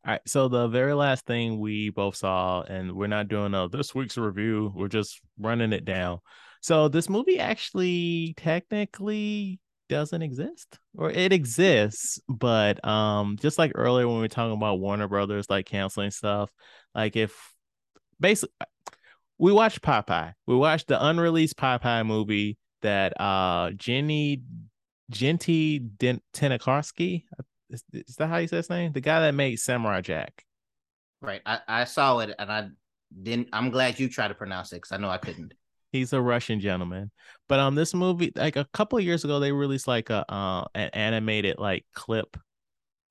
[0.06, 0.22] All right.
[0.28, 4.18] So the very last thing we both saw, and we're not doing a this week's
[4.18, 4.72] review.
[4.76, 6.20] We're just running it down.
[6.62, 9.60] So this movie actually technically
[9.90, 14.80] doesn't exist, or it exists, but um, just like earlier when we were talking about
[14.80, 16.52] Warner Brothers like canceling stuff,
[16.96, 17.38] like if
[18.20, 18.54] basically
[19.38, 24.42] we watched Popeye, we watched the unreleased Popeye movie that uh Jenny
[25.10, 26.22] Genty Den-
[27.74, 28.92] is, is that how you say his name?
[28.92, 30.46] The guy that made Samurai Jack.
[31.22, 31.42] Right.
[31.46, 32.70] I, I saw it and I
[33.22, 33.50] didn't.
[33.54, 35.54] I'm glad you tried to pronounce it because I know I couldn't.
[35.92, 37.12] He's a Russian gentleman.
[37.48, 40.30] But on um, this movie, like a couple of years ago, they released like a
[40.32, 42.36] uh, an animated like clip,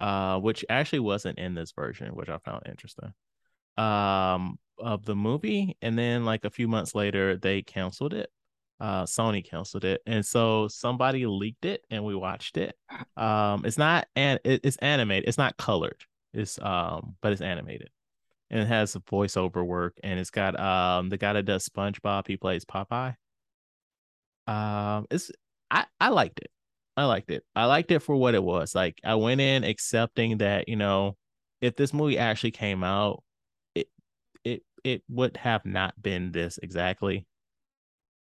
[0.00, 3.12] uh, which actually wasn't in this version, which I found interesting.
[3.78, 8.30] Um, of the movie, and then like a few months later, they canceled it.
[8.82, 12.76] Uh, Sony canceled it, and so somebody leaked it, and we watched it.
[13.16, 15.28] Um, it's not and it, it's animated.
[15.28, 16.02] It's not colored.
[16.32, 17.90] It's um, but it's animated
[18.52, 22.36] and it has voiceover work and it's got um the guy that does SpongeBob he
[22.36, 23.16] plays Popeye.
[24.46, 25.32] Um it's
[25.70, 26.50] I I liked it.
[26.96, 27.44] I liked it.
[27.56, 28.74] I liked it for what it was.
[28.74, 31.16] Like I went in accepting that, you know,
[31.62, 33.22] if this movie actually came out,
[33.74, 33.88] it
[34.44, 37.26] it it would have not been this exactly.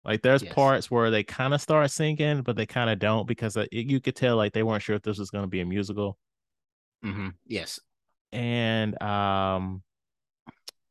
[0.07, 0.55] Like there's yes.
[0.55, 4.01] parts where they kind of start singing, but they kind of don't because it, you
[4.01, 6.17] could tell like they weren't sure if this was going to be a musical.
[7.05, 7.31] Mm-hmm.
[7.45, 7.81] Yes.
[8.33, 9.83] And um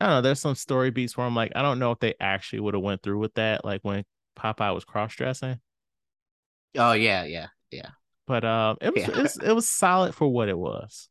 [0.02, 0.22] I don't know.
[0.22, 2.84] There's some story beats where I'm like, I don't know if they actually would have
[2.84, 4.04] went through with that, like when
[4.38, 5.60] Popeye was cross dressing.
[6.78, 7.92] Oh yeah, yeah, yeah.
[8.28, 9.18] But um, it was yeah.
[9.18, 11.08] it, was, it was solid for what it was.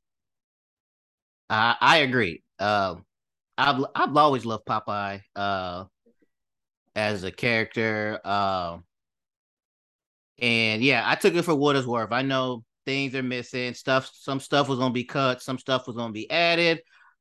[1.48, 2.42] I I agree.
[2.58, 3.06] Um,
[3.56, 5.22] I've I've always loved Popeye.
[5.34, 5.84] Uh,
[6.96, 8.20] as a character.
[8.26, 8.84] Um,
[10.38, 12.12] and yeah, I took it for what it's worth.
[12.12, 13.74] I know things are missing.
[13.74, 15.42] Stuff, some stuff was gonna be cut.
[15.42, 16.80] Some stuff was gonna be added.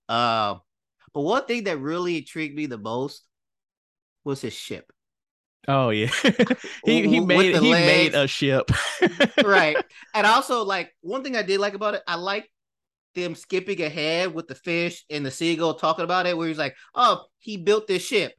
[0.10, 0.56] Uh,
[1.14, 3.24] but one thing that really intrigued me the most
[4.24, 4.92] was his ship.
[5.68, 6.12] Oh yeah,
[6.86, 7.86] he he made he legs.
[7.86, 8.70] made a ship,
[9.44, 9.82] right?
[10.14, 12.50] And also, like one thing I did like about it, I like
[13.16, 16.76] them skipping ahead with the fish and the seagull talking about it, where he's like,
[16.96, 18.34] "Oh, he built this ship.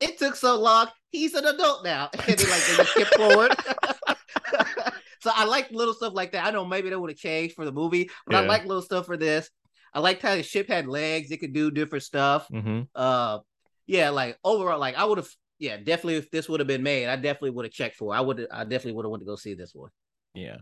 [0.00, 0.88] It took so long.
[1.10, 3.54] He's an adult now." And then like they skip forward.
[5.20, 6.46] so I like little stuff like that.
[6.46, 8.40] I know maybe that would have changed for the movie, but yeah.
[8.40, 9.50] I like little stuff for this.
[9.92, 12.46] I liked how the ship had legs; it could do different stuff.
[12.48, 12.82] Mm-hmm.
[12.94, 13.38] Uh,
[13.86, 15.28] yeah, like overall, like I would have,
[15.58, 18.14] yeah, definitely if this would have been made, I definitely would have checked for.
[18.14, 18.18] It.
[18.18, 19.90] I would, I definitely would have went to go see this one.
[20.34, 20.58] Yeah.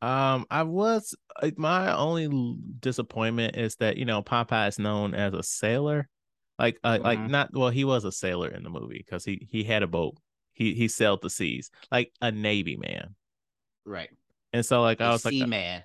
[0.00, 1.16] Um, I was
[1.56, 6.08] my only disappointment is that you know Popeye is known as a sailor,
[6.58, 7.04] like uh, mm-hmm.
[7.04, 9.86] like not well he was a sailor in the movie because he he had a
[9.86, 10.16] boat,
[10.52, 13.14] he he sailed the seas like a navy man,
[13.84, 14.10] right?
[14.52, 15.84] And so like a I was like man,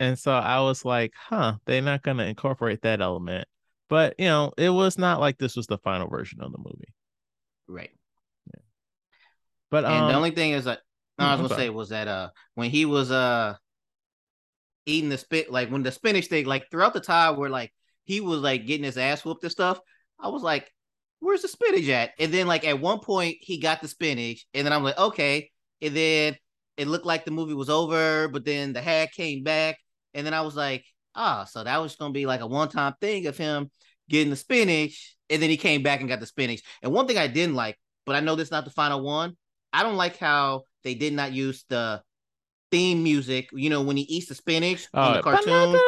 [0.00, 3.46] and so I was like, huh, they're not going to incorporate that element.
[3.90, 6.94] But, you know, it was not like this was the final version of the movie.
[7.68, 7.90] Right.
[8.46, 8.62] Yeah.
[9.70, 10.80] But and um, the only thing is that
[11.18, 13.54] no, I was gonna say was that uh when he was uh
[14.86, 17.72] eating the spit like when the spinach thing like throughout the time where like
[18.04, 19.80] he was like getting his ass whooped and stuff,
[20.18, 20.70] I was like,
[21.20, 22.10] where's the spinach at?
[22.18, 25.50] And then like at one point he got the spinach, and then I'm like, okay.
[25.82, 26.36] And then
[26.76, 29.78] it looked like the movie was over, but then the hat came back,
[30.14, 32.94] and then I was like, ah, oh, so that was gonna be like a one-time
[33.00, 33.70] thing of him
[34.08, 36.62] getting the spinach, and then he came back and got the spinach.
[36.82, 39.36] And one thing I didn't like, but I know this is not the final one.
[39.72, 42.02] I don't like how they did not use the
[42.70, 43.50] theme music.
[43.52, 45.78] You know, when he eats the spinach oh, in the cartoon.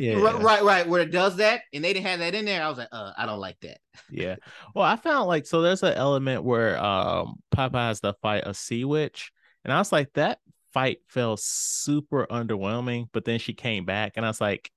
[0.00, 2.62] Yeah, right, right, right, where it does that, and they didn't have that in there.
[2.62, 3.78] I was like, uh, I don't like that.
[4.10, 4.36] yeah.
[4.74, 8.54] Well, I found like so there's an element where um Popeye has to fight a
[8.54, 9.30] sea witch,
[9.64, 10.38] and I was like, that
[10.72, 14.70] fight felt super underwhelming, but then she came back, and I was like,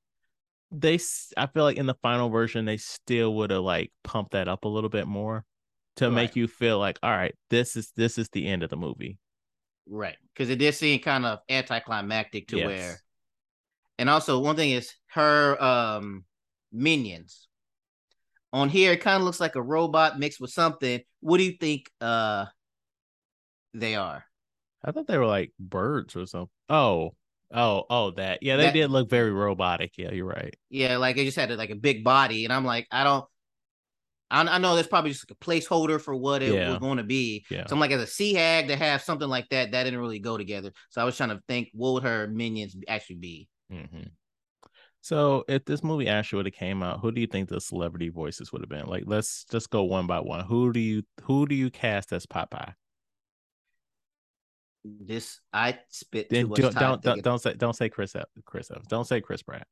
[0.72, 1.00] they.
[1.38, 4.66] I feel like in the final version, they still would have like pumped that up
[4.66, 5.46] a little bit more
[5.98, 6.14] to right.
[6.14, 9.20] make you feel like, all right, this is this is the end of the movie.
[9.88, 12.66] Right, because it did seem kind of anticlimactic to yes.
[12.66, 13.00] where,
[14.00, 16.26] and also one thing is her um
[16.72, 17.48] minions.
[18.52, 21.02] On here, it kind of looks like a robot mixed with something.
[21.22, 22.46] What do you think uh
[23.74, 24.24] they are?
[24.86, 26.50] I thought they were like birds or something.
[26.70, 27.16] Oh,
[27.54, 28.44] oh, oh, that.
[28.44, 29.94] Yeah, they that, did look very robotic.
[29.98, 30.56] Yeah, you're right.
[30.70, 33.26] Yeah, like they just had like a big body, and I'm like, I don't.
[34.30, 36.70] I, I know that's probably just like a placeholder for what it yeah.
[36.70, 37.46] was going to be.
[37.50, 37.66] Yeah.
[37.68, 40.20] So I'm like, as a sea hag to have something like that, that didn't really
[40.20, 40.72] go together.
[40.90, 43.48] So I was trying to think, what would her minions actually be?
[43.72, 44.10] Mm-hmm.
[45.04, 48.08] So if this movie actually would have came out, who do you think the celebrity
[48.08, 48.86] voices would have been?
[48.86, 50.46] Like, let's just go one by one.
[50.46, 52.74] Who do you who do you cast as Popeye?
[54.86, 57.00] this I spit then too much don't, time.
[57.02, 58.16] Don't, don't say don't say Chris
[58.46, 58.88] Chris Evans.
[58.88, 59.68] Don't say Chris Pratt.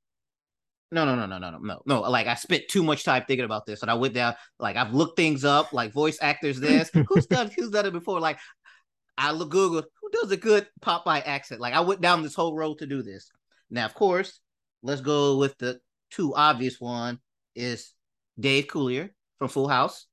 [0.91, 2.01] No, no, no, no, no, no, no, no.
[2.01, 4.35] Like I spent too much time thinking about this, and I went down.
[4.59, 6.59] Like I've looked things up, like voice actors.
[6.59, 8.19] This who's done who's done it before?
[8.19, 8.37] Like
[9.17, 11.61] I look Google who does a good Popeye accent.
[11.61, 13.31] Like I went down this whole road to do this.
[13.69, 14.41] Now, of course,
[14.83, 15.79] let's go with the
[16.11, 17.19] two obvious one
[17.55, 17.93] is
[18.39, 19.09] Dave Coulier
[19.39, 20.07] from Full House.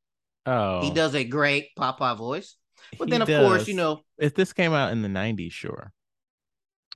[0.47, 2.57] Oh, he does a great Popeye voice.
[2.99, 3.39] But then, of does.
[3.39, 5.93] course, you know, if this came out in the '90s, sure.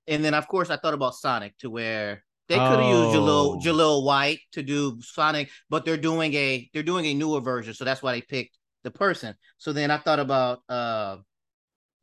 [0.06, 3.60] And then, of course, I thought about Sonic to where They could have used Oh.
[3.60, 7.72] Jaleel Jaleel White to do Sonic, but they're doing a they're doing a newer version,
[7.74, 9.36] so that's why they picked the person.
[9.58, 11.18] So then I thought about uh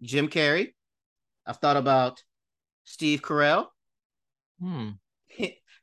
[0.02, 0.74] Jim Carrey.
[1.46, 2.24] I've thought about
[2.86, 3.68] Steve Carell.
[4.60, 5.00] Hmm.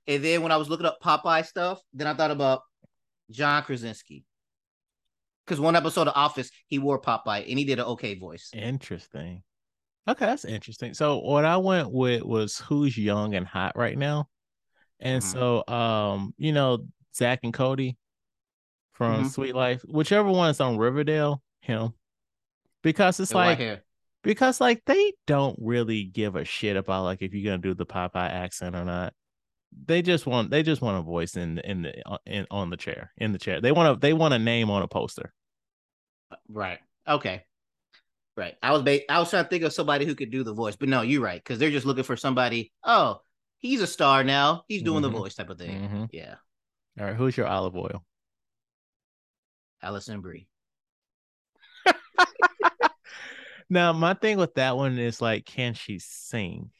[0.08, 2.62] And then when I was looking up Popeye stuff, then I thought about
[3.30, 4.24] John Krasinski.
[5.44, 8.50] Because one episode of Office, he wore Popeye and he did an okay voice.
[8.52, 9.42] Interesting.
[10.08, 10.94] Okay, that's interesting.
[10.94, 14.28] So what I went with was who's young and hot right now.
[15.00, 15.26] And Mhm.
[15.26, 17.96] so um, you know, Zack and Cody
[18.92, 19.30] from Mhm.
[19.30, 21.94] Suite Life, whichever one is on Riverdale, him.
[22.82, 23.84] Because it's And like hair.
[24.22, 27.86] because like they don't really give a shit about like if you're gonna do the
[27.86, 29.12] Popeye accent or not.
[29.84, 32.76] They just want they just want a voice in in the uh, in on the
[32.76, 33.60] chair in the chair.
[33.60, 35.32] They want to they want a name on a poster.
[36.48, 36.78] Right.
[37.06, 37.44] Okay.
[38.36, 38.54] Right.
[38.62, 40.76] I was ba- I was trying to think of somebody who could do the voice,
[40.76, 42.72] but no, you're right because they're just looking for somebody.
[42.84, 43.20] Oh,
[43.58, 44.64] he's a star now.
[44.68, 45.02] He's doing Mhm.
[45.02, 45.88] the voice type of thing.
[45.88, 46.08] Mhm.
[46.12, 46.34] Yeah.
[46.98, 48.04] All right, who's your Olive Oyl?
[49.82, 50.48] Alison Brie.
[53.68, 56.70] Now, my thing with that one is like, can she sing?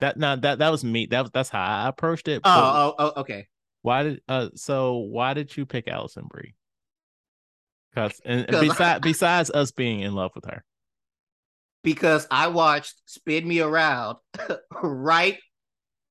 [0.00, 1.06] That now that that was me.
[1.06, 2.40] That was that's how I approached it.
[2.44, 3.48] Oh, oh, oh, okay.
[3.82, 6.54] why did uh so why did you pick Alison Brie?
[7.94, 10.64] Because and, and besides besides us being in love with her,
[11.84, 14.18] Because I watched Spin Me Around
[14.82, 15.38] right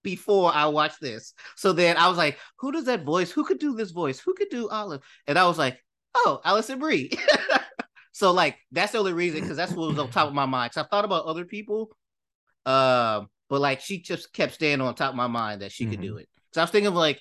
[0.03, 1.33] before I watched this.
[1.55, 3.31] So then I was like, who does that voice?
[3.31, 4.19] Who could do this voice?
[4.19, 5.01] Who could do Olive?
[5.27, 5.77] And I was like,
[6.15, 7.11] oh, Alison Brie.
[8.11, 10.73] so like that's the only reason because that's what was on top of my mind.
[10.73, 11.89] Cause I thought about other people.
[12.65, 16.01] Um, but like she just kept staying on top of my mind that she could
[16.01, 16.29] do it.
[16.53, 17.19] So I was thinking of like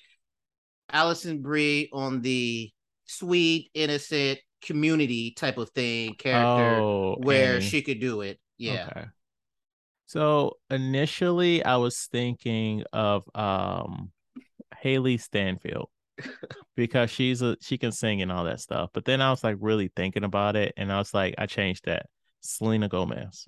[0.91, 2.71] Alison Brie on the
[3.05, 8.39] sweet, innocent community type of thing character oh, where she could do it.
[8.57, 8.87] Yeah.
[8.91, 9.05] Okay.
[10.05, 14.11] So initially, I was thinking of um
[14.83, 15.89] Hailee Steinfeld
[16.75, 18.89] because she's a she can sing and all that stuff.
[18.93, 21.85] But then I was like really thinking about it, and I was like, I changed
[21.85, 22.07] that.
[22.41, 23.47] Selena Gomez.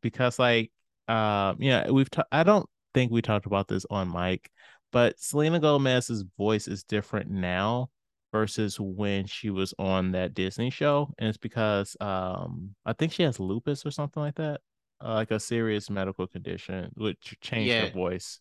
[0.00, 0.70] Because like
[1.08, 4.50] um yeah, we've ta- I don't think we talked about this on mic,
[4.92, 7.90] but Selena Gomez's voice is different now
[8.32, 13.22] versus when she was on that Disney show, and it's because um I think she
[13.24, 14.60] has lupus or something like that,
[15.04, 18.40] uh, like a serious medical condition, which changed her voice.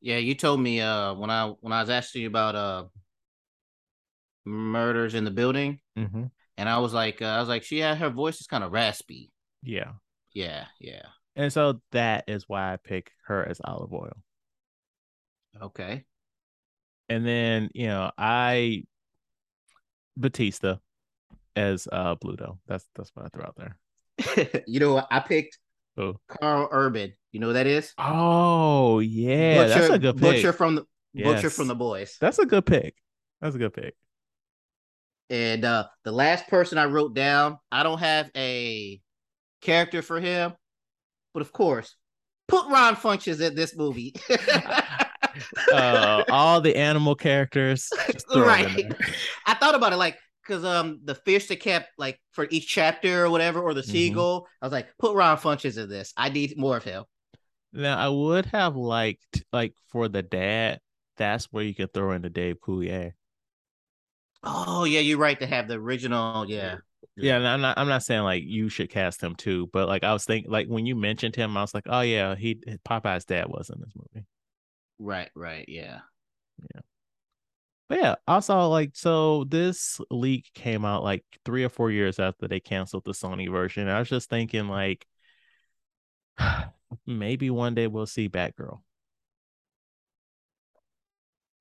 [0.00, 2.84] Yeah, you told me uh when I when I was asking you about uh
[4.44, 7.98] murders in the building, hmm and I was like, uh, I was like, she had
[7.98, 9.32] her voice is kind of raspy.
[9.62, 9.92] Yeah,
[10.32, 11.02] Yeah, yeah.
[11.36, 14.22] And so that is why I pick her as Olive Oyl.
[15.62, 16.04] Okay.
[17.08, 18.84] And then you know I
[20.16, 20.76] Batista
[21.56, 22.58] as uh Bluto.
[22.66, 24.62] That's that's what I threw out there.
[24.66, 25.08] you know, what?
[25.10, 25.58] I picked
[25.96, 27.12] Oh, Karl Urban.
[27.32, 27.92] You know who that is?
[27.98, 30.36] oh yeah, that's a good pick.
[30.36, 32.16] Butcher from the Butcher from the Boys.
[32.20, 32.94] That's a good pick.
[33.40, 33.94] That's a good pick.
[35.28, 39.00] And uh the last person I wrote down, I don't have a
[39.60, 40.54] character for him,
[41.34, 41.96] but of course,
[42.48, 44.14] put Ron Funches in this movie.
[45.70, 48.92] Uh, all the animal characters, just throw 'em in right.
[49.46, 53.24] I thought about it like because um the fish that kept like for each chapter
[53.24, 53.90] or whatever, or the Mhm.
[53.90, 54.46] seagull.
[54.60, 56.12] I was like, put Ron Funches in this.
[56.16, 57.04] I need more of him.
[57.72, 60.80] Now I would have liked like for the dad.
[61.16, 63.14] That's where you could throw in the Dave Coulier.
[64.42, 66.48] Oh yeah, you're right to have the original.
[66.48, 66.78] Yeah.
[67.22, 67.78] Yeah, and I'm not.
[67.78, 70.66] I'm not saying like you should cast him too, but like I was thinking, like
[70.68, 72.56] when you mentioned him, I was like, oh yeah, he
[72.88, 74.26] Popeye's dad was in this movie.
[74.98, 75.30] Right.
[75.34, 75.64] Right.
[75.68, 76.00] Yeah.
[76.74, 76.80] Yeah.
[77.88, 82.46] But yeah, also like so this leak came out like three or four years after
[82.46, 83.88] they canceled the Sony version.
[83.88, 85.06] I was just thinking like
[87.06, 88.80] maybe one day we'll see Batgirl.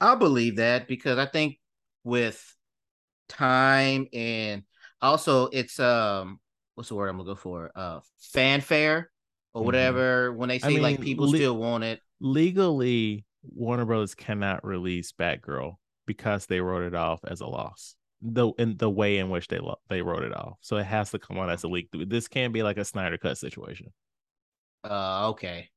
[0.02, 1.60] I believe that because I think
[2.04, 2.56] with
[3.28, 4.64] time and
[5.02, 6.40] also it's um
[6.76, 7.72] what's the word I'm gonna go for?
[7.76, 9.12] Uh fanfare
[9.54, 9.66] or Mhm.
[9.66, 10.34] whatever.
[10.34, 12.00] When they I say like people le- still want it.
[12.20, 17.96] Legally, Warner Brothers cannot release Batgirl because they wrote it off as a loss.
[18.22, 21.12] The in the way in which they lo- they wrote it off, so it has
[21.12, 21.88] to come out as a leak.
[21.94, 23.94] This can't be like a Snyder cut situation.
[24.84, 25.70] Uh okay.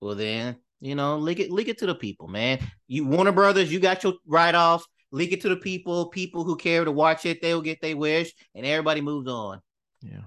[0.00, 2.58] Well then, you know, leak it leak it to the people, man.
[2.86, 6.56] You Warner Brothers, you got your write off, leak it to the people, people who
[6.56, 9.60] care to watch it, they'll get their wish, and everybody moves on.
[10.00, 10.22] Yeah.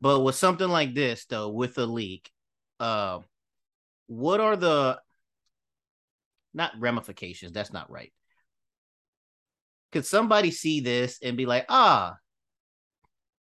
[0.00, 2.28] But with something like this, though, with a leak,
[2.80, 3.20] uh,
[4.08, 4.98] what are the
[6.52, 7.52] not ramifications?
[7.52, 8.12] That's not right.
[9.92, 12.16] Could somebody see this and be like, ah,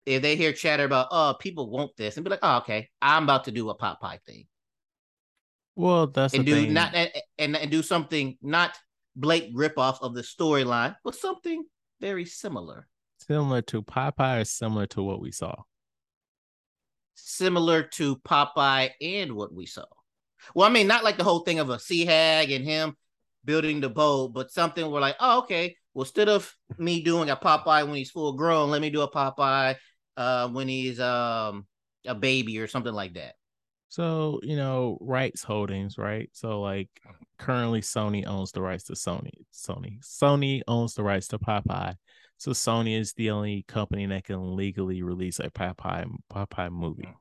[0.05, 3.23] if they hear chatter about, oh, people want this, and be like, oh, okay, I'm
[3.23, 4.47] about to do a Popeye thing.
[5.77, 6.75] Well, that's and do thing.
[6.75, 8.77] not and, and, and do something not
[9.17, 11.65] blatant ripoff of the storyline, but something
[12.01, 12.89] very similar.
[13.19, 15.55] similar to Popeye or similar to what we saw?
[17.15, 19.85] Similar to Popeye and what we saw.
[20.55, 22.97] Well, I mean, not like the whole thing of a sea hag and him
[23.45, 27.37] building the boat, but something where like, oh, okay, well, instead of me doing a
[27.37, 29.77] Popeye when he's full grown, let me do a Popeye
[30.17, 31.67] uh, when he's um
[32.07, 33.35] a baby or something like that.
[33.91, 36.31] So, you know, rights holdings, right?
[36.33, 36.89] So like
[37.39, 39.33] currently Sony owns the rights to Sony.
[39.53, 40.01] Sony.
[40.01, 41.97] Sony owns the rights to Popeye.
[42.39, 47.13] So Sony is the only company that can legally release a Popeye Popeye movie.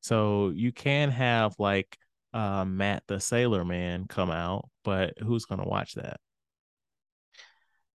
[0.00, 1.96] So you can have like
[2.32, 6.18] uh Matt the Sailor Man come out, but who's gonna watch that?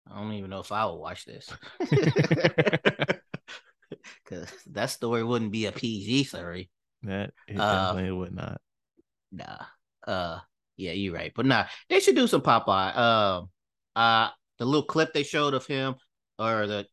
[0.09, 1.51] I don't even know if I would watch this.
[4.25, 6.69] Cause that story wouldn't be a PG story.
[7.03, 8.61] That it Uh, definitely would not.
[9.31, 9.65] Nah.
[10.05, 10.39] Uh
[10.77, 11.31] yeah, you're right.
[11.35, 12.95] But nah, they should do some Popeye.
[12.97, 13.49] Um
[13.95, 15.95] uh the little clip they showed of him
[16.37, 16.87] or the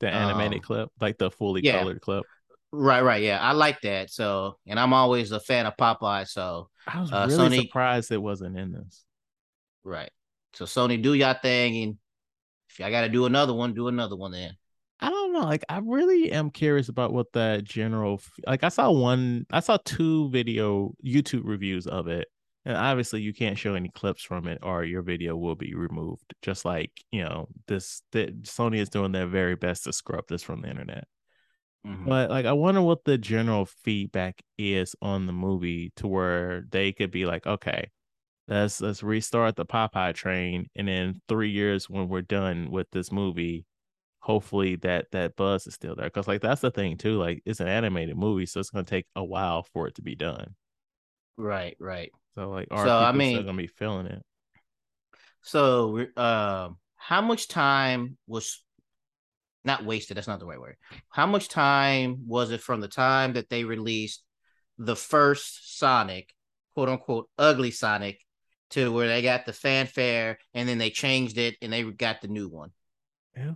[0.00, 1.78] The animated um, clip, like the fully yeah.
[1.80, 2.24] colored clip.
[2.72, 3.40] right, right, yeah.
[3.40, 4.10] I like that.
[4.10, 6.28] So and I'm always a fan of Popeye.
[6.28, 9.04] So I was Uh, really Sony- surprised it wasn't in this.
[9.84, 10.10] right.
[10.54, 11.98] So Sony do y'all thing and
[12.70, 14.56] if y'all gotta do another one, do another one then.
[15.00, 15.40] I don't know.
[15.44, 18.64] Like, I really am curious about what the general like.
[18.64, 22.28] I saw one, I saw two video YouTube reviews of it,
[22.64, 26.34] and obviously you can't show any clips from it, or your video will be removed.
[26.42, 30.42] Just like you know, this that Sony is doing their very best to scrub this
[30.42, 31.04] from the internet.
[31.86, 32.04] Mhm.
[32.06, 36.92] But like, I wonder what the general feedback is on the movie, to where they
[36.92, 37.90] could be like, okay,
[38.48, 43.12] let's let's restart the Popeye train, and in three years when we're done with this
[43.12, 43.66] movie,
[44.28, 46.06] hopefully that that buzz is still there.
[46.06, 47.16] Because like that's the thing too.
[47.18, 50.14] Like it's an animated movie, so it's gonna take a while for it to be
[50.14, 50.54] done.
[51.38, 52.12] Right, right.
[52.34, 54.22] So like, are So, I mean- still gonna be feeling it?
[55.40, 58.62] So, um, how much time was
[59.64, 60.16] not wasted?
[60.16, 60.76] That's not the right word.
[61.08, 64.22] How much time was it from the time that they released
[64.76, 66.34] the first Sonic,
[66.74, 68.20] quote unquote, ugly Sonic,
[68.70, 72.28] to where they got the fanfare and then they changed it and they got the
[72.28, 72.72] new one?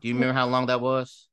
[0.00, 1.28] Do you remember how long that was?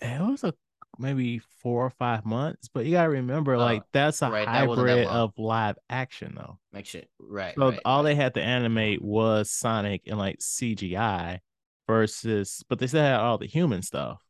[0.00, 0.54] It was a
[0.98, 4.68] maybe four or five months, but you gotta remember, like that's a right, that that
[4.68, 6.58] hybrid of live action though.
[6.72, 7.54] Make sure, right?
[7.56, 8.10] So right, all right.
[8.10, 11.40] they had to animate was Sonic and like CGI
[11.86, 14.22] versus, but they still had all the human stuff,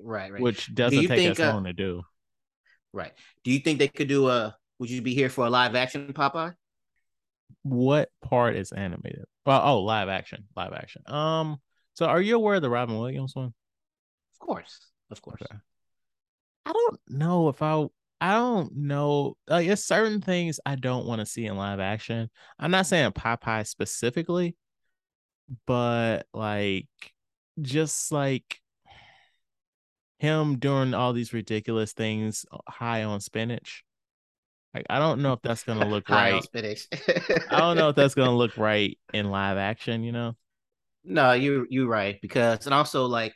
[0.00, 2.02] right, right, which doesn't you take think, as uh, long to do.
[2.92, 3.12] right.
[3.44, 4.56] Do you think they could do a?
[4.78, 6.54] Would you be here for a live action Popeye?
[7.62, 9.24] what part is animated?
[9.46, 11.02] Well, oh, live action, live action.
[11.06, 11.60] Um,
[11.98, 13.52] so are you aware of the Robin Williams one?
[14.34, 15.42] Of course, of course.
[15.42, 15.60] Okay.
[16.64, 17.86] I don't know if I.
[18.20, 19.36] I don't know.
[19.48, 22.30] Like, there's certain things I don't want to see in live action.
[22.56, 24.54] I'm not saying Popeye specifically,
[25.66, 26.86] but like,
[27.60, 28.60] just like
[30.20, 33.82] him doing all these ridiculous things uh, high on spinach.
[34.72, 36.44] Like, I don't know if that's gonna look High on right.
[36.44, 36.86] spinach.
[37.50, 40.04] I don't know if that's gonna look right in live action.
[40.04, 40.36] You know.
[41.08, 43.32] No, you you're right because and also like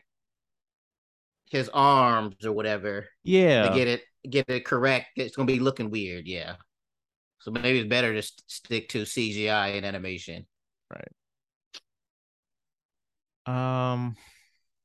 [1.50, 3.68] his arms or whatever Yeah.
[3.68, 5.08] to get it get it correct.
[5.16, 6.26] It's gonna be looking weird.
[6.26, 6.56] Yeah.
[7.40, 10.46] So maybe it's better to st- stick to CGI and animation.
[10.90, 11.08] Right.
[13.46, 14.16] Um,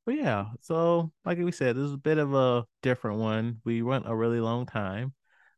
[0.06, 3.62] but yeah, so like we said, this is a bit of a different one.
[3.66, 5.14] We went a really long time.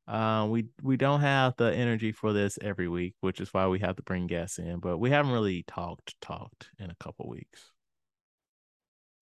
[0.09, 3.77] Uh, we we don't have the energy for this every week, which is why we
[3.79, 4.79] have to bring guests in.
[4.79, 7.69] But we haven't really talked talked in a couple weeks.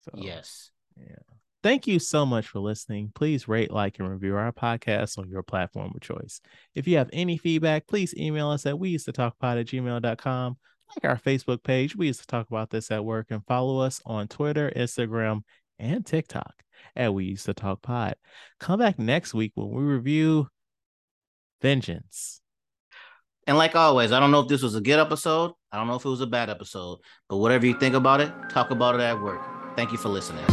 [0.03, 0.71] So Yes.
[0.97, 1.17] yeah.
[1.61, 3.11] Thank you so much for listening.
[3.13, 6.39] Please rate, like, and review our podcast on your platform of choice.
[6.73, 9.65] If you have any feedback, please email us at we used to talk pod at
[9.65, 10.57] gmail.com.
[10.95, 14.01] Like our Facebook page, we used to talk about this at work, and follow us
[14.05, 15.41] on Twitter, Instagram,
[15.79, 16.53] and TikTok
[16.95, 18.15] at we used to talk pod.
[18.61, 20.47] Come back next week when we review
[21.61, 22.41] Vengeance.
[23.45, 25.53] And like always, I don't know if this was a good episode.
[25.71, 28.31] I don't know if it was a bad episode, but whatever you think about it,
[28.49, 29.41] talk about it at work.
[29.75, 30.45] Thank you for listening.